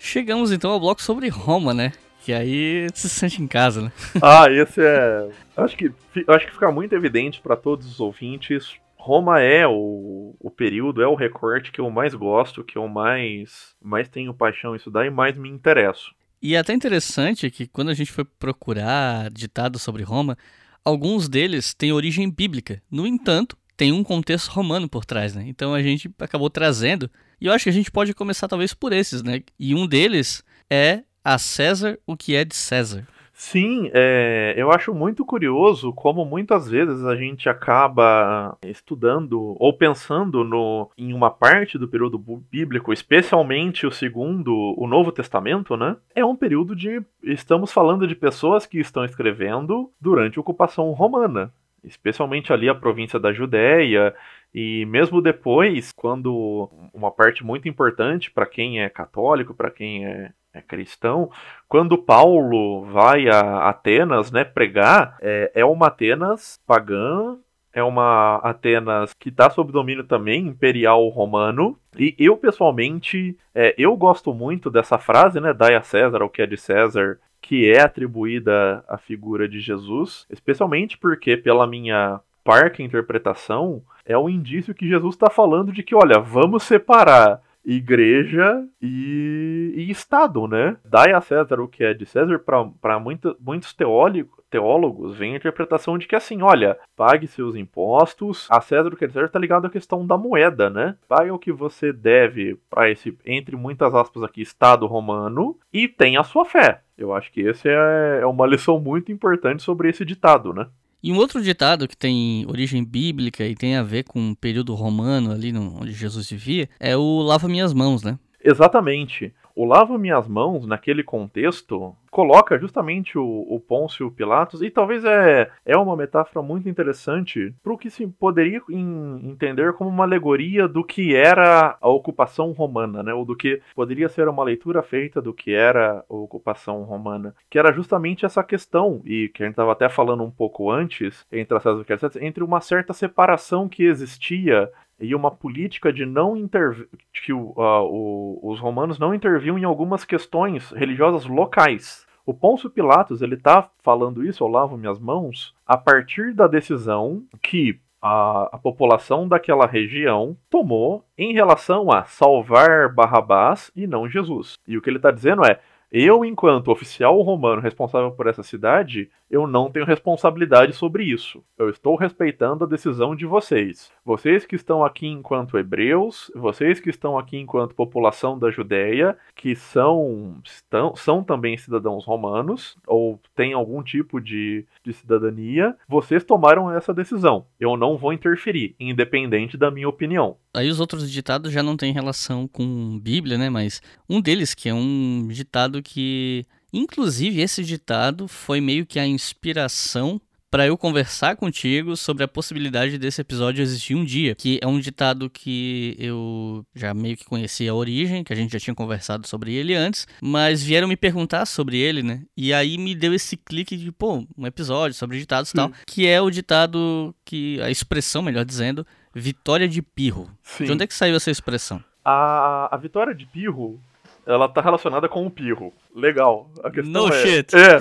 Chegamos 0.00 0.50
então 0.50 0.72
ao 0.72 0.80
bloco 0.80 1.02
sobre 1.02 1.28
Roma, 1.28 1.72
né? 1.72 1.92
Que 2.24 2.32
aí 2.32 2.86
se 2.94 3.08
sente 3.08 3.42
em 3.42 3.46
casa, 3.46 3.82
né? 3.82 3.92
Ah, 4.22 4.50
esse 4.50 4.80
é. 4.80 5.28
Acho 5.56 5.76
que, 5.76 5.92
acho 6.28 6.46
que 6.46 6.52
fica 6.52 6.70
muito 6.70 6.94
evidente 6.94 7.40
para 7.40 7.56
todos 7.56 7.86
os 7.86 8.00
ouvintes. 8.00 8.74
Roma 8.96 9.40
é 9.40 9.66
o, 9.66 10.36
o 10.38 10.50
período, 10.50 11.02
é 11.02 11.06
o 11.06 11.14
recorte 11.14 11.72
que 11.72 11.80
eu 11.80 11.90
mais 11.90 12.14
gosto, 12.14 12.62
que 12.62 12.76
eu 12.76 12.86
mais, 12.86 13.74
mais 13.82 14.08
tenho 14.08 14.34
paixão 14.34 14.74
em 14.74 14.76
estudar 14.76 15.06
e 15.06 15.10
mais 15.10 15.36
me 15.36 15.48
interesso. 15.48 16.14
E 16.42 16.54
é 16.54 16.58
até 16.58 16.74
interessante 16.74 17.50
que 17.50 17.66
quando 17.66 17.90
a 17.90 17.94
gente 17.94 18.12
foi 18.12 18.24
procurar 18.24 19.30
ditados 19.30 19.82
sobre 19.82 20.02
Roma, 20.02 20.36
alguns 20.84 21.28
deles 21.28 21.72
têm 21.72 21.92
origem 21.92 22.30
bíblica. 22.30 22.82
No 22.90 23.06
entanto, 23.06 23.56
tem 23.76 23.92
um 23.92 24.04
contexto 24.04 24.48
romano 24.48 24.88
por 24.88 25.06
trás, 25.06 25.34
né? 25.34 25.44
Então 25.46 25.72
a 25.72 25.82
gente 25.82 26.10
acabou 26.18 26.50
trazendo. 26.50 27.10
E 27.40 27.46
eu 27.46 27.52
acho 27.52 27.64
que 27.64 27.70
a 27.70 27.72
gente 27.72 27.90
pode 27.90 28.12
começar 28.12 28.48
talvez 28.48 28.74
por 28.74 28.92
esses, 28.92 29.22
né? 29.22 29.42
E 29.58 29.74
um 29.74 29.86
deles 29.86 30.44
é 30.68 31.02
a 31.24 31.38
César 31.38 31.98
o 32.06 32.16
que 32.16 32.34
é 32.34 32.44
de 32.44 32.54
César. 32.54 33.06
Sim, 33.42 33.90
é, 33.94 34.52
eu 34.54 34.70
acho 34.70 34.92
muito 34.92 35.24
curioso 35.24 35.94
como 35.94 36.26
muitas 36.26 36.68
vezes 36.68 37.02
a 37.06 37.16
gente 37.16 37.48
acaba 37.48 38.54
estudando 38.62 39.56
ou 39.58 39.72
pensando 39.72 40.44
no, 40.44 40.90
em 40.96 41.14
uma 41.14 41.30
parte 41.30 41.78
do 41.78 41.88
período 41.88 42.18
bíblico, 42.18 42.92
especialmente 42.92 43.86
o 43.86 43.90
segundo, 43.90 44.74
o 44.76 44.86
Novo 44.86 45.10
Testamento, 45.10 45.74
né? 45.74 45.96
É 46.14 46.22
um 46.22 46.36
período 46.36 46.76
de. 46.76 47.00
Estamos 47.22 47.72
falando 47.72 48.06
de 48.06 48.14
pessoas 48.14 48.66
que 48.66 48.78
estão 48.78 49.06
escrevendo 49.06 49.90
durante 49.98 50.38
a 50.38 50.42
ocupação 50.42 50.90
romana, 50.92 51.50
especialmente 51.82 52.52
ali 52.52 52.68
a 52.68 52.74
província 52.74 53.18
da 53.18 53.32
Judéia. 53.32 54.14
E 54.54 54.84
mesmo 54.84 55.22
depois, 55.22 55.92
quando 55.92 56.68
uma 56.92 57.10
parte 57.10 57.42
muito 57.42 57.66
importante 57.66 58.30
para 58.30 58.44
quem 58.44 58.82
é 58.82 58.90
católico, 58.90 59.54
para 59.54 59.70
quem 59.70 60.04
é 60.04 60.30
é 60.52 60.60
cristão, 60.60 61.30
quando 61.68 61.96
Paulo 61.96 62.84
vai 62.84 63.28
a 63.28 63.68
Atenas, 63.68 64.32
né, 64.32 64.44
pregar, 64.44 65.16
é, 65.20 65.52
é 65.54 65.64
uma 65.64 65.86
Atenas 65.86 66.58
pagã, 66.66 67.36
é 67.72 67.82
uma 67.82 68.36
Atenas 68.36 69.14
que 69.14 69.28
está 69.28 69.48
sob 69.48 69.70
domínio 69.72 70.04
também 70.04 70.48
imperial 70.48 71.06
romano. 71.08 71.78
E 71.96 72.14
eu 72.18 72.36
pessoalmente, 72.36 73.36
é, 73.54 73.74
eu 73.78 73.96
gosto 73.96 74.34
muito 74.34 74.70
dessa 74.70 74.98
frase, 74.98 75.40
né, 75.40 75.52
dai 75.52 75.76
a 75.76 75.82
César 75.82 76.22
o 76.22 76.28
que 76.28 76.42
é 76.42 76.46
de 76.46 76.56
César, 76.56 77.18
que 77.40 77.70
é 77.70 77.80
atribuída 77.80 78.84
à 78.88 78.98
figura 78.98 79.48
de 79.48 79.60
Jesus, 79.60 80.26
especialmente 80.28 80.98
porque 80.98 81.36
pela 81.36 81.66
minha 81.66 82.20
parca 82.44 82.82
interpretação 82.82 83.82
é 84.04 84.18
um 84.18 84.28
indício 84.28 84.74
que 84.74 84.88
Jesus 84.88 85.14
está 85.14 85.30
falando 85.30 85.72
de 85.72 85.82
que, 85.82 85.94
olha, 85.94 86.18
vamos 86.18 86.64
separar 86.64 87.40
igreja 87.74 88.66
e, 88.82 89.72
e, 89.76 89.90
Estado, 89.90 90.48
né? 90.48 90.76
Dai 90.84 91.12
a 91.12 91.20
César 91.20 91.60
o 91.60 91.68
que 91.68 91.84
é 91.84 91.94
de 91.94 92.04
César, 92.04 92.38
para 92.38 92.98
muitos 92.98 93.72
teólicos, 93.72 94.40
teólogos, 94.50 95.16
vem 95.16 95.34
a 95.34 95.36
interpretação 95.36 95.96
de 95.96 96.08
que 96.08 96.16
assim, 96.16 96.42
olha, 96.42 96.76
pague 96.96 97.28
seus 97.28 97.54
impostos, 97.54 98.48
a 98.50 98.60
César 98.60 98.88
o 98.88 98.96
que 98.96 99.04
é 99.04 99.06
de 99.06 99.12
César 99.12 99.26
está 99.26 99.38
ligado 99.38 99.66
à 99.66 99.70
questão 99.70 100.04
da 100.04 100.18
moeda, 100.18 100.68
né? 100.68 100.96
Pague 101.08 101.30
o 101.30 101.38
que 101.38 101.52
você 101.52 101.92
deve 101.92 102.58
para 102.68 102.90
esse, 102.90 103.16
entre 103.24 103.54
muitas 103.54 103.94
aspas 103.94 104.24
aqui, 104.24 104.42
Estado 104.42 104.86
romano 104.86 105.56
e 105.72 105.86
tenha 105.86 106.20
a 106.20 106.24
sua 106.24 106.44
fé. 106.44 106.82
Eu 106.98 107.14
acho 107.14 107.32
que 107.32 107.40
esse 107.40 107.68
é, 107.68 108.20
é 108.20 108.26
uma 108.26 108.46
lição 108.46 108.80
muito 108.80 109.12
importante 109.12 109.62
sobre 109.62 109.88
esse 109.88 110.04
ditado, 110.04 110.52
né? 110.52 110.66
E 111.02 111.10
um 111.10 111.16
outro 111.16 111.42
ditado 111.42 111.88
que 111.88 111.96
tem 111.96 112.44
origem 112.46 112.84
bíblica 112.84 113.44
e 113.44 113.54
tem 113.54 113.76
a 113.76 113.82
ver 113.82 114.04
com 114.04 114.30
o 114.30 114.36
período 114.36 114.74
romano 114.74 115.32
ali 115.32 115.50
no, 115.50 115.80
onde 115.80 115.92
Jesus 115.92 116.28
vivia 116.28 116.68
é 116.78 116.96
o 116.96 117.20
lava 117.20 117.48
minhas 117.48 117.72
mãos, 117.72 118.02
né? 118.02 118.18
Exatamente. 118.42 119.32
O 119.60 119.66
lava 119.66 119.98
minhas 119.98 120.26
mãos, 120.26 120.66
naquele 120.66 121.04
contexto, 121.04 121.94
coloca 122.10 122.58
justamente 122.58 123.18
o, 123.18 123.46
o 123.46 123.60
Pôncio 123.60 124.10
Pilatos, 124.10 124.62
e 124.62 124.70
talvez 124.70 125.04
é, 125.04 125.50
é 125.66 125.76
uma 125.76 125.94
metáfora 125.94 126.42
muito 126.42 126.66
interessante 126.66 127.54
para 127.62 127.70
o 127.70 127.76
que 127.76 127.90
se 127.90 128.06
poderia 128.06 128.62
in, 128.70 129.20
entender 129.22 129.74
como 129.74 129.90
uma 129.90 130.04
alegoria 130.04 130.66
do 130.66 130.82
que 130.82 131.14
era 131.14 131.76
a 131.78 131.88
ocupação 131.90 132.52
romana, 132.52 133.02
né? 133.02 133.12
ou 133.12 133.26
do 133.26 133.36
que 133.36 133.60
poderia 133.74 134.08
ser 134.08 134.28
uma 134.28 134.42
leitura 134.42 134.82
feita 134.82 135.20
do 135.20 135.34
que 135.34 135.52
era 135.52 136.02
a 136.08 136.14
ocupação 136.14 136.82
romana, 136.84 137.34
que 137.50 137.58
era 137.58 137.70
justamente 137.70 138.24
essa 138.24 138.42
questão, 138.42 139.02
e 139.04 139.28
que 139.28 139.42
a 139.42 139.46
gente 139.46 139.52
estava 139.52 139.72
até 139.72 139.90
falando 139.90 140.22
um 140.22 140.30
pouco 140.30 140.70
antes, 140.70 141.26
entre 141.30 141.54
a 141.54 141.60
César 141.60 141.84
e 142.18 142.26
entre 142.26 142.42
uma 142.42 142.62
certa 142.62 142.94
separação 142.94 143.68
que 143.68 143.84
existia 143.84 144.70
e 145.00 145.14
uma 145.14 145.30
política 145.30 145.92
de 145.92 146.04
não 146.04 146.36
intervir, 146.36 146.88
que 147.24 147.32
uh, 147.32 147.54
o, 147.56 148.38
os 148.42 148.60
romanos 148.60 148.98
não 148.98 149.14
interviam 149.14 149.58
em 149.58 149.64
algumas 149.64 150.04
questões 150.04 150.70
religiosas 150.70 151.26
locais. 151.26 152.06
O 152.26 152.34
Pôncio 152.34 152.70
Pilatos 152.70 153.22
ele 153.22 153.34
está 153.34 153.68
falando 153.82 154.24
isso, 154.24 154.44
eu 154.44 154.48
lavo 154.48 154.76
minhas 154.76 155.00
mãos, 155.00 155.54
a 155.66 155.76
partir 155.76 156.34
da 156.34 156.46
decisão 156.46 157.24
que 157.42 157.80
a, 158.00 158.48
a, 158.52 158.58
população 158.58 159.28
daquela 159.28 159.66
região 159.66 160.36
tomou 160.48 161.04
em 161.18 161.34
relação 161.34 161.90
a 161.90 162.04
salvar 162.04 162.92
Barrabás 162.92 163.70
e 163.76 163.86
não 163.86 164.08
Jesus. 164.08 164.54
E 164.66 164.76
o 164.76 164.82
que 164.82 164.88
ele 164.88 164.96
está 164.96 165.10
dizendo 165.10 165.44
é: 165.44 165.60
eu, 165.92 166.24
enquanto 166.24 166.70
oficial 166.70 167.20
romano 167.22 167.60
responsável 167.60 168.12
por 168.12 168.28
essa 168.28 168.42
cidade, 168.42 169.10
eu 169.30 169.46
não 169.46 169.70
tenho 169.70 169.84
responsabilidade 169.84 170.72
sobre 170.72 171.04
isso. 171.04 171.42
Eu 171.58 171.68
estou 171.68 171.96
respeitando 171.96 172.64
a 172.64 172.66
decisão 172.66 173.16
de 173.16 173.26
vocês. 173.26 173.90
Vocês 174.04 174.44
que 174.44 174.54
estão 174.54 174.84
aqui 174.84 175.06
enquanto 175.06 175.58
hebreus, 175.58 176.30
vocês 176.34 176.78
que 176.78 176.90
estão 176.90 177.18
aqui 177.18 177.36
enquanto 177.36 177.74
população 177.74 178.38
da 178.38 178.50
Judéia, 178.50 179.16
que 179.34 179.56
são, 179.56 180.40
estão, 180.44 180.94
são 180.94 181.24
também 181.24 181.56
cidadãos 181.56 182.04
romanos, 182.04 182.76
ou 182.86 183.20
têm 183.34 183.52
algum 183.52 183.82
tipo 183.82 184.20
de, 184.20 184.64
de 184.84 184.92
cidadania, 184.92 185.76
vocês 185.88 186.24
tomaram 186.24 186.72
essa 186.72 186.94
decisão. 186.94 187.46
Eu 187.58 187.76
não 187.76 187.96
vou 187.96 188.12
interferir, 188.12 188.74
independente 188.78 189.56
da 189.56 189.70
minha 189.70 189.88
opinião. 189.88 190.36
Aí 190.54 190.68
os 190.68 190.80
outros 190.80 191.10
ditados 191.10 191.52
já 191.52 191.62
não 191.62 191.76
têm 191.76 191.92
relação 191.92 192.48
com 192.48 192.98
Bíblia, 192.98 193.38
né? 193.38 193.48
Mas 193.48 193.80
um 194.08 194.20
deles, 194.20 194.54
que 194.54 194.68
é 194.68 194.74
um 194.74 195.28
ditado 195.28 195.82
que. 195.82 196.46
Inclusive, 196.72 197.40
esse 197.40 197.64
ditado 197.64 198.28
foi 198.28 198.60
meio 198.60 198.86
que 198.86 198.98
a 198.98 199.06
inspiração 199.06 200.20
para 200.50 200.66
eu 200.66 200.76
conversar 200.76 201.36
contigo 201.36 201.96
sobre 201.96 202.24
a 202.24 202.28
possibilidade 202.28 202.98
desse 202.98 203.20
episódio 203.20 203.62
existir 203.62 203.94
um 203.94 204.04
dia, 204.04 204.34
que 204.34 204.58
é 204.60 204.66
um 204.66 204.80
ditado 204.80 205.30
que 205.30 205.94
eu 205.96 206.66
já 206.74 206.92
meio 206.92 207.16
que 207.16 207.24
conhecia 207.24 207.70
a 207.70 207.74
origem, 207.74 208.24
que 208.24 208.32
a 208.32 208.36
gente 208.36 208.52
já 208.52 208.58
tinha 208.58 208.74
conversado 208.74 209.28
sobre 209.28 209.54
ele 209.54 209.74
antes, 209.74 210.08
mas 210.20 210.60
vieram 210.62 210.88
me 210.88 210.96
perguntar 210.96 211.46
sobre 211.46 211.78
ele, 211.78 212.02
né? 212.02 212.22
E 212.36 212.52
aí 212.52 212.76
me 212.76 212.96
deu 212.96 213.14
esse 213.14 213.36
clique 213.36 213.76
de, 213.76 213.92
pô, 213.92 214.26
um 214.36 214.46
episódio 214.46 214.96
sobre 214.96 215.18
ditados 215.18 215.50
e 215.50 215.54
tal, 215.54 215.72
que 215.86 216.06
é 216.08 216.20
o 216.20 216.30
ditado 216.30 217.14
que 217.24 217.60
a 217.62 217.70
expressão, 217.70 218.20
melhor 218.20 218.44
dizendo, 218.44 218.84
Vitória 219.14 219.68
de 219.68 219.82
Pirro. 219.82 220.30
Sim. 220.42 220.64
De 220.64 220.72
onde 220.72 220.84
é 220.84 220.86
que 220.86 220.94
saiu 220.94 221.16
essa 221.16 221.30
expressão? 221.30 221.82
A, 222.04 222.74
a 222.74 222.76
Vitória 222.78 223.14
de 223.14 223.26
Pirro, 223.26 223.80
ela 224.26 224.48
tá 224.48 224.60
relacionada 224.60 225.08
com 225.08 225.26
o 225.26 225.30
Pirro. 225.30 225.72
Legal. 225.94 226.50
A 226.62 226.70
questão 226.70 227.08
no 227.08 227.12
é, 227.12 227.22
shit. 227.22 227.54
É. 227.54 227.78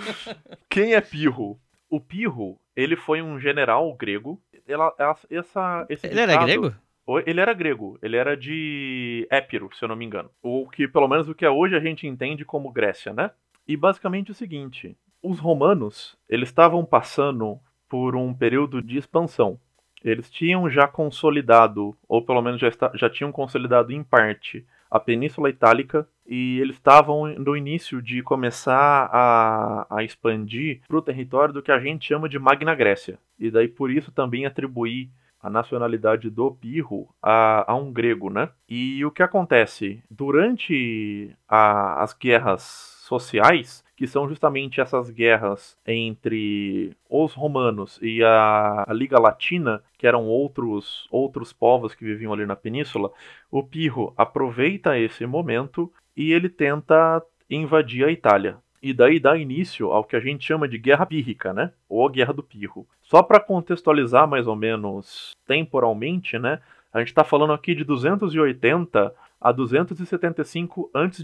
Quem 0.68 0.94
é 0.94 1.00
Pirro? 1.00 1.58
O 1.90 2.00
Pirro, 2.00 2.58
ele 2.76 2.96
foi 2.96 3.22
um 3.22 3.40
general 3.40 3.92
grego. 3.94 4.40
Ela, 4.66 4.92
essa, 5.30 5.86
esse 5.88 6.06
ele 6.06 6.14
ditado, 6.14 6.30
era 6.30 6.44
grego? 6.44 6.74
Ele 7.24 7.40
era 7.40 7.52
grego. 7.54 7.98
Ele 8.02 8.16
era 8.16 8.36
de 8.36 9.26
Épiro, 9.30 9.70
se 9.74 9.82
eu 9.82 9.88
não 9.88 9.96
me 9.96 10.04
engano. 10.04 10.30
O 10.42 10.68
que, 10.68 10.86
pelo 10.86 11.08
menos, 11.08 11.28
o 11.28 11.34
que 11.34 11.46
é 11.46 11.50
hoje 11.50 11.74
a 11.74 11.80
gente 11.80 12.06
entende 12.06 12.44
como 12.44 12.70
Grécia, 12.70 13.14
né? 13.14 13.30
E 13.66 13.76
basicamente 13.76 14.30
o 14.30 14.34
seguinte: 14.34 14.94
os 15.22 15.38
romanos, 15.38 16.16
eles 16.28 16.50
estavam 16.50 16.84
passando 16.84 17.58
por 17.88 18.14
um 18.14 18.34
período 18.34 18.82
de 18.82 18.98
expansão. 18.98 19.58
Eles 20.04 20.30
tinham 20.30 20.68
já 20.70 20.86
consolidado, 20.86 21.96
ou 22.08 22.22
pelo 22.22 22.42
menos 22.42 22.60
já, 22.60 22.70
já 22.94 23.10
tinham 23.10 23.32
consolidado 23.32 23.92
em 23.92 24.02
parte, 24.02 24.64
a 24.90 24.98
Península 24.98 25.50
Itálica 25.50 26.08
e 26.26 26.58
eles 26.60 26.76
estavam 26.76 27.26
no 27.34 27.56
início 27.56 28.00
de 28.00 28.22
começar 28.22 29.08
a, 29.12 29.86
a 29.90 30.02
expandir 30.02 30.80
para 30.86 30.96
o 30.96 31.02
território 31.02 31.52
do 31.52 31.62
que 31.62 31.72
a 31.72 31.78
gente 31.78 32.06
chama 32.06 32.28
de 32.28 32.38
Magna 32.38 32.74
Grécia. 32.74 33.18
E 33.38 33.50
daí 33.50 33.68
por 33.68 33.90
isso 33.90 34.10
também 34.10 34.46
atribuir 34.46 35.10
a 35.40 35.48
nacionalidade 35.48 36.28
do 36.30 36.50
Pirro 36.50 37.08
a, 37.22 37.70
a 37.70 37.76
um 37.76 37.92
grego, 37.92 38.28
né? 38.28 38.48
E 38.68 39.04
o 39.04 39.10
que 39.10 39.22
acontece? 39.22 40.02
Durante 40.10 41.30
a, 41.48 42.02
as 42.02 42.12
guerras 42.12 42.62
sociais, 43.06 43.84
que 43.98 44.06
são 44.06 44.28
justamente 44.28 44.80
essas 44.80 45.10
guerras 45.10 45.76
entre 45.84 46.96
os 47.10 47.34
romanos 47.34 47.98
e 48.00 48.22
a, 48.22 48.84
a, 48.86 48.92
Liga 48.92 49.18
Latina, 49.18 49.82
que 49.98 50.06
eram 50.06 50.24
outros, 50.24 51.08
outros 51.10 51.52
povos 51.52 51.96
que 51.96 52.04
viviam 52.04 52.32
ali 52.32 52.46
na 52.46 52.54
península, 52.54 53.10
o 53.50 53.60
Pirro 53.60 54.14
aproveita 54.16 54.96
esse 54.96 55.26
momento 55.26 55.92
e 56.16 56.32
ele 56.32 56.48
tenta 56.48 57.20
invadir 57.50 58.04
a 58.04 58.12
Itália. 58.12 58.58
E 58.80 58.92
daí 58.92 59.18
dá 59.18 59.36
início 59.36 59.90
ao 59.90 60.04
que 60.04 60.14
a 60.14 60.20
gente 60.20 60.46
chama 60.46 60.68
de 60.68 60.78
Guerra 60.78 61.04
Pírrica, 61.04 61.52
né? 61.52 61.72
Ou 61.88 62.08
Guerra 62.08 62.32
do 62.32 62.44
Pirro. 62.44 62.86
Só 63.02 63.20
para 63.20 63.40
contextualizar 63.40 64.28
mais 64.28 64.46
ou 64.46 64.54
menos 64.54 65.32
temporalmente, 65.44 66.38
né? 66.38 66.60
A 66.92 67.00
gente 67.00 67.08
está 67.08 67.24
falando 67.24 67.52
aqui 67.52 67.74
de 67.74 67.82
280 67.82 69.12
a 69.40 69.52
275 69.52 70.90
a.C. 70.92 71.22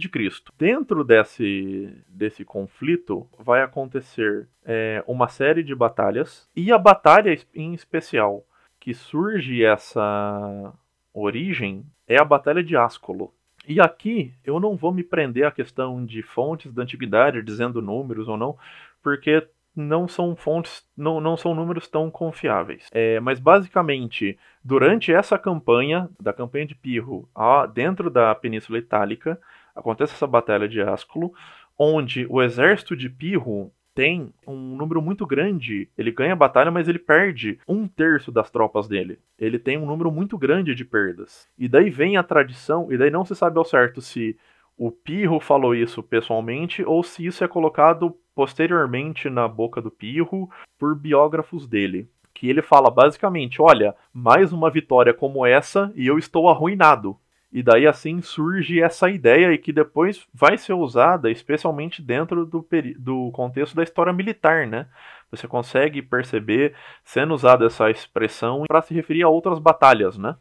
Dentro 0.57 1.03
desse, 1.05 1.93
desse 2.09 2.45
conflito 2.45 3.29
vai 3.39 3.63
acontecer 3.63 4.49
é, 4.65 5.03
uma 5.07 5.29
série 5.29 5.63
de 5.63 5.75
batalhas, 5.75 6.49
e 6.55 6.73
a 6.73 6.79
batalha 6.79 7.37
em 7.55 7.75
especial 7.75 8.45
que 8.79 8.95
surge 8.95 9.65
essa 9.65 10.73
origem 11.13 11.87
é 12.07 12.21
a 12.21 12.25
Batalha 12.25 12.63
de 12.63 12.77
Ascolo. 12.77 13.33
E 13.67 13.81
aqui 13.81 14.35
eu 14.45 14.61
não 14.61 14.77
vou 14.77 14.93
me 14.93 15.03
prender 15.03 15.47
à 15.47 15.51
questão 15.51 16.05
de 16.05 16.23
fontes 16.23 16.73
da 16.73 16.83
antiguidade, 16.83 17.43
dizendo 17.43 17.81
números 17.81 18.29
ou 18.29 18.37
não, 18.37 18.59
porque 19.03 19.47
não 19.75 20.07
são 20.07 20.37
fontes, 20.37 20.87
não, 20.97 21.21
não 21.21 21.37
são 21.37 21.55
números 21.55 21.89
tão 21.89 22.11
confiáveis. 22.11 22.89
É, 22.93 23.19
mas 23.21 23.41
basicamente, 23.41 24.39
durante 24.63 25.13
essa 25.13 25.39
campanha, 25.39 26.09
da 26.21 26.33
campanha 26.33 26.67
de 26.67 26.75
Pirro, 26.75 27.29
dentro 27.73 28.11
da 28.11 28.35
Península 28.35 28.79
Itálica, 28.79 29.41
acontece 29.75 30.15
essa 30.15 30.27
batalha 30.27 30.69
de 30.69 30.81
Ascolo, 30.81 31.33
onde 31.79 32.27
o 32.31 32.41
exército 32.41 32.97
de 32.97 33.09
Pirro 33.09 33.73
tem 33.95 34.33
um 34.47 34.77
número 34.77 35.01
muito 35.01 35.25
grande. 35.25 35.89
Ele 35.97 36.11
ganha 36.11 36.33
a 36.33 36.37
batalha, 36.37 36.71
mas 36.71 36.89
ele 36.89 36.99
perde 36.99 37.59
um 37.67 37.87
terço 37.87 38.33
das 38.33 38.51
tropas 38.51 38.89
dele. 38.89 39.19
Ele 39.39 39.59
tem 39.59 39.79
um 39.79 39.87
número 39.87 40.11
muito 40.11 40.37
grande 40.37 40.75
de 40.75 40.85
perdas. 40.85 41.49
E 41.57 41.69
daí 41.69 41.91
vem 41.91 42.17
a 42.17 42.23
tradição, 42.23 42.93
e 42.93 42.99
daí 42.99 43.11
não 43.11 43.25
se 43.25 43.37
sabe 43.37 43.57
ao 43.57 43.65
certo 43.65 44.01
se 44.01 44.37
o 44.77 44.91
Pirro 44.91 45.39
falou 45.41 45.75
isso 45.75 46.03
pessoalmente 46.03 46.83
ou 46.85 47.03
se 47.03 47.25
isso 47.25 47.45
é 47.45 47.49
colocado 47.49 48.17
posteriormente 48.35 49.31
na 49.31 49.47
boca 49.47 49.81
do 49.81 49.91
Pirro 49.91 50.51
por 50.79 50.97
biógrafos 50.97 51.67
dele. 51.67 52.09
Que 52.33 52.49
ele 52.49 52.63
fala 52.63 52.91
basicamente: 52.91 53.63
olha, 53.63 53.95
mais 54.13 54.53
uma 54.53 54.71
vitória 54.71 55.15
como 55.15 55.47
essa 55.47 55.93
e 55.95 56.07
eu 56.07 56.19
estou 56.19 56.49
arruinado. 56.49 57.17
E 57.53 57.63
daí 57.63 57.87
assim 57.87 58.21
surge 58.21 58.83
essa 58.83 59.09
ideia 59.09 59.53
e 59.53 59.59
que 59.59 59.73
depois 59.73 60.27
vai 60.35 60.59
ser 60.59 60.73
usada 60.73 61.31
especialmente 61.31 62.03
dentro 62.03 62.45
do, 62.45 62.67
do 62.99 63.31
contexto 63.31 63.77
da 63.77 63.85
história 63.85 64.13
militar, 64.13 64.67
né? 64.67 64.89
Você 65.31 65.47
consegue 65.47 66.03
perceber 66.03 66.75
sendo 67.05 67.33
usada 67.33 67.65
essa 67.65 67.89
expressão 67.89 68.65
para 68.67 68.83
se 68.83 68.93
referir 68.93 69.23
a 69.23 69.29
outras 69.29 69.61
batalhas, 69.61 70.19
né? 70.19 70.35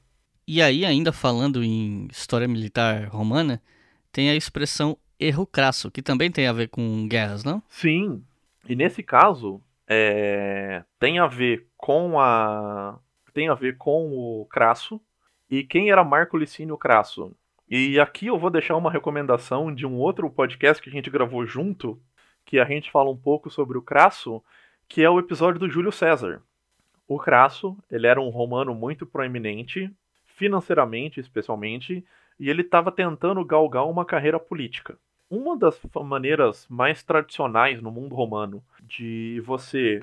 E 0.47 0.59
aí, 0.59 0.83
ainda 0.83 1.11
falando 1.11 1.63
em 1.63 2.07
história 2.11 2.47
militar 2.47 3.07
romana, 3.09 3.61
tem 4.13 4.29
a 4.29 4.35
expressão 4.35 4.97
erro 5.19 5.45
crasso, 5.45 5.91
que 5.91 6.01
também 6.01 6.31
tem 6.31 6.47
a 6.47 6.53
ver 6.53 6.69
com 6.69 7.07
guerras, 7.07 7.43
não? 7.43 7.61
Sim. 7.67 8.23
E 8.69 8.75
nesse 8.75 9.03
caso, 9.03 9.59
é... 9.87 10.83
tem 10.99 11.19
a 11.19 11.27
ver 11.27 11.67
com 11.75 12.19
a 12.19 12.97
tem 13.33 13.49
a 13.49 13.55
ver 13.55 13.77
com 13.77 14.11
o 14.11 14.45
Crasso, 14.45 15.01
e 15.49 15.63
quem 15.63 15.89
era 15.89 16.03
Marco 16.03 16.37
Licínio 16.37 16.77
Crasso? 16.77 17.35
E 17.67 17.99
aqui 17.99 18.27
eu 18.27 18.37
vou 18.37 18.51
deixar 18.51 18.77
uma 18.77 18.91
recomendação 18.91 19.73
de 19.73 19.87
um 19.87 19.95
outro 19.95 20.29
podcast 20.29 20.81
que 20.81 20.89
a 20.89 20.93
gente 20.93 21.09
gravou 21.09 21.43
junto, 21.43 21.99
que 22.45 22.59
a 22.59 22.65
gente 22.65 22.91
fala 22.91 23.09
um 23.09 23.17
pouco 23.17 23.49
sobre 23.49 23.75
o 23.75 23.81
Crasso, 23.81 24.43
que 24.87 25.01
é 25.01 25.09
o 25.09 25.17
episódio 25.17 25.59
do 25.59 25.67
Júlio 25.67 25.91
César. 25.91 26.43
O 27.07 27.17
Crasso, 27.17 27.75
ele 27.89 28.05
era 28.05 28.21
um 28.21 28.29
romano 28.29 28.75
muito 28.75 29.03
proeminente, 29.03 29.91
financeiramente 30.25 31.19
especialmente, 31.19 32.05
e 32.39 32.49
ele 32.49 32.61
estava 32.61 32.91
tentando 32.91 33.43
galgar 33.45 33.87
uma 33.87 34.05
carreira 34.05 34.39
política. 34.39 34.97
Uma 35.29 35.57
das 35.57 35.79
maneiras 36.03 36.67
mais 36.69 37.03
tradicionais 37.03 37.81
no 37.81 37.91
mundo 37.91 38.15
romano 38.15 38.63
de 38.81 39.41
você 39.45 40.01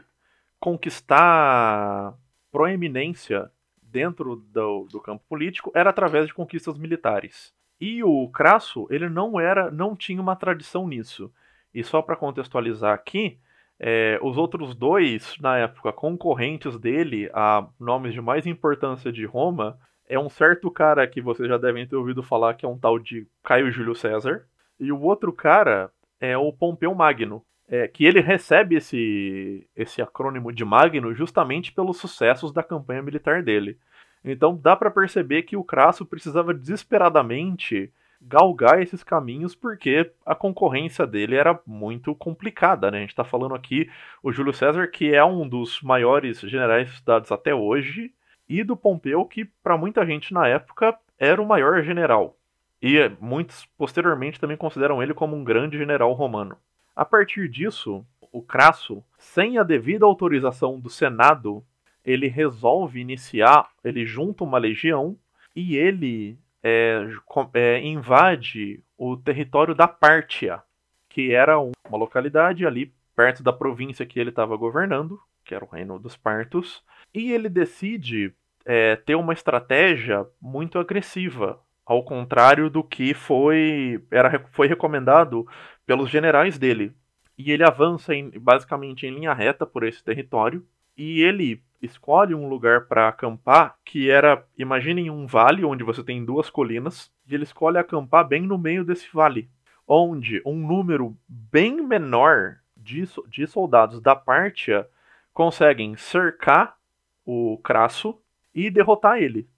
conquistar 0.59 2.15
proeminência 2.51 3.51
dentro 3.83 4.37
do, 4.37 4.87
do 4.91 5.01
campo 5.01 5.25
político 5.29 5.71
era 5.75 5.91
através 5.91 6.27
de 6.27 6.35
conquistas 6.35 6.77
militares. 6.79 7.53
E 7.81 8.05
o 8.05 8.29
Crasso, 8.29 8.87
ele 8.91 9.09
não 9.09 9.41
era, 9.41 9.71
não 9.71 9.97
tinha 9.97 10.21
uma 10.21 10.37
tradição 10.37 10.87
nisso. 10.87 11.33
E 11.75 11.83
só 11.83 12.03
para 12.03 12.17
contextualizar 12.17 12.93
aqui, 12.93 13.39
é, 13.79 14.19
os 14.23 14.37
outros 14.37 14.75
dois, 14.75 15.37
na 15.41 15.57
época, 15.57 15.93
concorrentes 15.93 16.79
dele 16.79 17.31
a 17.33 17.67
nomes 17.79 18.13
de 18.13 18.21
mais 18.21 18.47
importância 18.47 19.11
de 19.11 19.25
Roma, 19.25 19.79
é 20.11 20.19
um 20.19 20.29
certo 20.29 20.69
cara 20.73 21.07
que 21.07 21.21
vocês 21.21 21.49
já 21.49 21.57
devem 21.57 21.87
ter 21.87 21.95
ouvido 21.95 22.21
falar, 22.21 22.55
que 22.55 22.67
é 22.67 22.69
um 22.69 22.77
tal 22.77 22.99
de 22.99 23.29
Caio 23.45 23.71
Júlio 23.71 23.95
César. 23.95 24.45
E 24.79 24.91
o 24.91 25.01
outro 25.01 25.33
cara 25.33 25.89
é 26.21 26.37
o 26.37 26.53
Pompeu 26.53 26.93
Magno, 26.93 27.45
é, 27.69 27.87
que 27.87 28.05
ele 28.05 28.21
recebe 28.21 28.75
esse, 28.75 29.65
esse 29.77 30.03
acrônimo 30.03 30.53
de 30.53 30.65
Magno 30.65 31.15
justamente 31.15 31.73
pelos 31.73 31.99
sucessos 31.99 32.53
da 32.53 32.61
campanha 32.61 33.01
militar 33.01 33.41
dele. 33.45 33.79
Então 34.25 34.59
dá 34.61 34.75
para 34.75 34.91
perceber 34.91 35.45
que 35.45 35.57
o 35.57 35.63
Crasso 35.63 36.05
precisava 36.05 36.53
desesperadamente 36.53 37.93
galgar 38.21 38.83
esses 38.83 39.05
caminhos 39.05 39.55
porque 39.55 40.11
a 40.27 40.35
concorrência 40.35 41.07
dele 41.07 41.37
era 41.37 41.59
muito 41.65 42.17
complicada, 42.17 42.91
né? 42.91 42.99
A 42.99 43.01
gente 43.03 43.11
está 43.11 43.25
falando 43.25 43.55
aqui 43.55 43.89
o 44.25 44.33
Júlio 44.33 44.53
César, 44.53 44.89
que 44.89 45.15
é 45.15 45.25
um 45.25 45.49
dos 45.49 45.81
maiores 45.83 46.41
generais 46.41 46.91
estudados 46.91 47.31
até 47.31 47.55
hoje, 47.55 48.13
e 48.51 48.65
do 48.65 48.77
Pompeu, 48.77 49.25
que 49.25 49.45
para 49.45 49.79
muita 49.79 50.05
gente 50.05 50.35
na 50.35 50.49
época 50.49 50.99
era 51.17 51.41
o 51.41 51.47
maior 51.47 51.81
general. 51.85 52.37
E 52.83 52.99
muitos 53.21 53.65
posteriormente 53.79 54.41
também 54.41 54.57
consideram 54.57 55.01
ele 55.01 55.15
como 55.15 55.37
um 55.37 55.45
grande 55.45 55.79
general 55.79 56.13
romano. 56.15 56.57
A 56.97 57.05
partir 57.05 57.49
disso, 57.49 58.05
o 58.33 58.43
Crasso, 58.43 59.05
sem 59.17 59.57
a 59.57 59.63
devida 59.63 60.05
autorização 60.05 60.81
do 60.81 60.91
Senado, 60.91 61.65
ele 62.05 62.27
resolve 62.27 63.01
iniciar, 63.01 63.69
ele 63.85 64.05
junta 64.05 64.43
uma 64.43 64.59
legião 64.59 65.17
e 65.55 65.77
ele 65.77 66.37
é, 66.61 67.07
é, 67.55 67.81
invade 67.81 68.83
o 68.99 69.17
território 69.17 69.77
da 69.77 69.87
Pártia, 69.87 70.61
que 71.09 71.33
era 71.33 71.57
uma 71.61 71.99
localidade 71.99 72.67
ali 72.67 72.93
perto 73.15 73.45
da 73.45 73.53
província 73.53 74.05
que 74.05 74.19
ele 74.19 74.31
estava 74.31 74.57
governando, 74.57 75.21
que 75.45 75.55
era 75.55 75.65
o 75.65 75.69
Reino 75.69 75.99
dos 75.99 76.17
Partos, 76.17 76.83
e 77.15 77.33
ele 77.33 77.49
decide 77.49 78.35
é, 78.65 78.97
ter 78.97 79.15
uma 79.15 79.33
estratégia 79.33 80.27
muito 80.41 80.79
agressiva, 80.79 81.61
ao 81.85 82.05
contrário 82.05 82.71
do 82.71 82.85
que 82.85 83.15
foi, 83.15 84.03
era, 84.11 84.45
foi 84.53 84.69
recomendado 84.69 85.47
pelos 85.85 86.09
generais 86.09 86.59
dele. 86.59 86.93
E 87.37 87.51
ele 87.51 87.65
avança 87.65 88.15
em, 88.15 88.31
basicamente 88.31 89.07
em 89.07 89.15
linha 89.15 89.33
reta 89.33 89.67
por 89.67 89.83
esse 89.83 90.05
território. 90.05 90.65
E 90.97 91.23
ele 91.23 91.63
escolhe 91.83 92.35
um 92.35 92.49
lugar 92.49 92.87
para 92.87 93.09
acampar 93.09 93.77
que 93.85 94.11
era, 94.11 94.47
imaginem 94.57 95.11
um 95.11 95.27
vale 95.27 95.65
onde 95.65 95.83
você 95.83 96.05
tem 96.05 96.25
duas 96.25 96.51
colinas, 96.51 97.11
e 97.27 97.35
ele 97.35 97.45
escolhe 97.45 97.79
acampar 97.79 98.27
bem 98.29 98.43
no 98.43 98.59
meio 98.59 98.85
desse 98.85 99.09
vale, 99.13 99.49
onde 99.87 100.43
um 100.45 100.55
número 100.55 101.17
bem 101.27 101.83
menor 101.83 102.59
de, 102.77 103.09
de 103.29 103.47
soldados 103.47 104.01
da 104.01 104.15
Pártia 104.15 104.87
conseguem 105.33 105.97
cercar 105.97 106.77
o 107.25 107.59
Crasso 107.65 108.21
e 108.55 108.71
derrotar 108.71 109.19
ele. 109.19 109.49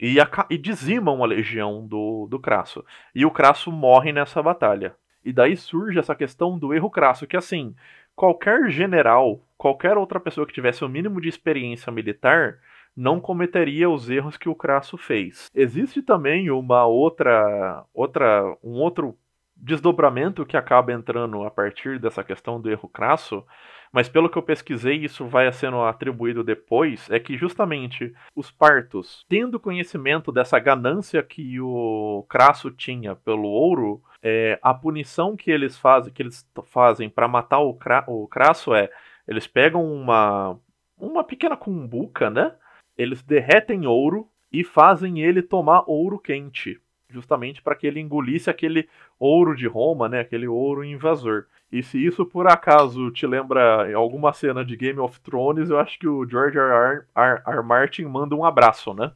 E, 0.00 0.16
e 0.50 0.58
dizimam 0.58 1.22
a 1.22 1.26
legião 1.26 1.86
do, 1.86 2.26
do 2.28 2.38
Crasso. 2.38 2.84
E 3.14 3.24
o 3.24 3.30
Crasso 3.30 3.70
morre 3.70 4.12
nessa 4.12 4.42
batalha. 4.42 4.96
E 5.24 5.32
daí 5.32 5.56
surge 5.56 5.98
essa 5.98 6.14
questão 6.14 6.58
do 6.58 6.74
erro 6.74 6.90
crasso, 6.90 7.26
que 7.26 7.36
assim, 7.36 7.74
qualquer 8.14 8.68
general, 8.70 9.40
qualquer 9.56 9.96
outra 9.96 10.18
pessoa 10.18 10.46
que 10.46 10.52
tivesse 10.52 10.84
o 10.84 10.88
mínimo 10.88 11.20
de 11.20 11.28
experiência 11.28 11.92
militar, 11.92 12.58
não 12.96 13.20
cometeria 13.20 13.88
os 13.88 14.10
erros 14.10 14.36
que 14.36 14.48
o 14.48 14.54
Crasso 14.54 14.98
fez. 14.98 15.48
Existe 15.54 16.02
também 16.02 16.50
uma 16.50 16.84
outra, 16.84 17.84
outra, 17.94 18.56
um 18.62 18.72
outro 18.72 19.16
desdobramento 19.56 20.44
que 20.44 20.56
acaba 20.56 20.92
entrando 20.92 21.44
a 21.44 21.50
partir 21.50 21.98
dessa 21.98 22.24
questão 22.24 22.60
do 22.60 22.68
erro 22.68 22.88
crasso, 22.88 23.46
mas 23.92 24.08
pelo 24.08 24.30
que 24.30 24.38
eu 24.38 24.42
pesquisei, 24.42 25.04
isso 25.04 25.26
vai 25.26 25.52
sendo 25.52 25.82
atribuído 25.82 26.42
depois, 26.42 27.10
é 27.10 27.20
que 27.20 27.36
justamente 27.36 28.14
os 28.34 28.50
partos, 28.50 29.24
tendo 29.28 29.60
conhecimento 29.60 30.32
dessa 30.32 30.58
ganância 30.58 31.22
que 31.22 31.60
o 31.60 32.24
Crasso 32.28 32.70
tinha 32.70 33.14
pelo 33.14 33.48
ouro, 33.48 34.02
é, 34.22 34.58
a 34.62 34.72
punição 34.72 35.36
que 35.36 35.50
eles 35.50 35.76
fazem, 35.76 36.12
que 36.12 36.22
eles 36.22 36.48
fazem 36.64 37.10
para 37.10 37.28
matar 37.28 37.58
o, 37.58 37.74
cra 37.74 38.04
o 38.06 38.26
Crasso 38.26 38.74
é, 38.74 38.88
eles 39.28 39.46
pegam 39.46 39.84
uma 39.84 40.58
uma 40.98 41.24
pequena 41.24 41.56
cumbuca, 41.56 42.30
né? 42.30 42.54
Eles 42.96 43.22
derretem 43.22 43.86
ouro 43.86 44.28
e 44.52 44.62
fazem 44.62 45.20
ele 45.20 45.42
tomar 45.42 45.82
ouro 45.86 46.18
quente 46.18 46.80
justamente 47.12 47.62
para 47.62 47.74
que 47.74 47.86
ele 47.86 48.00
engolisse 48.00 48.48
aquele 48.48 48.88
ouro 49.18 49.54
de 49.54 49.66
Roma, 49.66 50.08
né, 50.08 50.20
aquele 50.20 50.46
ouro 50.48 50.84
invasor. 50.84 51.44
E 51.70 51.82
se 51.82 52.04
isso 52.04 52.26
por 52.26 52.46
acaso 52.46 53.10
te 53.10 53.26
lembra 53.26 53.94
alguma 53.96 54.32
cena 54.32 54.64
de 54.64 54.76
Game 54.76 54.98
of 54.98 55.18
Thrones, 55.20 55.70
eu 55.70 55.78
acho 55.78 55.98
que 55.98 56.06
o 56.06 56.28
George 56.28 56.58
R. 56.58 57.04
R. 57.14 57.42
R. 57.46 57.62
Martin 57.62 58.04
manda 58.04 58.34
um 58.34 58.44
abraço, 58.44 58.92
né? 58.92 59.10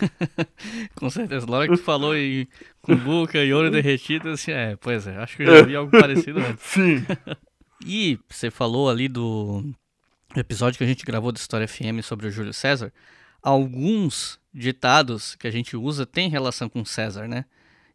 Com 0.96 1.08
certeza. 1.08 1.46
Na 1.46 1.58
hora 1.58 1.68
que 1.68 1.76
tu 1.76 1.82
falou 1.82 2.16
em 2.16 2.48
cumbuca 2.82 3.38
e 3.44 3.52
ouro 3.52 3.70
derretido, 3.70 4.30
assim, 4.30 4.50
é, 4.50 4.76
pois 4.76 5.06
é, 5.06 5.16
acho 5.18 5.36
que 5.36 5.44
eu 5.44 5.56
já 5.56 5.62
vi 5.62 5.76
algo 5.76 5.90
parecido 5.90 6.40
antes. 6.40 6.64
Sim. 6.66 7.06
e 7.86 8.18
você 8.28 8.50
falou 8.50 8.90
ali 8.90 9.08
do 9.08 9.64
episódio 10.36 10.78
que 10.78 10.84
a 10.84 10.88
gente 10.88 11.04
gravou 11.04 11.30
do 11.30 11.36
História 11.36 11.68
FM 11.68 12.02
sobre 12.02 12.26
o 12.26 12.30
Júlio 12.30 12.52
César. 12.52 12.92
Alguns 13.42 14.40
ditados 14.52 15.34
que 15.34 15.46
a 15.46 15.50
gente 15.50 15.76
usa 15.76 16.04
têm 16.04 16.28
relação 16.28 16.68
com 16.68 16.84
César, 16.84 17.28
né? 17.28 17.44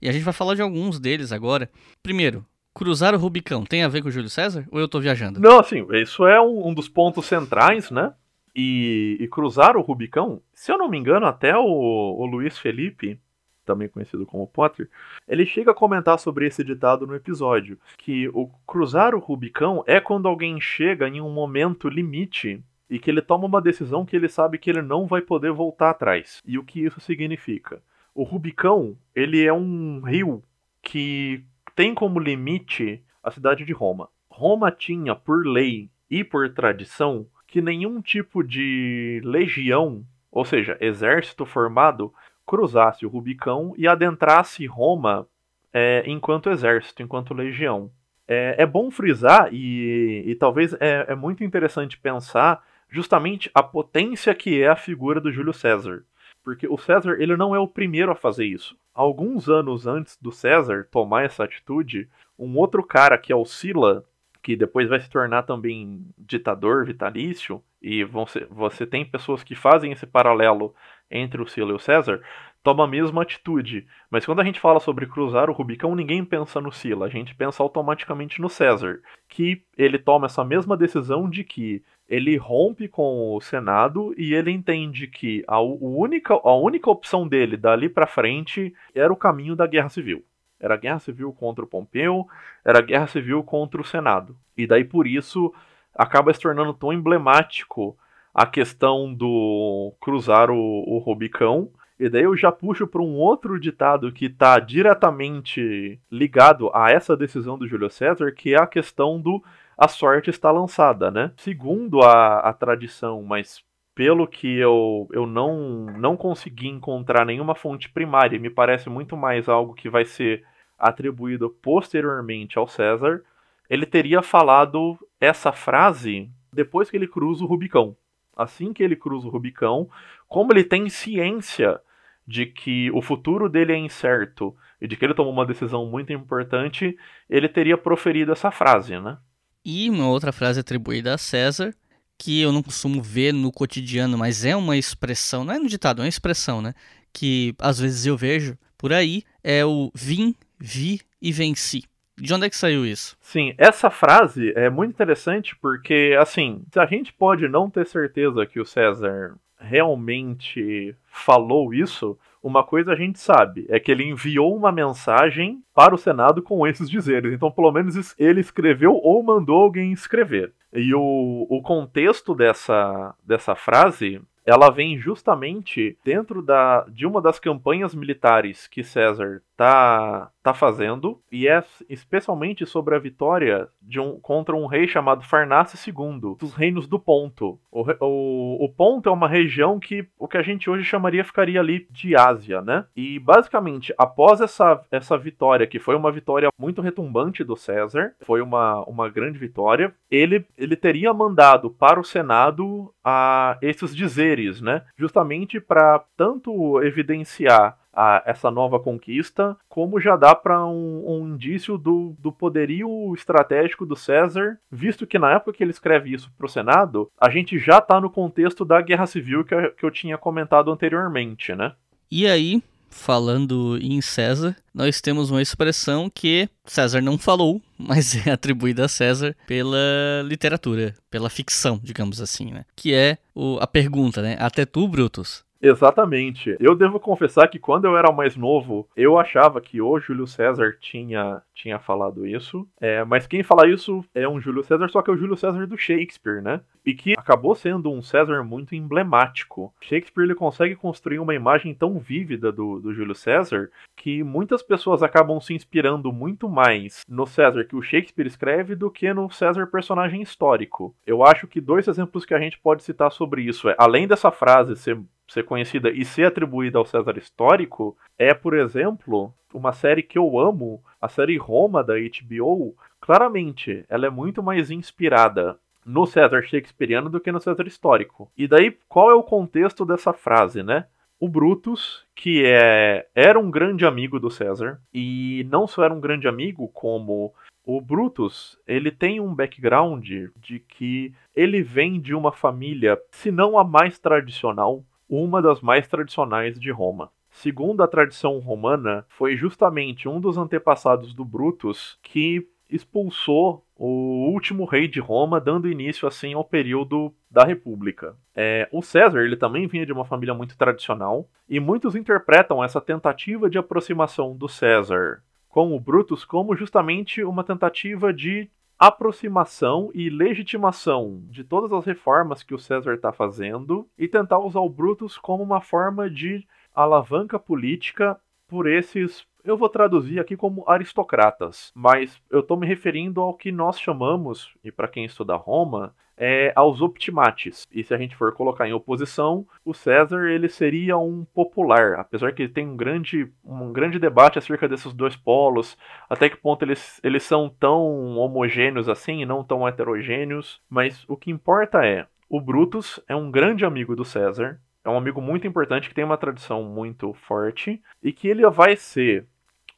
E 0.01 0.09
a 0.09 0.11
gente 0.11 0.23
vai 0.23 0.33
falar 0.33 0.55
de 0.55 0.61
alguns 0.61 0.99
deles 0.99 1.31
agora. 1.31 1.69
Primeiro, 2.01 2.45
cruzar 2.73 3.15
o 3.15 3.17
Rubicão 3.17 3.63
tem 3.63 3.83
a 3.83 3.87
ver 3.87 4.03
com 4.03 4.11
Júlio 4.11 4.29
César? 4.29 4.67
Ou 4.71 4.79
eu 4.79 4.87
tô 4.87 4.99
viajando? 4.99 5.39
Não, 5.39 5.59
assim, 5.59 5.85
isso 5.93 6.27
é 6.27 6.39
um, 6.41 6.67
um 6.67 6.73
dos 6.73 6.89
pontos 6.89 7.25
centrais, 7.25 7.89
né? 7.89 8.13
E, 8.55 9.17
e, 9.19 9.27
cruzar 9.27 9.75
o 9.75 9.81
Rubicão, 9.81 10.41
se 10.53 10.71
eu 10.71 10.77
não 10.77 10.87
me 10.87 10.97
engano, 10.97 11.25
até 11.25 11.57
o, 11.57 11.65
o 11.65 12.25
Luiz 12.25 12.57
Felipe, 12.57 13.19
também 13.65 13.89
conhecido 13.89 14.25
como 14.25 14.47
Potter, 14.47 14.89
ele 15.27 15.45
chega 15.45 15.71
a 15.71 15.75
comentar 15.75 16.17
sobre 16.19 16.47
esse 16.47 16.63
ditado 16.63 17.05
no 17.05 17.15
episódio, 17.15 17.77
que 17.97 18.29
o 18.29 18.49
cruzar 18.65 19.13
o 19.13 19.19
Rubicão 19.19 19.83
é 19.85 19.99
quando 19.99 20.27
alguém 20.27 20.61
chega 20.61 21.07
em 21.09 21.19
um 21.19 21.31
momento 21.31 21.89
limite 21.89 22.63
e 22.89 22.99
que 22.99 23.09
ele 23.09 23.21
toma 23.21 23.45
uma 23.45 23.61
decisão 23.61 24.05
que 24.05 24.15
ele 24.15 24.29
sabe 24.29 24.57
que 24.57 24.69
ele 24.69 24.81
não 24.81 25.07
vai 25.07 25.21
poder 25.21 25.51
voltar 25.51 25.89
atrás. 25.89 26.41
E 26.45 26.57
o 26.57 26.63
que 26.63 26.83
isso 26.83 26.99
significa? 26.99 27.81
O 28.13 28.23
Rubicão, 28.23 28.97
ele 29.13 29.43
é 29.43 29.51
um 29.51 30.01
rio 30.01 30.43
que 30.81 31.43
tem 31.75 31.93
como 31.93 32.19
limite 32.19 33.03
a 33.23 33.31
cidade 33.31 33.65
de 33.65 33.73
Roma. 33.73 34.09
Roma 34.29 34.71
tinha 34.71 35.15
por 35.15 35.45
lei 35.45 35.89
e 36.09 36.23
por 36.23 36.53
tradição 36.53 37.25
que 37.47 37.61
nenhum 37.61 38.01
tipo 38.01 38.43
de 38.43 39.21
legião, 39.23 40.05
ou 40.31 40.45
seja, 40.45 40.77
exército 40.79 41.45
formado, 41.45 42.13
cruzasse 42.45 43.05
o 43.05 43.09
Rubicão 43.09 43.73
e 43.77 43.87
adentrasse 43.87 44.65
Roma 44.65 45.27
é, 45.73 46.03
enquanto 46.05 46.49
exército, 46.49 47.01
enquanto 47.01 47.33
legião. 47.33 47.91
É, 48.27 48.55
é 48.59 48.65
bom 48.65 48.89
frisar 48.89 49.53
e, 49.53 50.23
e 50.25 50.35
talvez 50.35 50.73
é, 50.79 51.05
é 51.09 51.15
muito 51.15 51.43
interessante 51.43 51.97
pensar 51.97 52.63
justamente 52.95 53.51
a 53.53 53.61
potência 53.61 54.33
que 54.33 54.61
é 54.61 54.69
a 54.69 54.75
figura 54.75 55.19
do 55.19 55.29
Júlio 55.29 55.53
César. 55.53 56.05
Porque 56.41 56.65
o 56.65 56.77
César 56.77 57.17
ele 57.19 57.35
não 57.35 57.53
é 57.53 57.59
o 57.59 57.67
primeiro 57.67 58.09
a 58.09 58.15
fazer 58.15 58.45
isso. 58.45 58.77
Alguns 58.93 59.49
anos 59.49 59.85
antes 59.85 60.17
do 60.21 60.31
César 60.31 60.87
tomar 60.89 61.25
essa 61.25 61.43
atitude, 61.43 62.07
um 62.39 62.55
outro 62.55 62.81
cara 62.81 63.17
que 63.17 63.33
é 63.33 63.35
o 63.35 63.43
Sila, 63.43 64.05
que 64.41 64.55
depois 64.55 64.87
vai 64.87 65.01
se 65.01 65.09
tornar 65.09 65.43
também 65.43 66.05
ditador 66.17 66.85
vitalício, 66.85 67.61
e 67.81 68.05
você, 68.05 68.47
você 68.49 68.85
tem 68.85 69.03
pessoas 69.03 69.43
que 69.43 69.55
fazem 69.55 69.91
esse 69.91 70.07
paralelo 70.07 70.73
entre 71.11 71.41
o 71.41 71.47
Sila 71.47 71.71
e 71.71 71.75
o 71.75 71.79
César, 71.79 72.21
toma 72.65 72.85
a 72.85 72.87
mesma 72.87 73.21
atitude. 73.21 73.85
Mas 74.09 74.25
quando 74.25 74.41
a 74.41 74.43
gente 74.43 74.59
fala 74.59 74.79
sobre 74.79 75.05
cruzar 75.05 75.51
o 75.51 75.53
Rubicão, 75.53 75.95
ninguém 75.95 76.25
pensa 76.25 76.59
no 76.59 76.71
Sila, 76.71 77.05
a 77.05 77.09
gente 77.09 77.35
pensa 77.35 77.61
automaticamente 77.61 78.41
no 78.41 78.49
César, 78.49 79.01
que 79.29 79.61
ele 79.77 79.99
toma 79.99 80.25
essa 80.25 80.43
mesma 80.43 80.75
decisão 80.75 81.29
de 81.29 81.43
que 81.43 81.83
ele 82.09 82.35
rompe 82.37 82.87
com 82.87 83.35
o 83.35 83.39
Senado 83.39 84.15
e 84.17 84.33
ele 84.33 84.49
entende 84.49 85.05
que 85.07 85.43
a, 85.47 85.61
única, 85.61 86.33
a 86.33 86.55
única 86.55 86.89
opção 86.89 87.27
dele 87.27 87.55
dali 87.55 87.87
para 87.87 88.07
frente 88.07 88.73
era 88.95 89.13
o 89.13 89.17
caminho 89.17 89.55
da 89.55 89.67
guerra 89.67 89.89
civil. 89.89 90.25
Era 90.59 90.75
guerra 90.75 90.97
civil 90.97 91.31
contra 91.33 91.63
o 91.63 91.67
Pompeu, 91.67 92.27
era 92.65 92.81
guerra 92.81 93.05
civil 93.05 93.43
contra 93.43 93.79
o 93.79 93.85
Senado. 93.85 94.35
E 94.57 94.65
daí 94.65 94.83
por 94.83 95.05
isso 95.05 95.53
acaba 95.93 96.33
se 96.33 96.39
tornando 96.39 96.73
tão 96.73 96.91
emblemático 96.91 97.95
a 98.33 98.47
questão 98.47 99.13
do 99.13 99.93
cruzar 100.01 100.49
o, 100.49 100.57
o 100.57 100.97
Rubicão. 100.97 101.69
E 101.99 102.09
daí 102.09 102.23
eu 102.23 102.35
já 102.35 102.51
puxo 102.51 102.85
para 102.85 103.01
um 103.01 103.15
outro 103.15 103.59
ditado 103.59 104.11
que 104.11 104.25
está 104.25 104.59
diretamente 104.59 105.99
ligado 106.11 106.69
a 106.73 106.91
essa 106.91 107.15
decisão 107.15 107.57
do 107.57 107.67
Júlio 107.67 107.89
César, 107.89 108.31
que 108.31 108.53
é 108.53 108.57
a 108.57 108.67
questão 108.67 109.19
do 109.19 109.41
a 109.77 109.87
sorte 109.87 110.29
está 110.29 110.51
lançada, 110.51 111.11
né? 111.11 111.31
Segundo 111.37 112.01
a, 112.01 112.39
a 112.39 112.53
tradição, 112.53 113.21
mas 113.23 113.63
pelo 113.93 114.27
que 114.27 114.57
eu, 114.57 115.07
eu 115.11 115.25
não, 115.25 115.85
não 115.97 116.17
consegui 116.17 116.67
encontrar 116.67 117.25
nenhuma 117.25 117.55
fonte 117.55 117.89
primária, 117.89 118.39
me 118.39 118.49
parece 118.49 118.89
muito 118.89 119.15
mais 119.15 119.47
algo 119.47 119.73
que 119.73 119.89
vai 119.89 120.03
ser 120.03 120.43
atribuído 120.77 121.49
posteriormente 121.49 122.57
ao 122.57 122.67
César, 122.67 123.23
ele 123.69 123.85
teria 123.85 124.21
falado 124.21 124.97
essa 125.19 125.51
frase 125.51 126.29
depois 126.51 126.89
que 126.89 126.97
ele 126.97 127.07
cruza 127.07 127.43
o 127.43 127.47
Rubicão. 127.47 127.95
Assim 128.35 128.73
que 128.73 128.83
ele 128.83 128.97
cruza 128.97 129.27
o 129.27 129.31
Rubicão, 129.31 129.89
como 130.27 130.51
ele 130.51 130.63
tem 130.63 130.89
ciência 130.89 131.79
de 132.27 132.45
que 132.45 132.91
o 132.91 133.01
futuro 133.01 133.47
dele 133.47 133.73
é 133.73 133.77
incerto 133.77 134.55
e 134.81 134.87
de 134.87 134.95
que 134.95 135.05
ele 135.05 135.13
tomou 135.13 135.31
uma 135.31 135.45
decisão 135.45 135.85
muito 135.85 136.11
importante, 136.11 136.97
ele 137.29 137.47
teria 137.47 137.77
proferido 137.77 138.31
essa 138.31 138.51
frase, 138.51 138.99
né? 138.99 139.17
E 139.63 139.89
uma 139.89 140.07
outra 140.07 140.31
frase 140.31 140.59
atribuída 140.59 141.13
a 141.13 141.17
César, 141.17 141.73
que 142.17 142.41
eu 142.41 142.51
não 142.51 142.63
costumo 142.63 143.01
ver 143.01 143.33
no 143.33 143.51
cotidiano, 143.51 144.17
mas 144.17 144.45
é 144.45 144.55
uma 144.55 144.77
expressão, 144.77 145.43
não 145.43 145.53
é 145.53 145.59
no 145.59 145.67
ditado, 145.67 146.01
é 146.01 146.03
uma 146.03 146.09
expressão, 146.09 146.61
né? 146.61 146.73
Que 147.13 147.55
às 147.59 147.79
vezes 147.79 148.05
eu 148.05 148.17
vejo 148.17 148.57
por 148.77 148.93
aí, 148.93 149.23
é 149.43 149.65
o 149.65 149.91
vim, 149.93 150.35
vi 150.59 151.01
e 151.21 151.31
venci. 151.31 151.83
De 152.17 152.33
onde 152.33 152.45
é 152.45 152.49
que 152.49 152.55
saiu 152.55 152.85
isso? 152.85 153.17
Sim, 153.19 153.53
essa 153.57 153.89
frase 153.89 154.53
é 154.55 154.69
muito 154.69 154.91
interessante 154.91 155.55
porque, 155.57 156.15
assim, 156.19 156.63
a 156.75 156.85
gente 156.85 157.11
pode 157.11 157.47
não 157.49 157.69
ter 157.69 157.85
certeza 157.85 158.45
que 158.45 158.59
o 158.59 158.65
César 158.65 159.35
realmente 159.57 160.95
falou 161.07 161.73
isso, 161.73 162.17
uma 162.41 162.63
coisa 162.63 162.93
a 162.93 162.95
gente 162.95 163.19
sabe, 163.19 163.65
é 163.69 163.79
que 163.79 163.91
ele 163.91 164.03
enviou 164.03 164.55
uma 164.55 164.71
mensagem 164.71 165.63
para 165.73 165.95
o 165.95 165.97
Senado 165.97 166.41
com 166.41 166.65
esses 166.67 166.89
dizeres. 166.89 167.33
Então, 167.33 167.49
pelo 167.49 167.71
menos 167.71 168.15
ele 168.19 168.39
escreveu 168.39 168.93
ou 168.93 169.23
mandou 169.23 169.63
alguém 169.63 169.91
escrever. 169.91 170.53
E 170.71 170.93
o, 170.93 171.47
o 171.49 171.61
contexto 171.61 172.35
dessa, 172.35 173.15
dessa 173.25 173.55
frase 173.55 174.21
ela 174.45 174.69
vem 174.69 174.95
justamente 174.97 175.97
dentro 176.05 176.41
da, 176.41 176.85
de 176.87 177.07
uma 177.07 177.19
das 177.19 177.39
campanhas 177.39 177.95
militares 177.95 178.67
que 178.67 178.83
César 178.83 179.41
tá, 179.57 180.29
tá 180.43 180.53
fazendo, 180.53 181.19
e 181.31 181.47
é 181.47 181.63
especialmente 181.89 182.65
sobre 182.65 182.95
a 182.95 182.99
vitória 182.99 183.67
de 183.81 183.99
um, 183.99 184.19
contra 184.19 184.55
um 184.55 184.65
rei 184.65 184.87
chamado 184.87 185.23
Farnace 185.23 185.77
II, 185.89 186.35
dos 186.37 186.53
reinos 186.53 186.87
do 186.87 186.99
Ponto. 186.99 187.59
O, 187.71 187.81
o, 188.05 188.65
o 188.65 188.69
Ponto 188.69 189.07
é 189.07 189.11
uma 189.11 189.27
região 189.27 189.79
que 189.79 190.07
o 190.19 190.27
que 190.27 190.37
a 190.37 190.41
gente 190.41 190.69
hoje 190.69 190.83
chamaria 190.83 191.23
ficaria 191.23 191.59
ali 191.59 191.87
de 191.89 192.15
Ásia, 192.15 192.61
né? 192.61 192.85
E 192.95 193.17
basicamente, 193.19 193.93
após 193.97 194.41
essa, 194.41 194.81
essa 194.91 195.17
vitória, 195.17 195.67
que 195.67 195.79
foi 195.79 195.95
uma 195.95 196.11
vitória 196.11 196.49
muito 196.59 196.81
retumbante 196.81 197.43
do 197.43 197.55
César, 197.55 198.13
foi 198.21 198.41
uma, 198.41 198.81
uma 198.83 199.09
grande 199.09 199.39
vitória, 199.39 199.93
ele, 200.11 200.45
ele 200.57 200.75
teria 200.75 201.13
mandado 201.13 201.69
para 201.69 201.99
o 201.99 202.03
Senado 202.03 202.93
a 203.03 203.57
esses 203.61 203.95
dizeres, 203.95 204.61
né? 204.61 204.83
Justamente 204.97 205.59
para 205.59 206.03
tanto 206.17 206.81
evidenciar 206.83 207.77
a 207.95 208.21
essa 208.25 208.51
nova 208.51 208.79
conquista, 208.79 209.55
como 209.69 209.99
já 209.99 210.15
dá 210.15 210.35
para 210.35 210.65
um, 210.65 211.03
um, 211.07 211.27
indício 211.29 211.77
do, 211.77 212.15
do 212.19 212.31
poderio 212.31 213.13
estratégico 213.13 213.85
do 213.85 213.95
César, 213.95 214.59
visto 214.69 215.07
que 215.07 215.17
na 215.17 215.31
época 215.31 215.53
que 215.53 215.63
ele 215.63 215.71
escreve 215.71 216.13
isso 216.13 216.31
para 216.37 216.45
o 216.45 216.49
Senado, 216.49 217.09
a 217.19 217.29
gente 217.29 217.57
já 217.57 217.77
está 217.77 218.01
no 218.01 218.09
contexto 218.09 218.65
da 218.65 218.81
guerra 218.81 219.05
civil 219.05 219.43
que 219.45 219.53
eu, 219.53 219.71
que 219.71 219.85
eu 219.85 219.91
tinha 219.91 220.17
comentado 220.17 220.71
anteriormente, 220.71 221.55
né? 221.55 221.73
E 222.11 222.27
aí, 222.27 222.61
falando 222.89 223.77
em 223.81 224.01
César, 224.01 224.55
nós 224.73 225.01
temos 225.01 225.29
uma 225.29 225.41
expressão 225.41 226.09
que 226.09 226.49
César 226.63 227.01
não 227.01 227.17
falou, 227.17 227.61
mas 227.77 228.25
é 228.25 228.31
atribuída 228.31 228.85
a 228.85 228.89
César 228.89 229.35
pela 229.45 230.23
literatura, 230.23 230.95
pela 231.09 231.29
ficção, 231.29 231.79
digamos 231.83 232.21
assim, 232.21 232.51
né? 232.51 232.65
Que 232.75 232.93
é 232.93 233.17
o, 233.33 233.57
a 233.59 233.67
pergunta, 233.67 234.21
né? 234.21 234.37
Até 234.39 234.65
tu, 234.65 234.87
Brutus, 234.87 235.43
Exatamente. 235.61 236.55
Eu 236.59 236.75
devo 236.75 236.99
confessar 236.99 237.47
que 237.47 237.59
quando 237.59 237.85
eu 237.85 237.97
era 237.97 238.11
mais 238.11 238.35
novo, 238.35 238.87
eu 238.95 239.17
achava 239.17 239.61
que 239.61 239.81
o 239.81 239.99
Júlio 239.99 240.27
César 240.27 240.77
tinha, 240.79 241.41
tinha 241.53 241.79
falado 241.79 242.25
isso. 242.25 242.67
É, 242.79 243.03
mas 243.03 243.27
quem 243.27 243.43
fala 243.43 243.67
isso 243.67 244.03
é 244.13 244.27
um 244.27 244.39
Júlio 244.39 244.63
César, 244.63 244.89
só 244.89 245.01
que 245.01 245.09
é 245.09 245.13
o 245.13 245.17
Júlio 245.17 245.37
César 245.37 245.65
do 245.65 245.77
Shakespeare, 245.77 246.41
né? 246.41 246.61
E 246.85 246.93
que 246.93 247.13
acabou 247.13 247.55
sendo 247.55 247.91
um 247.91 248.01
César 248.01 248.43
muito 248.43 248.75
emblemático. 248.75 249.73
Shakespeare 249.81 250.25
ele 250.25 250.35
consegue 250.35 250.75
construir 250.75 251.19
uma 251.19 251.33
imagem 251.33 251.73
tão 251.73 251.97
vívida 251.97 252.51
do, 252.51 252.79
do 252.79 252.93
Júlio 252.93 253.15
César 253.15 253.69
que 253.95 254.23
muitas 254.23 254.61
pessoas 254.61 255.01
acabam 255.01 255.39
se 255.39 255.53
inspirando 255.53 256.11
muito 256.11 256.47
mais 256.49 257.03
no 257.07 257.25
César 257.25 257.63
que 257.63 257.75
o 257.75 257.81
Shakespeare 257.81 258.27
escreve 258.27 258.75
do 258.75 258.91
que 258.91 259.11
no 259.13 259.29
César 259.31 259.67
personagem 259.67 260.21
histórico. 260.21 260.95
Eu 261.07 261.23
acho 261.23 261.47
que 261.47 261.61
dois 261.61 261.87
exemplos 261.87 262.25
que 262.25 262.33
a 262.33 262.39
gente 262.39 262.59
pode 262.59 262.83
citar 262.83 263.11
sobre 263.11 263.41
isso 263.41 263.69
é, 263.69 263.75
além 263.77 264.07
dessa 264.07 264.31
frase 264.31 264.75
ser 264.75 264.99
ser 265.27 265.43
conhecida 265.43 265.89
e 265.89 266.05
ser 266.05 266.25
atribuída 266.25 266.77
ao 266.77 266.85
César 266.85 267.17
histórico 267.17 267.97
é, 268.17 268.33
por 268.33 268.53
exemplo, 268.53 269.33
uma 269.53 269.73
série 269.73 270.03
que 270.03 270.17
eu 270.17 270.39
amo, 270.39 270.83
a 271.01 271.07
série 271.07 271.37
Roma 271.37 271.83
da 271.83 271.93
HBO. 271.95 272.75
Claramente, 272.99 273.85
ela 273.89 274.05
é 274.05 274.09
muito 274.09 274.43
mais 274.43 274.69
inspirada 274.69 275.57
no 275.85 276.05
César 276.05 276.41
Shakespeareano 276.41 277.09
do 277.09 277.19
que 277.19 277.31
no 277.31 277.39
César 277.39 277.67
histórico. 277.67 278.31
E 278.37 278.47
daí, 278.47 278.77
qual 278.87 279.11
é 279.11 279.13
o 279.13 279.23
contexto 279.23 279.85
dessa 279.85 280.13
frase, 280.13 280.63
né? 280.63 280.85
O 281.19 281.29
Brutus, 281.29 282.05
que 282.13 282.43
é 282.45 283.07
era 283.15 283.39
um 283.39 283.49
grande 283.49 283.85
amigo 283.85 284.19
do 284.19 284.29
César, 284.29 284.81
e 284.93 285.47
não 285.49 285.65
só 285.65 285.83
era 285.83 285.93
um 285.93 286.01
grande 286.01 286.27
amigo, 286.27 286.67
como 286.69 287.33
o 287.65 287.81
Brutus, 287.81 288.59
ele 288.67 288.91
tem 288.91 289.19
um 289.19 289.33
background 289.33 290.05
de 290.35 290.59
que 290.67 291.13
ele 291.35 291.63
vem 291.63 291.99
de 291.99 292.13
uma 292.13 292.31
família, 292.31 292.99
se 293.11 293.31
não 293.31 293.57
a 293.57 293.63
mais 293.63 293.97
tradicional, 293.97 294.83
uma 295.09 295.41
das 295.41 295.61
mais 295.61 295.87
tradicionais 295.87 296.59
de 296.59 296.71
Roma. 296.71 297.11
Segundo 297.29 297.83
a 297.83 297.87
tradição 297.87 298.39
romana, 298.39 299.05
foi 299.09 299.35
justamente 299.35 300.07
um 300.07 300.19
dos 300.19 300.37
antepassados 300.37 301.13
do 301.13 301.25
Brutus 301.25 301.99
que 302.01 302.47
expulsou 302.69 303.65
o 303.75 304.31
último 304.31 304.65
rei 304.65 304.87
de 304.87 304.99
Roma, 304.99 305.39
dando 305.39 305.69
início 305.69 306.07
assim 306.07 306.33
ao 306.33 306.45
período 306.45 307.13
da 307.29 307.43
República. 307.43 308.15
É, 308.33 308.67
o 308.71 308.81
César 308.81 309.21
ele 309.21 309.35
também 309.35 309.67
vinha 309.67 309.85
de 309.85 309.91
uma 309.91 310.05
família 310.05 310.33
muito 310.33 310.57
tradicional 310.57 311.29
e 311.47 311.59
muitos 311.59 311.95
interpretam 311.95 312.63
essa 312.63 312.79
tentativa 312.79 313.49
de 313.49 313.57
aproximação 313.57 314.35
do 314.35 314.47
César 314.47 315.21
com 315.49 315.73
o 315.73 315.79
Brutus 315.79 316.25
como 316.25 316.55
justamente 316.55 317.23
uma 317.23 317.43
tentativa 317.43 318.13
de 318.13 318.49
aproximação 318.77 319.89
e 319.93 320.09
legitimação 320.09 321.21
de 321.29 321.43
todas 321.43 321.71
as 321.71 321.85
reformas 321.85 322.43
que 322.43 322.53
o 322.53 322.59
César 322.59 322.95
está 322.95 323.11
fazendo 323.11 323.87
e 323.97 324.07
tentar 324.07 324.39
usar 324.39 324.59
o 324.59 324.69
Brutus 324.69 325.17
como 325.17 325.43
uma 325.43 325.61
forma 325.61 326.09
de 326.09 326.45
alavanca 326.73 327.39
política 327.39 328.19
por 328.47 328.67
esses. 328.67 329.25
Eu 329.43 329.57
vou 329.57 329.69
traduzir 329.69 330.19
aqui 330.19 330.35
como 330.35 330.67
aristocratas, 330.67 331.71
mas 331.73 332.21
eu 332.29 332.41
estou 332.41 332.57
me 332.57 332.67
referindo 332.67 333.21
ao 333.21 333.33
que 333.33 333.51
nós 333.51 333.79
chamamos, 333.79 334.53
e 334.63 334.71
para 334.71 334.87
quem 334.87 335.05
estuda 335.05 335.35
Roma, 335.35 335.95
é, 336.17 336.51
aos 336.55 336.81
optimates. 336.81 337.67
E 337.71 337.83
se 337.83 337.93
a 337.93 337.97
gente 337.97 338.15
for 338.15 338.33
colocar 338.33 338.67
em 338.67 338.73
oposição, 338.73 339.45
o 339.63 339.73
César 339.73 340.29
ele 340.29 340.47
seria 340.47 340.97
um 340.97 341.25
popular, 341.25 341.99
apesar 341.99 342.33
que 342.33 342.47
tem 342.47 342.67
um 342.67 342.77
grande, 342.77 343.31
um 343.43 343.71
grande 343.71 343.99
debate 343.99 344.39
acerca 344.39 344.67
desses 344.67 344.93
dois 344.93 345.15
polos, 345.15 345.77
até 346.09 346.29
que 346.29 346.37
ponto 346.37 346.63
eles, 346.63 346.99
eles 347.03 347.23
são 347.23 347.49
tão 347.49 348.17
homogêneos 348.17 348.87
assim 348.87 349.21
e 349.21 349.25
não 349.25 349.43
tão 349.43 349.67
heterogêneos. 349.67 350.61
Mas 350.69 351.03
o 351.07 351.17
que 351.17 351.31
importa 351.31 351.85
é, 351.85 352.07
o 352.29 352.39
Brutus 352.39 352.99
é 353.07 353.15
um 353.15 353.29
grande 353.29 353.65
amigo 353.65 353.95
do 353.95 354.05
César, 354.05 354.59
é 354.83 354.89
um 354.89 354.97
amigo 354.97 355.19
muito 355.19 355.47
importante 355.47 355.89
que 355.89 355.95
tem 355.95 356.03
uma 356.03 356.17
tradição 356.17 356.63
muito 356.63 357.13
forte 357.13 357.81
e 358.03 358.11
que 358.11 358.27
ele 358.27 358.47
vai 358.49 358.75
ser 358.75 359.25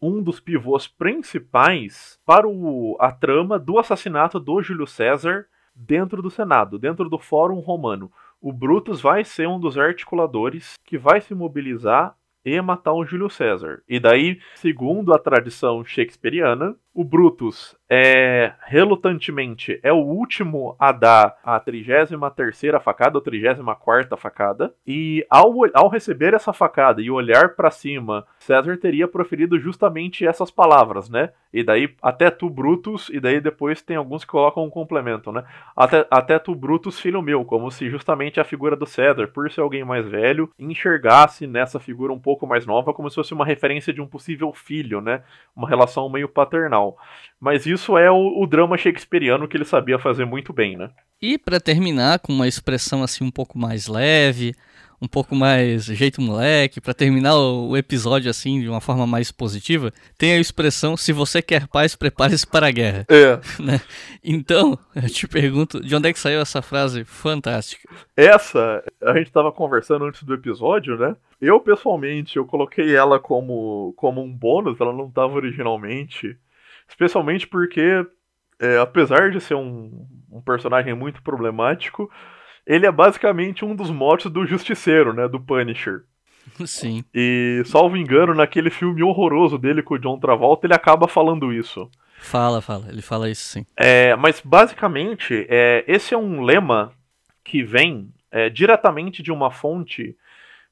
um 0.02 0.22
dos 0.22 0.40
pivôs 0.40 0.88
principais 0.88 2.20
para 2.26 2.48
o, 2.48 2.96
a 3.00 3.12
trama 3.12 3.58
do 3.58 3.80
assassinato 3.80 4.40
do 4.40 4.62
Júlio 4.62 4.86
César 4.86 5.48
dentro 5.78 6.22
do 6.22 6.30
Senado, 6.30 6.80
dentro 6.80 7.08
do 7.10 7.20
Fórum 7.20 7.60
Romano. 7.60 8.12
O 8.42 8.52
Brutus 8.52 9.00
vai 9.02 9.24
ser 9.24 9.48
um 9.48 9.60
dos 9.60 9.78
articuladores 9.78 10.74
que 10.84 10.98
vai 10.98 11.22
se 11.22 11.36
mobilizar 11.36 12.16
e 12.44 12.60
matar 12.62 12.94
o 12.94 13.06
Júlio 13.06 13.30
César. 13.30 13.84
E 13.88 14.00
daí, 14.00 14.40
segundo 14.56 15.14
a 15.14 15.20
tradição 15.20 15.84
shakespeariana, 15.84 16.76
o 16.98 17.04
Brutus 17.04 17.78
é 17.88 18.54
relutantemente 18.66 19.80
é 19.84 19.94
o 19.94 19.98
último 19.98 20.76
a 20.80 20.92
dar 20.92 21.38
a 21.44 21.60
33ª 21.60 22.82
facada 22.82 23.20
ou 23.20 23.24
34ª 23.24 24.18
facada 24.18 24.74
e 24.86 25.24
ao, 25.30 25.54
ao 25.76 25.90
receber 25.90 26.34
essa 26.34 26.52
facada 26.52 27.00
e 27.00 27.12
olhar 27.12 27.56
para 27.56 27.70
cima, 27.70 28.26
César 28.40 28.78
teria 28.78 29.08
proferido 29.08 29.60
justamente 29.60 30.26
essas 30.26 30.50
palavras, 30.50 31.08
né? 31.08 31.30
E 31.54 31.64
daí 31.64 31.96
até 32.02 32.30
tu 32.30 32.50
Brutus 32.50 33.10
e 33.10 33.20
daí 33.20 33.40
depois 33.40 33.82
tem 33.82 33.96
alguns 33.96 34.26
que 34.26 34.32
colocam 34.32 34.66
um 34.66 34.70
complemento, 34.70 35.32
né? 35.32 35.44
Até, 35.76 36.06
até 36.10 36.40
tu 36.40 36.56
Brutus 36.56 37.00
filho 37.00 37.22
meu, 37.22 37.46
como 37.46 37.72
se 37.72 37.90
justamente 37.90 38.40
a 38.40 38.44
figura 38.44 38.76
do 38.76 38.86
César, 38.86 39.28
por 39.28 39.50
ser 39.52 39.62
alguém 39.62 39.86
mais 39.86 40.06
velho, 40.06 40.50
enxergasse 40.60 41.46
nessa 41.46 41.80
figura 41.80 42.12
um 42.12 42.20
pouco 42.20 42.46
mais 42.48 42.66
nova 42.66 42.94
como 42.94 43.10
se 43.10 43.16
fosse 43.16 43.34
uma 43.34 43.46
referência 43.46 43.94
de 43.94 44.02
um 44.02 44.08
possível 44.08 44.52
filho, 44.52 45.00
né? 45.00 45.24
Uma 45.56 45.70
relação 45.70 46.10
meio 46.10 46.28
paternal. 46.28 46.87
Mas 47.40 47.66
isso 47.66 47.98
é 47.98 48.10
o, 48.10 48.42
o 48.42 48.48
drama 48.48 48.78
shakespeariano 48.78 49.48
que 49.48 49.56
ele 49.56 49.66
sabia 49.66 50.00
fazer 50.00 50.26
muito 50.26 50.52
bem, 50.52 50.76
né? 50.78 50.90
E 51.22 51.38
para 51.38 51.60
terminar 51.60 52.20
com 52.20 52.34
uma 52.34 52.48
expressão 52.48 53.04
assim 53.04 53.24
um 53.24 53.32
pouco 53.32 53.58
mais 53.58 53.88
leve, 53.88 54.56
um 55.02 55.08
pouco 55.08 55.36
mais 55.36 55.86
jeito 55.86 56.22
moleque, 56.22 56.82
para 56.82 56.94
terminar 56.94 57.36
o, 57.36 57.70
o, 57.70 57.78
episódio 57.78 58.30
assim 58.30 58.60
de 58.60 58.68
uma 58.68 58.82
forma 58.82 59.06
mais 59.06 59.32
positiva, 59.32 59.92
tem 60.18 60.34
a 60.34 60.40
expressão 60.40 60.98
se 60.98 61.14
você 61.14 61.42
quer 61.42 61.68
paz, 61.68 61.96
prepare-se 61.96 62.46
para 62.46 62.68
a 62.68 62.72
guerra. 62.72 63.06
É. 63.10 63.40
Né? 63.60 63.82
Então, 64.24 64.78
eu 64.96 65.10
te 65.10 65.28
pergunto, 65.28 65.82
de 65.82 65.96
onde 65.96 66.08
é 66.08 66.14
que 66.14 66.20
saiu 66.20 66.40
essa 66.40 66.62
frase 66.62 67.04
fantástica? 67.04 67.90
Essa, 68.16 68.84
a 69.02 69.18
gente 69.18 69.28
estava 69.28 69.52
conversando 69.52 70.06
antes 70.06 70.24
do 70.24 70.34
episódio, 70.34 70.98
né? 70.98 71.16
Eu 71.42 71.60
pessoalmente, 71.60 72.38
eu 72.38 72.46
coloquei 72.46 72.96
ela 72.96 73.20
como 73.20 73.94
como 73.98 74.22
um 74.22 74.32
bônus, 74.32 74.80
ela 74.80 74.94
não 74.94 75.08
estava 75.08 75.34
originalmente. 75.34 76.38
Especialmente 76.88 77.48
porque, 77.48 78.06
é, 78.60 78.78
apesar 78.78 79.32
de 79.32 79.40
ser 79.42 79.56
um, 79.56 80.08
um 80.32 80.42
personagem 80.42 80.94
muito 80.94 81.22
problemático, 81.22 82.10
ele 82.66 82.86
é 82.86 82.92
basicamente 82.92 83.64
um 83.64 83.76
dos 83.76 83.90
motes 83.90 84.32
do 84.32 84.46
Justiceiro, 84.46 85.14
né? 85.14 85.28
Do 85.28 85.40
Punisher. 85.40 86.04
Sim. 86.66 87.04
E, 87.14 87.62
salvo 87.66 87.98
engano, 87.98 88.34
naquele 88.34 88.70
filme 88.70 89.04
horroroso 89.04 89.58
dele 89.58 89.82
com 89.82 89.96
o 89.96 90.00
John 90.00 90.20
Travolta, 90.20 90.66
ele 90.66 90.74
acaba 90.74 91.08
falando 91.08 91.52
isso. 91.52 91.90
Fala, 92.20 92.62
fala, 92.62 92.88
ele 92.90 93.02
fala 93.02 93.30
isso 93.30 93.48
sim. 93.48 93.66
É, 93.76 94.16
mas 94.16 94.42
basicamente, 94.44 95.46
é, 95.48 95.86
esse 95.88 96.16
é 96.16 96.18
um 96.18 96.42
lema 96.42 96.92
que 97.44 97.64
vem 97.64 98.12
é, 98.32 98.50
diretamente 98.50 99.22
de 99.22 99.32
uma 99.32 99.52
fonte 99.52 100.18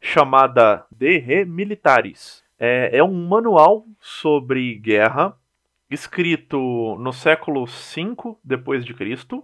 chamada 0.02 0.86
De 0.92 1.18
Re 1.20 1.46
Militares. 1.46 2.44
É, 2.60 2.98
é 2.98 3.04
um 3.04 3.28
manual 3.28 3.86
sobre 4.00 4.76
guerra 4.76 5.36
escrito 5.90 6.96
no 7.00 7.12
século 7.14 7.66
V 7.66 8.38
depois 8.44 8.86
de 8.86 8.94
Cristo, 8.94 9.44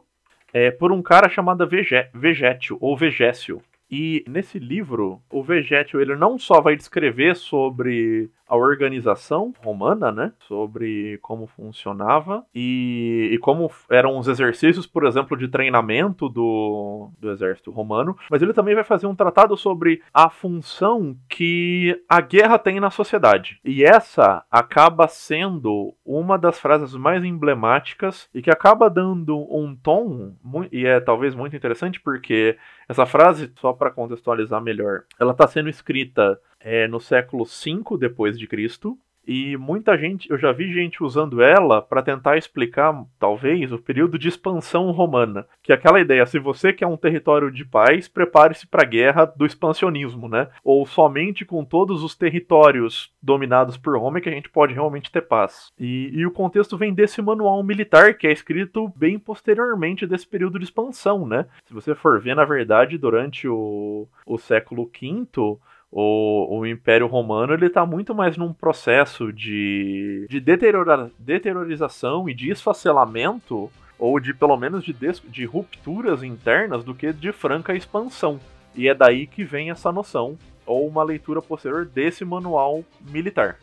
é, 0.53 0.71
por 0.71 0.91
um 0.91 1.01
cara 1.01 1.29
chamado 1.29 1.67
Vegétio 2.13 2.77
ou 2.81 2.97
Vegécio. 2.97 3.61
E 3.89 4.23
nesse 4.27 4.57
livro, 4.57 5.21
o 5.29 5.43
Vegétio 5.43 5.99
ele 5.99 6.15
não 6.15 6.37
só 6.39 6.61
vai 6.61 6.75
descrever 6.75 7.35
sobre 7.35 8.29
a 8.51 8.55
organização 8.57 9.53
romana, 9.63 10.11
né? 10.11 10.33
Sobre 10.45 11.17
como 11.21 11.47
funcionava 11.47 12.43
e, 12.53 13.29
e, 13.31 13.37
como 13.37 13.71
eram 13.89 14.17
os 14.17 14.27
exercícios, 14.27 14.85
por 14.85 15.05
exemplo, 15.05 15.37
de 15.37 15.47
treinamento 15.47 16.27
do, 16.27 17.09
do 17.17 17.31
exército 17.31 17.71
romano. 17.71 18.13
Mas 18.29 18.41
ele 18.41 18.51
também 18.51 18.75
vai 18.75 18.83
fazer 18.83 19.07
um 19.07 19.15
tratado 19.15 19.55
sobre 19.55 20.01
a 20.13 20.29
função 20.29 21.15
que 21.29 21.97
a 22.09 22.19
guerra 22.19 22.59
tem 22.59 22.81
na 22.81 22.89
sociedade. 22.89 23.57
E 23.63 23.85
essa 23.85 24.43
acaba 24.51 25.07
sendo 25.07 25.95
uma 26.05 26.37
das 26.37 26.59
frases 26.59 26.93
mais 26.93 27.23
emblemáticas 27.23 28.29
e 28.35 28.41
que 28.41 28.51
acaba 28.51 28.89
dando 28.89 29.37
um 29.49 29.73
tom, 29.73 30.33
e 30.73 30.85
é 30.85 30.99
talvez 30.99 31.33
muito 31.33 31.55
interessante 31.55 32.01
porque 32.01 32.57
essa 32.89 33.05
frase, 33.05 33.49
só 33.55 33.71
para 33.71 33.91
contextualizar 33.91 34.61
melhor, 34.61 35.03
ela 35.17 35.31
está 35.31 35.47
sendo 35.47 35.69
escrita 35.69 36.37
é, 36.63 36.87
no 36.87 36.99
século 36.99 37.45
V 37.45 37.97
depois 37.99 38.37
de 38.37 38.47
Cristo 38.47 38.97
E 39.25 39.55
muita 39.57 39.97
gente, 39.97 40.29
eu 40.29 40.37
já 40.37 40.51
vi 40.51 40.73
gente 40.73 41.03
usando 41.03 41.41
ela 41.41 41.81
para 41.81 42.01
tentar 42.01 42.37
explicar, 42.37 43.05
talvez, 43.19 43.71
o 43.71 43.77
período 43.77 44.17
de 44.17 44.27
expansão 44.27 44.89
romana. 44.91 45.45
Que 45.61 45.71
é 45.71 45.75
aquela 45.75 45.99
ideia, 45.99 46.25
se 46.25 46.39
você 46.39 46.73
quer 46.73 46.87
um 46.87 46.97
território 46.97 47.51
de 47.51 47.63
paz, 47.63 48.07
prepare-se 48.07 48.65
para 48.65 48.81
a 48.83 48.89
guerra 48.89 49.25
do 49.25 49.45
expansionismo, 49.45 50.27
né? 50.27 50.47
Ou 50.63 50.85
somente 50.85 51.45
com 51.45 51.63
todos 51.63 52.03
os 52.03 52.15
territórios 52.15 53.13
dominados 53.21 53.77
por 53.77 53.97
Roma 53.97 54.17
é 54.17 54.21
que 54.21 54.29
a 54.29 54.33
gente 54.33 54.49
pode 54.49 54.73
realmente 54.73 55.11
ter 55.11 55.21
paz. 55.21 55.71
E, 55.79 56.09
e 56.13 56.25
o 56.25 56.31
contexto 56.31 56.75
vem 56.77 56.93
desse 56.93 57.21
manual 57.21 57.63
militar 57.63 58.15
que 58.15 58.27
é 58.27 58.31
escrito 58.31 58.91
bem 58.95 59.19
posteriormente 59.19 60.07
desse 60.07 60.27
período 60.27 60.57
de 60.57 60.65
expansão, 60.65 61.27
né? 61.27 61.45
Se 61.65 61.73
você 61.73 61.93
for 61.93 62.19
ver, 62.19 62.35
na 62.35 62.43
verdade, 62.43 62.97
durante 62.97 63.47
o, 63.47 64.07
o 64.25 64.37
século 64.39 64.89
V, 64.99 65.59
o, 65.91 66.59
o 66.59 66.65
Império 66.65 67.05
Romano 67.05 67.53
ele 67.53 67.65
está 67.65 67.85
muito 67.85 68.15
mais 68.15 68.37
num 68.37 68.53
processo 68.53 69.33
de, 69.33 70.25
de 70.29 70.39
deteriora, 70.39 71.11
deteriorização 71.19 72.29
e 72.29 72.33
de 72.33 72.49
esfacelamento, 72.49 73.69
ou 73.99 74.19
de 74.19 74.33
pelo 74.33 74.55
menos 74.55 74.85
de, 74.85 74.93
des, 74.93 75.21
de 75.27 75.43
rupturas 75.43 76.23
internas, 76.23 76.83
do 76.83 76.95
que 76.95 77.11
de 77.11 77.33
franca 77.33 77.75
expansão. 77.75 78.39
E 78.73 78.87
é 78.87 78.95
daí 78.95 79.27
que 79.27 79.43
vem 79.43 79.69
essa 79.69 79.91
noção, 79.91 80.37
ou 80.65 80.87
uma 80.87 81.03
leitura 81.03 81.41
posterior 81.41 81.85
desse 81.85 82.23
manual 82.23 82.85
militar. 83.01 83.57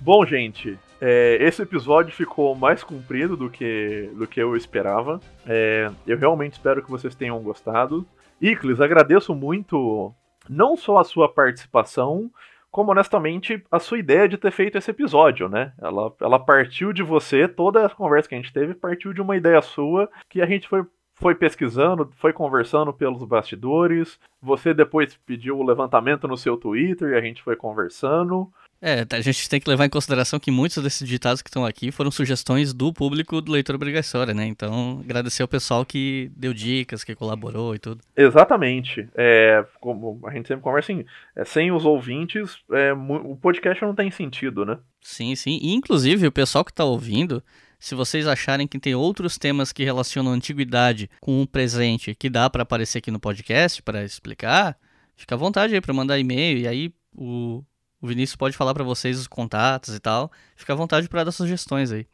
Bom, 0.00 0.26
gente, 0.26 0.76
é, 1.04 1.36
esse 1.40 1.60
episódio 1.60 2.14
ficou 2.14 2.54
mais 2.54 2.84
comprido 2.84 3.36
do 3.36 3.50
que, 3.50 4.08
do 4.14 4.24
que 4.24 4.40
eu 4.40 4.56
esperava. 4.56 5.18
É, 5.44 5.90
eu 6.06 6.16
realmente 6.16 6.52
espero 6.52 6.80
que 6.80 6.88
vocês 6.88 7.12
tenham 7.12 7.42
gostado. 7.42 8.06
Iclis, 8.40 8.80
agradeço 8.80 9.34
muito 9.34 10.14
não 10.48 10.76
só 10.76 10.98
a 10.98 11.04
sua 11.04 11.28
participação, 11.28 12.30
como 12.70 12.92
honestamente 12.92 13.64
a 13.68 13.80
sua 13.80 13.98
ideia 13.98 14.28
de 14.28 14.38
ter 14.38 14.52
feito 14.52 14.78
esse 14.78 14.92
episódio, 14.92 15.48
né? 15.48 15.72
Ela, 15.80 16.12
ela 16.20 16.38
partiu 16.38 16.92
de 16.92 17.02
você, 17.02 17.48
toda 17.48 17.84
a 17.84 17.90
conversa 17.90 18.28
que 18.28 18.36
a 18.36 18.38
gente 18.38 18.52
teve 18.52 18.72
partiu 18.72 19.12
de 19.12 19.20
uma 19.20 19.36
ideia 19.36 19.60
sua 19.60 20.08
que 20.28 20.40
a 20.40 20.46
gente 20.46 20.68
foi 20.68 20.86
foi 21.14 21.34
pesquisando, 21.36 22.10
foi 22.16 22.32
conversando 22.32 22.92
pelos 22.92 23.22
bastidores. 23.24 24.18
Você 24.40 24.74
depois 24.74 25.16
pediu 25.24 25.58
o 25.58 25.64
levantamento 25.64 26.26
no 26.26 26.36
seu 26.36 26.56
Twitter 26.56 27.10
e 27.10 27.16
a 27.16 27.20
gente 27.20 27.42
foi 27.42 27.54
conversando. 27.54 28.52
É, 28.84 29.06
a 29.14 29.20
gente 29.20 29.48
tem 29.48 29.60
que 29.60 29.70
levar 29.70 29.86
em 29.86 29.88
consideração 29.88 30.40
que 30.40 30.50
muitos 30.50 30.82
desses 30.82 31.08
ditados 31.08 31.40
que 31.40 31.48
estão 31.48 31.64
aqui 31.64 31.92
foram 31.92 32.10
sugestões 32.10 32.74
do 32.74 32.92
público 32.92 33.40
do 33.40 33.52
Leitor 33.52 33.76
Obrigatória, 33.76 34.34
né? 34.34 34.44
Então, 34.44 35.00
agradecer 35.04 35.42
ao 35.42 35.48
pessoal 35.48 35.86
que 35.86 36.32
deu 36.36 36.52
dicas, 36.52 37.04
que 37.04 37.14
colaborou 37.14 37.76
e 37.76 37.78
tudo. 37.78 38.00
Exatamente. 38.16 39.08
É, 39.14 39.64
como 39.80 40.18
a 40.26 40.32
gente 40.32 40.48
sempre 40.48 40.64
conversa 40.64 40.92
assim, 40.92 41.04
é, 41.36 41.44
sem 41.44 41.70
os 41.70 41.84
ouvintes, 41.84 42.58
é, 42.72 42.92
o 42.92 43.36
podcast 43.36 43.80
não 43.84 43.94
tem 43.94 44.10
sentido, 44.10 44.66
né? 44.66 44.76
Sim, 45.00 45.36
sim. 45.36 45.60
E, 45.62 45.72
inclusive, 45.72 46.26
o 46.26 46.32
pessoal 46.32 46.64
que 46.64 46.72
está 46.72 46.84
ouvindo, 46.84 47.40
se 47.78 47.94
vocês 47.94 48.26
acharem 48.26 48.66
que 48.66 48.80
tem 48.80 48.96
outros 48.96 49.38
temas 49.38 49.72
que 49.72 49.84
relacionam 49.84 50.32
a 50.32 50.34
antiguidade 50.34 51.08
com 51.20 51.40
o 51.40 51.46
presente 51.46 52.16
que 52.16 52.28
dá 52.28 52.50
para 52.50 52.64
aparecer 52.64 52.98
aqui 52.98 53.12
no 53.12 53.20
podcast, 53.20 53.80
para 53.80 54.02
explicar, 54.02 54.76
fica 55.14 55.36
à 55.36 55.38
vontade 55.38 55.72
aí 55.72 55.80
para 55.80 55.94
mandar 55.94 56.18
e-mail 56.18 56.58
e 56.58 56.66
aí 56.66 56.92
o 57.14 57.62
o 58.02 58.06
Vinícius 58.08 58.36
pode 58.36 58.56
falar 58.56 58.74
para 58.74 58.82
vocês 58.82 59.18
os 59.18 59.28
contatos 59.28 59.94
e 59.94 60.00
tal. 60.00 60.30
Fica 60.56 60.72
à 60.72 60.76
vontade 60.76 61.08
para 61.08 61.22
dar 61.22 61.30
sugestões 61.30 61.92
aí. 61.92 62.04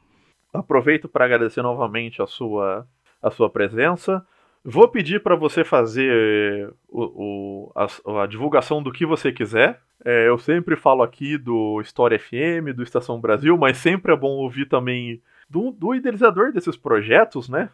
Aproveito 0.53 1.09
para 1.09 1.25
agradecer 1.25 1.63
novamente 1.63 2.21
a 2.21 2.27
sua, 2.27 2.87
a 3.23 3.31
sua 3.31 3.49
presença. 3.49 4.25
Vou 4.63 4.87
pedir 4.87 5.23
para 5.23 5.35
você 5.35 5.65
fazer 5.65 6.71
o, 6.89 7.71
o 7.71 7.73
a, 7.75 8.23
a, 8.23 8.27
divulgação 8.27 8.83
do 8.83 8.93
que 8.93 9.07
você 9.07 9.33
quiser. 9.33 9.81
É, 10.05 10.29
eu 10.29 10.37
sempre 10.39 10.77
falo 10.77 11.03
aqui 11.03 11.39
do 11.39 11.81
História 11.81 12.19
FM, 12.19 12.75
do 12.77 12.83
Estação 12.83 13.19
Brasil, 13.19 13.57
mas 13.57 13.79
sempre 13.79 14.13
é 14.13 14.17
bom 14.17 14.33
ouvir 14.33 14.69
também 14.69 15.23
do, 15.49 15.71
do 15.73 15.95
idealizador 15.95 16.53
desses 16.53 16.77
projetos, 16.77 17.49
né? 17.49 17.71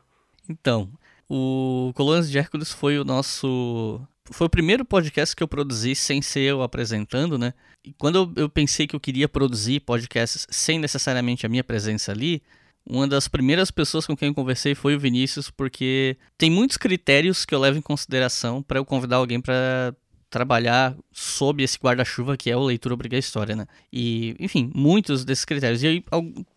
Então, 0.49 0.89
o 1.29 1.93
Colunas 1.95 2.31
de 2.31 2.39
Hércules 2.39 2.73
foi 2.73 2.99
o 2.99 3.05
nosso 3.05 4.01
foi 4.31 4.47
o 4.47 4.51
primeiro 4.51 4.85
podcast 4.85 5.37
que 5.37 5.43
eu 5.43 5.49
produzi 5.49 5.95
sem 5.95 6.23
ser 6.23 6.41
eu 6.41 6.63
apresentando, 6.63 7.39
né? 7.39 7.53
E 7.85 7.93
quando 7.93 8.17
eu, 8.17 8.33
eu, 8.45 8.49
pensei 8.49 8.87
que 8.87 8.97
eu 8.97 9.01
queria 9.01 9.29
produzir 9.29 9.81
podcasts 9.81 10.47
sem 10.51 10.79
necessariamente 10.79 11.45
a 11.45 11.49
minha 11.49 11.63
presença 11.63 12.13
ali, 12.13 12.43
uma 12.87 13.07
das 13.07 13.29
primeiras 13.29 13.71
pessoas 13.71 14.07
com 14.07 14.17
quem 14.17 14.29
eu 14.29 14.35
conversei 14.35 14.75
foi 14.75 14.95
o 14.95 15.01
Vinícius, 15.01 15.51
porque 15.51 16.17
tem 16.39 16.51
muitos 16.51 16.77
critérios 16.77 17.45
que 17.45 17.55
eu 17.55 17.61
levo 17.61 17.79
em 17.79 17.83
consideração 17.83 18.63
para 18.63 18.79
eu 18.79 18.85
convidar 18.85 19.17
alguém 19.17 19.41
para 19.41 19.95
trabalhar 20.31 20.97
sob 21.13 21.63
esse 21.63 21.79
guarda-chuva 21.79 22.37
que 22.37 22.51
é 22.51 22.57
o 22.57 22.65
leitura 22.65 22.95
obriga 22.95 23.17
história, 23.17 23.55
né? 23.55 23.67
E, 23.93 24.35
enfim, 24.41 24.71
muitos 24.75 25.25
desses 25.25 25.45
critérios. 25.45 25.83
E 25.83 25.87
aí, 25.87 26.05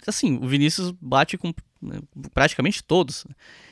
assim, 0.07 0.37
o 0.41 0.47
Vinícius 0.47 0.91
bate 0.99 1.37
com 1.37 1.53
né, 1.81 1.99
praticamente 2.33 2.83
todos. 2.83 3.25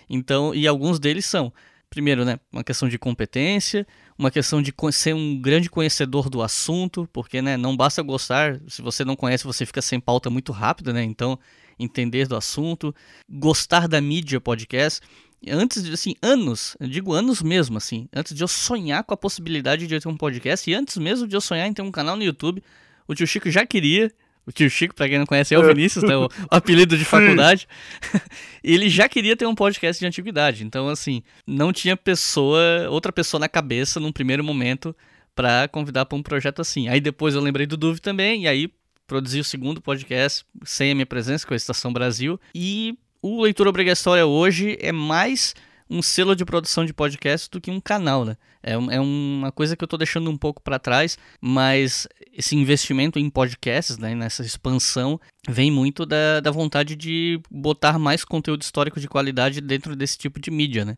Então, 0.10 0.54
e 0.54 0.68
alguns 0.68 1.00
deles 1.00 1.26
são 1.26 1.52
primeiro, 1.96 2.26
né, 2.26 2.38
uma 2.52 2.62
questão 2.62 2.89
de 2.89 3.00
competência, 3.00 3.88
uma 4.20 4.30
questão 4.30 4.62
de 4.62 4.74
ser 4.91 5.16
um 5.16 5.39
grande 5.39 5.70
conhecedor 5.70 6.30
do 6.30 6.41
assunto, 6.41 7.08
porque, 7.14 7.41
né, 7.41 7.56
não 7.56 7.74
basta 7.76 8.02
gostar, 8.04 8.60
se 8.68 8.82
você 8.82 9.06
não 9.06 9.16
conhece, 9.16 9.46
você 9.46 9.66
fica 9.66 9.82
sem 9.82 9.98
pauta 9.98 10.30
muito 10.30 10.52
rápido, 10.52 10.91
né? 10.91 11.02
Então, 11.02 11.39
entender 11.80 12.28
do 12.28 12.36
assunto, 12.36 12.93
gostar 13.30 13.88
da 13.88 14.02
mídia 14.02 14.41
podcast. 14.41 15.00
Antes 15.48 15.86
de, 15.86 15.93
assim, 15.93 16.16
anos, 16.22 16.76
eu 16.82 16.88
digo 16.89 17.14
anos 17.14 17.41
mesmo, 17.41 17.78
assim, 17.78 18.10
antes 18.14 18.36
de 18.36 18.43
eu 18.43 18.48
sonhar 18.48 19.02
com 19.06 19.14
a 19.14 19.18
possibilidade 19.18 19.88
de 19.88 19.96
eu 19.96 20.02
ter 20.02 20.10
um 20.10 20.18
podcast, 20.18 20.70
e 20.70 20.74
antes 20.74 20.98
mesmo 20.98 21.26
de 21.26 21.34
eu 21.34 21.39
sonhar 21.39 21.66
em 21.66 21.74
ter 21.74 21.82
um 21.82 21.91
canal 21.91 22.18
no 22.18 22.24
YouTube, 22.24 22.62
o 23.08 23.16
tio 23.16 23.26
Chico 23.26 23.50
já 23.50 23.66
queria, 23.66 24.12
o 24.46 24.52
tio 24.52 24.70
Chico, 24.70 24.93
pra 24.93 25.10
quem 25.10 25.18
não 25.18 25.26
conhece, 25.26 25.56
é 25.56 25.60
o 25.60 25.64
é. 25.64 25.68
Vinícius, 25.74 26.04
né? 26.04 26.16
O, 26.16 26.26
o 26.26 26.30
apelido 26.50 26.98
de 26.98 27.04
faculdade. 27.04 27.68
ele 28.64 28.89
já 28.89 29.10
queria 29.10 29.36
ter 29.36 29.46
um 29.46 29.56
podcast 29.56 30.00
de 30.00 30.06
antiguidade. 30.06 30.64
Então, 30.64 30.88
assim, 30.88 31.24
não 31.48 31.74
tinha 31.74 31.98
pessoa, 31.98 32.88
outra 32.89 33.12
pessoa 33.12 33.39
na 33.39 33.50
cabeça 33.50 34.00
num 34.00 34.12
primeiro 34.12 34.43
momento 34.43 34.96
para 35.36 35.68
convidar 35.68 36.06
para 36.06 36.18
um 36.18 36.24
projeto 36.24 36.62
assim. 36.62 36.88
Aí 36.88 37.02
depois 37.02 37.36
eu 37.36 37.41
lembrei 37.41 37.66
do 37.66 37.76
Duve 37.76 38.00
também, 38.00 38.43
e 38.43 38.48
aí 38.48 38.72
produzi 39.06 39.39
o 39.39 39.43
segundo 39.43 39.82
podcast 39.82 40.46
sem 40.64 40.91
a 40.91 40.96
minha 40.96 41.06
presença, 41.06 41.46
com 41.46 41.54
a 41.54 41.58
Estação 41.58 41.91
Brasil. 41.91 42.39
E 42.54 42.98
o 43.22 43.41
Leitura 43.41 43.70
Obrigatória 43.70 44.26
hoje 44.26 44.78
é 44.80 44.91
mais 44.91 45.56
um 45.90 46.02
selo 46.02 46.36
de 46.36 46.44
produção 46.44 46.86
de 46.86 46.94
podcast 46.94 47.50
do 47.50 47.62
que 47.62 47.70
um 47.70 47.80
canal, 47.80 48.26
né? 48.26 48.38
É, 48.64 48.74
é 48.74 49.00
uma 49.00 49.52
coisa 49.52 49.76
que 49.76 49.84
eu 49.84 49.86
estou 49.86 50.00
deixando 50.00 50.30
um 50.30 50.38
pouco 50.38 50.62
para 50.62 50.80
trás, 50.80 51.18
mas 51.40 52.08
esse 52.34 52.56
investimento 52.56 53.20
em 53.20 53.30
podcasts, 53.30 53.98
né, 53.98 54.16
nessa 54.16 54.42
expansão, 54.42 55.20
vem 55.48 55.70
muito 55.70 56.06
da, 56.06 56.40
da 56.40 56.52
vontade 56.52 56.96
de 56.96 57.40
botar 57.50 58.00
mais 58.00 58.26
conteúdo 58.26 58.64
histórico 58.64 59.00
de 59.00 59.08
qualidade 59.08 59.62
dentro 59.62 59.96
desse 59.96 60.18
tipo 60.18 60.40
de 60.40 60.50
mídia, 60.50 60.84
né? 60.84 60.98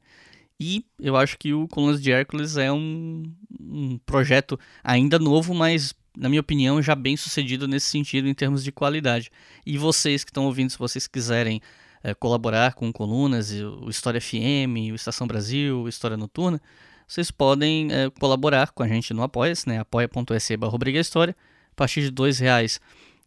E 0.60 0.86
eu 1.00 1.16
acho 1.16 1.38
que 1.38 1.54
o 1.54 1.68
Colunas 1.68 2.02
de 2.02 2.12
Hércules 2.12 2.58
é 2.58 2.72
um, 2.72 3.24
um 3.60 4.00
projeto 4.00 4.60
ainda 4.84 5.20
novo, 5.20 5.54
mas 5.54 5.94
na 6.18 6.28
minha 6.28 6.42
opinião, 6.42 6.82
já 6.82 6.96
bem 6.96 7.16
sucedido 7.16 7.68
nesse 7.68 7.88
sentido 7.88 8.28
em 8.28 8.34
termos 8.34 8.64
de 8.64 8.72
qualidade. 8.72 9.30
E 9.64 9.78
vocês 9.78 10.24
que 10.24 10.32
estão 10.32 10.46
ouvindo, 10.46 10.72
se 10.72 10.80
vocês 10.80 11.06
quiserem 11.06 11.62
é, 12.04 12.14
colaborar 12.14 12.74
com 12.74 12.92
colunas, 12.92 13.52
o 13.52 13.90
História 13.90 14.22
FM, 14.22 14.92
o 14.92 14.96
Estação 14.96 15.28
Brasil, 15.28 15.82
o 15.82 15.90
História 15.90 16.18
Noturna, 16.18 16.62
vocês 17.08 17.32
podem 17.32 17.92
é, 17.92 18.10
colaborar 18.10 18.72
com 18.72 18.84
a 18.84 18.88
gente 18.88 19.14
no 19.14 19.24
Apoia-se, 19.24 19.68
né? 19.68 19.80
apoia.se 19.80 20.58
História. 21.00 21.36
A 21.72 21.76
partir 21.76 22.02
de 22.02 22.12
dois 22.12 22.40
reais 22.40 22.82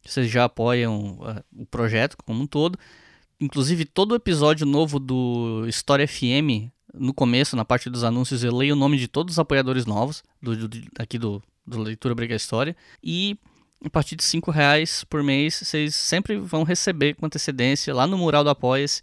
vocês 0.05 0.31
já 0.31 0.45
apoiam 0.45 1.19
uh, 1.21 1.63
o 1.63 1.67
projeto 1.67 2.17
como 2.25 2.43
um 2.43 2.47
todo. 2.47 2.79
Inclusive, 3.41 3.85
todo 3.85 4.15
episódio 4.15 4.67
novo 4.67 4.99
do 4.99 5.65
História 5.67 6.07
FM, 6.07 6.71
no 6.93 7.15
começo, 7.15 7.57
na 7.57 7.65
parte 7.65 7.89
dos 7.89 8.05
anúncios, 8.05 8.45
eu 8.45 8.55
leio 8.55 8.75
o 8.75 8.79
nome 8.79 8.99
de 8.99 9.09
todos 9.09 9.35
os 9.35 9.39
apoiadores 9.39 9.87
novos 9.87 10.23
do, 10.43 10.69
do 10.69 10.81
aqui 10.99 11.19
do, 11.19 11.43
do 11.67 11.81
Leitura 11.81 12.15
Briga 12.15 12.35
História. 12.35 12.77
E 13.03 13.39
a 13.85 13.91
partir 13.91 14.17
de 14.17 14.25
cinco 14.25 14.51
reais 14.51 15.05
por 15.05 15.23
mês, 15.23 15.55
vocês 15.55 15.95
sempre 15.95 16.37
vão 16.37 16.63
receber 16.63 17.15
com 17.15 17.27
antecedência 17.27 17.95
lá 17.95 18.07
no 18.07 18.19
mural 18.19 18.45
do 18.45 18.51
Apoia-se 18.51 19.03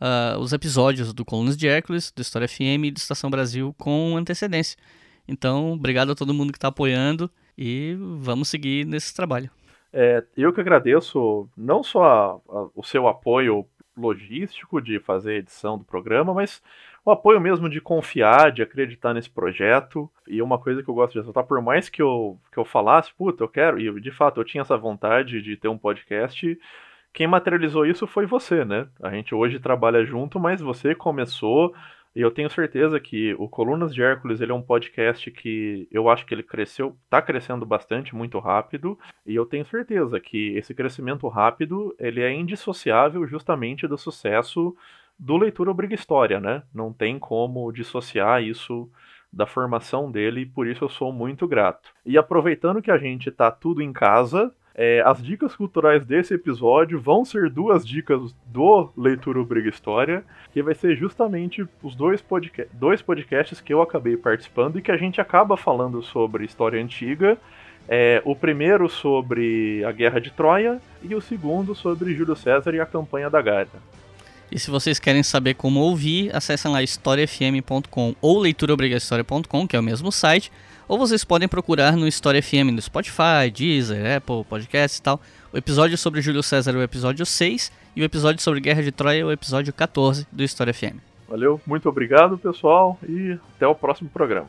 uh, 0.00 0.38
os 0.38 0.52
episódios 0.52 1.12
do 1.12 1.24
Colunas 1.24 1.56
de 1.56 1.68
Hércules, 1.68 2.10
do 2.10 2.22
História 2.22 2.48
FM 2.48 2.84
e 2.84 2.90
do 2.90 2.96
Estação 2.96 3.30
Brasil 3.30 3.74
com 3.78 4.16
antecedência. 4.16 4.78
Então, 5.26 5.72
obrigado 5.72 6.12
a 6.12 6.14
todo 6.14 6.34
mundo 6.34 6.52
que 6.52 6.58
está 6.58 6.68
apoiando 6.68 7.30
e 7.56 7.96
vamos 8.18 8.48
seguir 8.48 8.86
nesse 8.86 9.14
trabalho. 9.14 9.50
É, 9.92 10.24
eu 10.36 10.52
que 10.52 10.60
agradeço 10.60 11.48
não 11.56 11.82
só 11.82 12.04
a, 12.04 12.32
a, 12.48 12.68
o 12.74 12.82
seu 12.82 13.06
apoio 13.06 13.66
logístico 13.96 14.80
de 14.80 14.98
fazer 14.98 15.32
a 15.32 15.38
edição 15.38 15.78
do 15.78 15.84
programa, 15.84 16.34
mas 16.34 16.60
o 17.04 17.10
apoio 17.10 17.40
mesmo 17.40 17.68
de 17.68 17.80
confiar, 17.80 18.50
de 18.50 18.62
acreditar 18.62 19.12
nesse 19.12 19.28
projeto. 19.28 20.10
E 20.26 20.40
uma 20.40 20.58
coisa 20.58 20.82
que 20.82 20.88
eu 20.88 20.94
gosto 20.94 21.12
de 21.12 21.18
ressaltar, 21.18 21.44
por 21.44 21.60
mais 21.60 21.88
que 21.88 22.00
eu, 22.00 22.38
que 22.50 22.58
eu 22.58 22.64
falasse, 22.64 23.12
puta, 23.12 23.44
eu 23.44 23.48
quero, 23.48 23.78
e 23.78 24.00
de 24.00 24.10
fato 24.10 24.40
eu 24.40 24.44
tinha 24.44 24.62
essa 24.62 24.76
vontade 24.76 25.42
de 25.42 25.56
ter 25.56 25.68
um 25.68 25.78
podcast, 25.78 26.58
quem 27.12 27.26
materializou 27.26 27.86
isso 27.86 28.06
foi 28.06 28.26
você, 28.26 28.64
né? 28.64 28.88
A 29.02 29.10
gente 29.10 29.34
hoje 29.34 29.60
trabalha 29.60 30.04
junto, 30.04 30.40
mas 30.40 30.60
você 30.60 30.94
começou 30.94 31.74
e 32.16 32.20
eu 32.20 32.30
tenho 32.30 32.48
certeza 32.48 33.00
que 33.00 33.34
o 33.34 33.48
Colunas 33.48 33.92
de 33.92 34.00
Hércules 34.00 34.40
ele 34.40 34.52
é 34.52 34.54
um 34.54 34.62
podcast 34.62 35.28
que 35.32 35.88
eu 35.90 36.08
acho 36.08 36.24
que 36.24 36.32
ele 36.32 36.44
cresceu, 36.44 36.96
está 37.04 37.20
crescendo 37.20 37.66
bastante, 37.66 38.14
muito 38.14 38.38
rápido, 38.38 38.96
e 39.26 39.34
eu 39.34 39.44
tenho 39.44 39.64
certeza 39.64 40.20
que 40.20 40.56
esse 40.56 40.72
crescimento 40.72 41.26
rápido 41.26 41.94
ele 41.98 42.22
é 42.22 42.32
indissociável 42.32 43.26
justamente 43.26 43.88
do 43.88 43.98
sucesso 43.98 44.76
do 45.18 45.36
Leitura 45.36 45.70
Obriga 45.70 45.94
História, 45.94 46.40
né? 46.40 46.62
Não 46.74 46.92
tem 46.92 47.18
como 47.18 47.70
dissociar 47.72 48.42
isso 48.42 48.90
da 49.32 49.46
formação 49.46 50.10
dele, 50.10 50.42
e 50.42 50.46
por 50.46 50.66
isso 50.66 50.84
eu 50.84 50.88
sou 50.88 51.12
muito 51.12 51.46
grato. 51.46 51.90
E 52.06 52.16
aproveitando 52.16 52.80
que 52.80 52.90
a 52.90 52.98
gente 52.98 53.28
está 53.28 53.50
tudo 53.50 53.82
em 53.82 53.92
casa, 53.92 54.52
é, 54.74 55.02
as 55.06 55.22
dicas 55.22 55.54
culturais 55.54 56.04
desse 56.04 56.34
episódio 56.34 57.00
vão 57.00 57.24
ser 57.24 57.48
duas 57.48 57.86
dicas 57.86 58.34
do 58.46 58.90
Leitura 58.96 59.40
Obriga 59.40 59.68
História, 59.68 60.24
que 60.52 60.62
vai 60.62 60.74
ser 60.74 60.96
justamente 60.96 61.66
os 61.82 61.94
dois, 61.94 62.20
podca 62.20 62.66
dois 62.72 63.00
podcasts 63.00 63.60
que 63.60 63.72
eu 63.72 63.80
acabei 63.80 64.16
participando 64.16 64.78
e 64.78 64.82
que 64.82 64.90
a 64.90 64.96
gente 64.96 65.20
acaba 65.20 65.56
falando 65.56 66.02
sobre 66.02 66.44
história 66.44 66.82
antiga. 66.82 67.38
É, 67.86 68.22
o 68.24 68.34
primeiro 68.34 68.88
sobre 68.88 69.84
a 69.84 69.92
Guerra 69.92 70.18
de 70.18 70.30
Troia 70.30 70.80
e 71.02 71.14
o 71.14 71.20
segundo 71.20 71.74
sobre 71.74 72.14
Júlio 72.14 72.34
César 72.34 72.74
e 72.74 72.80
a 72.80 72.86
campanha 72.86 73.28
da 73.28 73.42
Gália. 73.42 73.68
E 74.50 74.58
se 74.58 74.70
vocês 74.70 74.98
querem 74.98 75.22
saber 75.22 75.54
como 75.54 75.80
ouvir, 75.80 76.34
acessem 76.34 76.70
lá 76.70 76.82
historiafm.com 76.82 78.14
ou 78.20 78.38
leituraobrigahistoria.com, 78.40 79.66
que 79.66 79.76
é 79.76 79.80
o 79.80 79.82
mesmo 79.82 80.12
site 80.12 80.50
ou 80.86 80.98
vocês 80.98 81.24
podem 81.24 81.48
procurar 81.48 81.96
no 81.96 82.06
História 82.06 82.42
FM 82.42 82.72
no 82.72 82.80
Spotify, 82.80 83.50
Deezer, 83.52 84.16
Apple, 84.16 84.44
Podcasts 84.44 84.98
e 84.98 85.02
tal. 85.02 85.20
O 85.52 85.56
episódio 85.56 85.96
sobre 85.96 86.20
Júlio 86.20 86.42
César 86.42 86.72
é 86.72 86.76
o 86.76 86.82
episódio 86.82 87.24
6 87.24 87.72
e 87.96 88.02
o 88.02 88.04
episódio 88.04 88.42
sobre 88.42 88.60
Guerra 88.60 88.82
de 88.82 88.92
Troia 88.92 89.22
é 89.22 89.24
o 89.24 89.32
episódio 89.32 89.72
14 89.72 90.26
do 90.30 90.42
História 90.42 90.74
FM. 90.74 90.98
Valeu, 91.28 91.60
muito 91.66 91.88
obrigado 91.88 92.36
pessoal 92.36 92.98
e 93.08 93.38
até 93.56 93.66
o 93.66 93.74
próximo 93.74 94.10
programa. 94.10 94.48